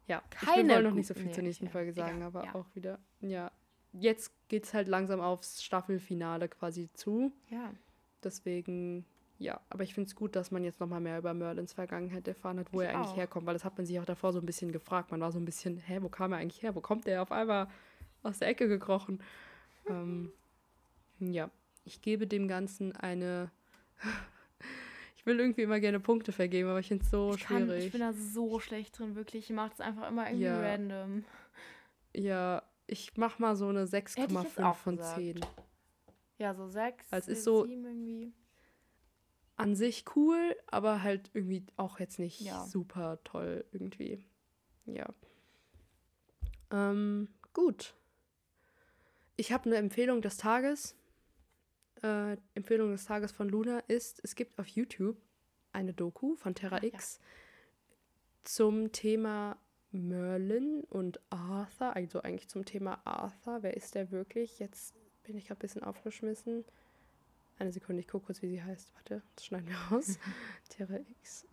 ja. 0.08 0.22
ich 0.30 0.38
Keine 0.38 0.76
will 0.76 0.84
noch 0.84 0.94
nicht 0.94 1.08
so 1.08 1.14
viel 1.14 1.26
nee, 1.26 1.32
zur 1.32 1.44
nächsten 1.44 1.66
ja, 1.66 1.72
Folge 1.72 1.94
sagen, 1.94 2.18
egal, 2.18 2.28
aber 2.28 2.46
ja. 2.46 2.56
auch 2.56 2.68
wieder, 2.74 3.00
ja. 3.22 3.50
Jetzt 3.94 4.34
geht's 4.50 4.74
halt 4.74 4.88
langsam 4.88 5.22
aufs 5.22 5.64
Staffelfinale 5.64 6.50
quasi 6.50 6.90
zu. 6.94 7.32
Ja. 7.50 7.74
Deswegen, 8.24 9.06
ja. 9.42 9.60
Aber 9.70 9.84
ich 9.84 9.94
finde 9.94 10.08
es 10.08 10.16
gut, 10.16 10.36
dass 10.36 10.52
man 10.52 10.64
jetzt 10.64 10.80
nochmal 10.80 11.02
mehr 11.02 11.18
über 11.18 11.34
Merlins 11.34 11.74
Vergangenheit 11.74 12.28
erfahren 12.28 12.60
hat, 12.60 12.72
wo 12.72 12.82
Ich 12.82 12.88
er 12.88 12.96
eigentlich 12.96 13.08
auch. 13.12 13.18
herkommt, 13.18 13.46
weil 13.48 13.54
das 13.56 13.66
hat 13.66 13.76
man 13.78 13.86
sich 13.86 14.00
auch 14.00 14.06
davor 14.06 14.32
so 14.34 14.40
ein 14.40 14.46
bisschen 14.46 14.72
gefragt. 14.72 15.12
Man 15.12 15.20
war 15.22 15.32
so 15.32 15.40
ein 15.40 15.46
bisschen, 15.46 15.78
hä, 15.78 15.98
wo 16.02 16.10
kam 16.10 16.32
er 16.34 16.38
eigentlich 16.40 16.62
her? 16.62 16.76
Wo 16.76 16.82
kommt 16.82 17.08
der 17.08 17.22
auf 17.22 17.32
einmal 17.32 17.68
aus 18.24 18.40
der 18.40 18.48
Ecke 18.50 18.68
gekrochen? 18.68 19.22
ähm, 19.88 20.32
ja. 21.20 21.50
Ich 21.84 22.02
gebe 22.04 22.28
dem 22.28 22.48
Ganzen 22.48 22.96
eine. 22.96 23.50
ich 25.18 25.26
will 25.26 25.40
irgendwie 25.40 25.64
immer 25.64 25.80
gerne 25.80 26.00
Punkte 26.00 26.32
vergeben, 26.32 26.70
aber 26.70 26.80
ich 26.80 26.88
finde 26.88 27.04
es 27.04 27.10
so 27.12 27.34
ich, 27.36 27.44
kann, 27.44 27.66
schwierig. 27.66 27.86
ich 27.88 27.92
bin 27.92 28.02
da 28.02 28.14
so 28.14 28.60
schlecht 28.60 28.98
drin, 29.00 29.16
wirklich. 29.16 29.46
Ich 29.50 29.56
mache 29.56 29.72
es 29.74 29.82
einfach 29.82 30.08
immer 30.10 30.26
irgendwie 30.28 30.46
Ja. 30.46 30.60
random. 30.62 31.26
ja, 32.14 32.62
ich 32.88 33.16
mach 33.18 33.40
mal 33.40 33.56
so 33.56 33.68
eine 33.70 33.82
Hätte 33.82 33.98
ich 33.98 34.16
jetzt 34.18 34.32
6,5 34.60 34.64
auch 34.64 34.76
von 34.76 34.98
gesagt. 34.98 35.16
10. 35.16 35.40
Ja, 36.38 36.54
so 36.56 36.68
sechs, 36.68 37.06
Also 37.12 37.32
es 37.32 37.38
ist 37.40 37.44
so- 37.46 37.66
irgendwie. 37.66 38.34
An 39.62 39.76
sich 39.76 40.06
cool, 40.16 40.56
aber 40.68 41.04
halt 41.04 41.30
irgendwie 41.34 41.66
auch 41.78 42.00
jetzt 42.00 42.20
nicht 42.20 42.42
Ja. 42.42 42.66
super 42.66 43.20
toll 43.24 43.66
irgendwie. 43.72 44.26
Ja. 44.86 45.08
Ähm, 46.72 47.28
gut. 47.54 47.94
Ich 49.38 49.52
habe 49.52 49.66
eine 49.66 49.76
Empfehlung 49.76 50.22
des 50.22 50.38
Tages. 50.38 50.96
Äh, 52.04 52.38
Empfehlung 52.56 52.92
des 52.92 53.06
Tages 53.06 53.32
von 53.32 53.50
Luna 53.50 53.80
ist, 53.88 54.20
es 54.24 54.36
gibt 54.36 54.58
auf 54.58 54.68
YouTube 54.68 55.18
eine 55.72 55.94
Doku 55.94 56.36
von 56.36 56.56
Terra 56.56 56.78
ja. 56.78 56.90
X 56.94 57.20
zum 58.44 58.92
Thema 58.92 59.58
Merlin 59.92 60.84
und 60.90 61.20
Arthur, 61.30 61.96
also 61.96 62.22
eigentlich 62.22 62.50
zum 62.50 62.66
Thema 62.66 63.02
Arthur. 63.06 63.62
Wer 63.62 63.76
ist 63.76 63.94
der 63.96 64.12
wirklich? 64.12 64.60
Jetzt 64.60 64.96
bin 65.24 65.38
ich 65.38 65.46
gerade 65.46 65.60
ein 65.60 65.62
bisschen 65.62 65.84
aufgeschmissen. 65.84 66.66
Eine 67.62 67.72
Sekunde, 67.72 68.00
ich 68.00 68.08
gucke 68.08 68.26
kurz, 68.26 68.42
wie 68.42 68.50
sie 68.50 68.64
heißt. 68.64 68.92
Warte, 68.96 69.22
das 69.36 69.46
schneiden 69.46 69.68
wir 69.70 69.76
raus. 69.76 70.18
Terra 70.70 70.96
X. 71.20 71.46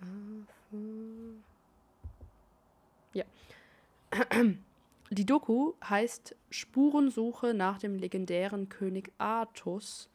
Ja. 3.12 3.24
Die 5.10 5.26
Doku 5.26 5.74
heißt 5.84 6.34
Spurensuche 6.48 7.52
nach 7.52 7.78
dem 7.78 7.98
legendären 7.98 8.70
König 8.70 9.12
Artus. 9.18 10.08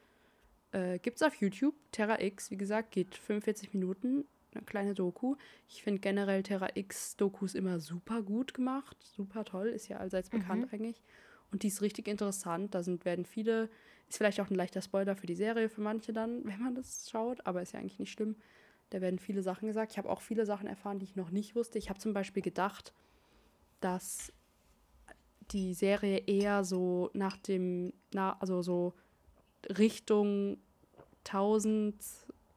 Äh, 0.71 0.97
gibt's 0.97 1.21
auf 1.21 1.35
YouTube. 1.35 1.75
Terra 1.91 2.19
X, 2.19 2.49
wie 2.49 2.57
gesagt, 2.57 2.89
geht 2.89 3.13
45 3.13 3.75
Minuten. 3.75 4.25
Eine 4.55 4.63
kleine 4.63 4.95
Doku. 4.95 5.35
Ich 5.69 5.83
finde 5.83 5.99
generell 5.99 6.41
Terra 6.41 6.69
X 6.73 7.17
Dokus 7.17 7.53
immer 7.53 7.79
super 7.79 8.23
gut 8.23 8.55
gemacht. 8.55 8.97
Super 9.03 9.45
toll. 9.45 9.67
Ist 9.67 9.89
ja 9.89 9.97
allseits 9.97 10.31
bekannt 10.31 10.73
eigentlich. 10.73 11.03
Und 11.51 11.61
die 11.61 11.67
ist 11.67 11.83
richtig 11.83 12.07
interessant. 12.07 12.73
Da 12.73 12.81
sind, 12.81 13.05
werden 13.05 13.25
viele, 13.25 13.69
ist 14.09 14.17
vielleicht 14.17 14.39
auch 14.41 14.49
ein 14.49 14.55
leichter 14.55 14.81
Spoiler 14.81 15.15
für 15.15 15.27
die 15.27 15.35
Serie 15.35 15.69
für 15.69 15.81
manche 15.81 16.13
dann, 16.13 16.43
wenn 16.45 16.61
man 16.61 16.75
das 16.75 17.09
schaut, 17.09 17.45
aber 17.45 17.61
ist 17.61 17.73
ja 17.73 17.79
eigentlich 17.79 17.99
nicht 17.99 18.11
schlimm. 18.11 18.35
Da 18.89 19.01
werden 19.01 19.17
viele 19.19 19.41
Sachen 19.41 19.67
gesagt. 19.67 19.91
Ich 19.93 19.97
habe 19.97 20.09
auch 20.09 20.21
viele 20.21 20.45
Sachen 20.45 20.67
erfahren, 20.67 20.99
die 20.99 21.05
ich 21.05 21.15
noch 21.15 21.31
nicht 21.31 21.55
wusste. 21.55 21.79
Ich 21.79 21.89
habe 21.89 21.99
zum 21.99 22.13
Beispiel 22.13 22.43
gedacht, 22.43 22.93
dass 23.81 24.31
die 25.51 25.73
Serie 25.73 26.19
eher 26.19 26.63
so 26.63 27.09
nach 27.13 27.37
dem, 27.37 27.91
na, 28.13 28.37
also 28.39 28.61
so 28.61 28.93
Richtung 29.77 30.57
1000, 31.25 31.95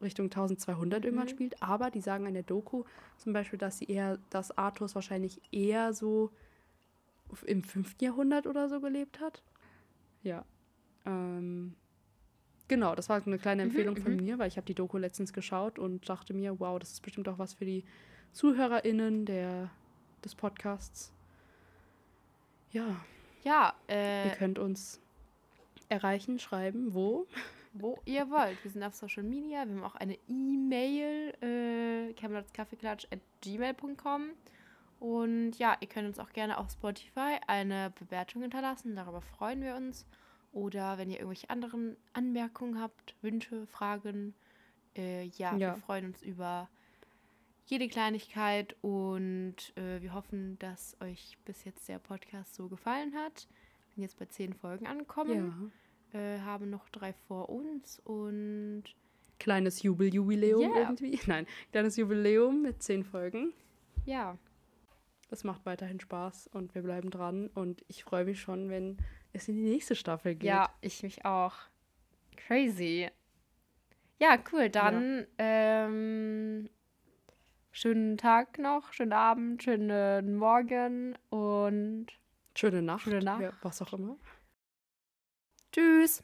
Richtung 0.03 0.26
1200 0.26 1.05
irgendwann 1.05 1.26
Mhm. 1.26 1.30
spielt. 1.30 1.62
Aber 1.62 1.90
die 1.90 2.01
sagen 2.03 2.26
in 2.26 2.34
der 2.34 2.42
Doku 2.42 2.84
zum 3.16 3.32
Beispiel, 3.32 3.59
dass 3.59 3.78
sie 3.78 3.86
eher, 3.86 4.18
dass 4.30 4.57
Arthurs 4.59 4.94
wahrscheinlich 4.94 5.40
eher 5.53 5.94
so 5.94 6.30
im 7.47 7.62
5. 7.64 7.97
Jahrhundert 8.03 8.47
oder 8.47 8.68
so 8.68 8.80
gelebt 8.80 9.20
hat. 9.20 9.42
Ja. 10.22 10.44
Ähm, 11.07 11.74
genau, 12.68 12.94
das 12.94 13.09
war 13.09 13.22
eine 13.24 13.38
kleine 13.38 13.62
Mhm, 13.64 13.70
Empfehlung 13.70 13.96
von 13.96 14.12
mhm. 14.16 14.24
mir, 14.24 14.38
weil 14.38 14.48
ich 14.48 14.57
habe 14.57 14.66
die 14.66 14.74
Doku 14.74 14.98
letztens 14.98 15.32
geschaut 15.32 15.78
und 15.78 16.09
dachte 16.09 16.34
mir, 16.34 16.59
wow, 16.61 16.78
das 16.78 16.92
ist 16.92 17.00
bestimmt 17.02 17.28
auch 17.28 17.38
was 17.38 17.54
für 17.54 17.64
die 17.64 17.84
ZuhörerInnen 18.32 19.24
der, 19.24 19.70
des 20.24 20.34
Podcasts. 20.34 21.12
Ja, 22.72 22.96
Ja, 23.44 23.74
ihr 23.88 23.94
äh, 23.96 24.36
könnt 24.36 24.59
uns 24.59 25.00
erreichen, 25.88 26.38
schreiben, 26.38 26.92
wo. 26.94 27.26
wo 27.72 28.00
ihr 28.04 28.28
wollt. 28.30 28.62
Wir 28.64 28.70
sind 28.70 28.82
auf 28.82 28.94
Social 28.94 29.22
Media. 29.22 29.64
Wir 29.66 29.74
haben 29.76 29.84
auch 29.84 29.95
eine 29.95 30.18
E-Mail, 30.28 31.33
äh, 31.42 32.12
gmail.com 33.41 34.30
Und 34.99 35.53
ja, 35.58 35.76
ihr 35.80 35.88
könnt 35.88 36.08
uns 36.08 36.18
auch 36.18 36.33
gerne 36.33 36.58
auf 36.58 36.70
Spotify 36.72 37.37
eine 37.46 37.92
Bewertung 37.99 38.42
hinterlassen. 38.42 38.96
Darüber 38.96 39.20
freuen 39.20 39.62
wir 39.62 39.76
uns. 39.76 40.07
Oder 40.57 40.96
wenn 40.96 41.11
ihr 41.11 41.16
irgendwelche 41.18 41.50
anderen 41.50 41.99
Anmerkungen 42.14 42.80
habt, 42.80 43.14
Wünsche, 43.20 43.66
Fragen, 43.66 44.34
äh, 44.96 45.24
ja, 45.24 45.54
Ja. 45.57 45.74
wir 45.74 45.83
freuen 45.83 46.07
uns 46.07 46.22
über 46.22 46.70
jede 47.66 47.88
Kleinigkeit 47.88 48.74
und 48.80 49.76
äh, 49.76 50.00
wir 50.00 50.14
hoffen, 50.14 50.58
dass 50.58 50.96
euch 51.03 51.37
bis 51.45 51.64
jetzt 51.64 51.87
der 51.91 51.99
Podcast 51.99 52.54
so 52.54 52.68
gefallen 52.68 53.12
hat. 53.14 53.46
Wir 53.88 53.95
sind 53.96 54.03
jetzt 54.04 54.18
bei 54.18 54.24
zehn 54.24 54.54
Folgen 54.54 54.87
angekommen, 54.87 55.70
Ja. 56.14 56.18
äh, 56.18 56.41
haben 56.41 56.70
noch 56.70 56.88
drei 56.88 57.12
vor 57.12 57.50
uns 57.50 58.00
und 58.04 58.84
Kleines 59.38 59.83
Jubeljubiläum 59.83 60.62
Ja. 60.62 60.74
irgendwie. 60.88 61.20
Nein, 61.26 61.46
kleines 61.70 61.96
Jubiläum 61.99 62.62
mit 62.62 62.83
zehn 62.83 63.04
Folgen. 63.04 63.53
ja, 64.07 64.38
Es 65.28 65.42
macht 65.45 65.66
weiterhin 65.66 65.99
Spaß 66.00 66.46
und 66.54 66.74
wir 66.76 66.83
bleiben 66.83 67.11
dran. 67.11 67.49
Und 67.49 67.84
ich 67.88 68.04
freue 68.04 68.24
mich 68.24 68.41
schon, 68.41 68.70
wenn 68.70 68.96
es 69.37 69.49
in 69.49 69.57
die 69.57 69.71
nächste 69.71 69.95
Staffel 69.95 70.34
geht. 70.34 70.49
ja, 70.49 70.71
ich 70.80 71.03
mich 71.03 71.25
auch. 71.25 71.54
Crazy. 72.37 73.08
Ja, 74.18 74.38
cool. 74.53 74.71
Dann 74.71 75.26
ähm, 75.38 76.68
schönen 77.71 78.17
Tag 78.17 78.58
noch, 78.58 78.92
schönen 78.92 79.13
Abend, 79.13 79.63
schönen 79.63 80.37
Morgen 80.37 81.17
und 81.30 82.07
Schöne 82.57 82.80
Nacht. 82.80 83.03
Schöne 83.03 83.21
Nacht. 83.22 83.42
Ja, 83.42 83.53
was 83.61 83.83
auch 83.83 83.92
immer. 83.92 84.17
tschüss. 85.72 86.22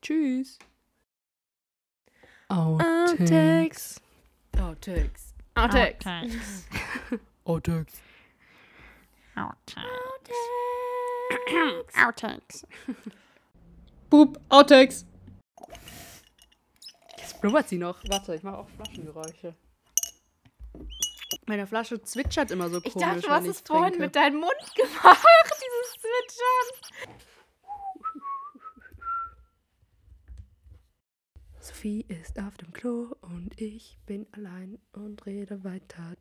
Tschüss. 0.00 0.58
Outtakes. 2.48 4.00
Outtakes. 4.56 5.34
Outtakes. 5.56 6.06
Outtakes. 6.06 6.68
Outtakes. 9.34 9.86
Boop. 14.10 14.40
Outtakes. 14.48 15.06
Jetzt 17.18 17.40
blubbert 17.40 17.68
sie 17.68 17.78
noch. 17.78 17.98
Warte, 18.08 18.34
ich 18.34 18.42
mache 18.42 18.58
auch 18.58 18.68
Flaschengeräusche. 18.70 19.54
Meine 21.46 21.66
Flasche 21.66 22.02
zwitschert 22.02 22.50
immer 22.50 22.68
so 22.70 22.78
Ich 22.84 22.92
komisch, 22.92 23.06
dachte, 23.08 23.20
du 23.22 23.28
hast 23.30 23.44
ich 23.44 23.50
es 23.50 23.60
vorhin 23.60 23.88
trinke. 23.90 24.04
mit 24.06 24.16
deinem 24.16 24.40
Mund 24.40 24.52
gemacht, 24.74 25.24
dieses 25.60 25.92
Zwitschern. 25.92 27.14
Sophie 31.60 32.04
ist 32.08 32.38
auf 32.38 32.56
dem 32.58 32.72
Klo 32.72 33.14
und 33.22 33.60
ich 33.60 33.98
bin 34.06 34.26
allein 34.32 34.78
und 34.92 35.26
rede 35.26 35.64
weiter. 35.64 36.14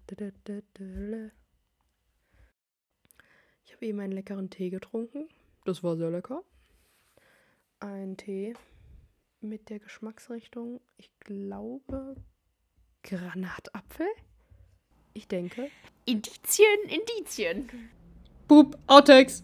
Ich 3.76 3.78
habe 3.80 3.88
eben 3.88 4.00
einen 4.00 4.14
leckeren 4.14 4.50
Tee 4.50 4.70
getrunken. 4.70 5.28
Das 5.66 5.84
war 5.84 5.98
sehr 5.98 6.10
lecker. 6.10 6.44
ein 7.82 8.16
Tee 8.16 8.54
mit 9.42 9.70
der 9.70 9.80
Geschmacksrichtung, 9.80 10.80
ich 10.96 11.12
glaube, 11.20 12.16
Granatapfel. 13.04 14.08
Ich 15.14 15.28
denke. 15.28 15.70
Indizien, 16.06 16.68
Indizien. 16.88 17.90
Boop, 18.48 18.78
Outtakes. 18.88 19.44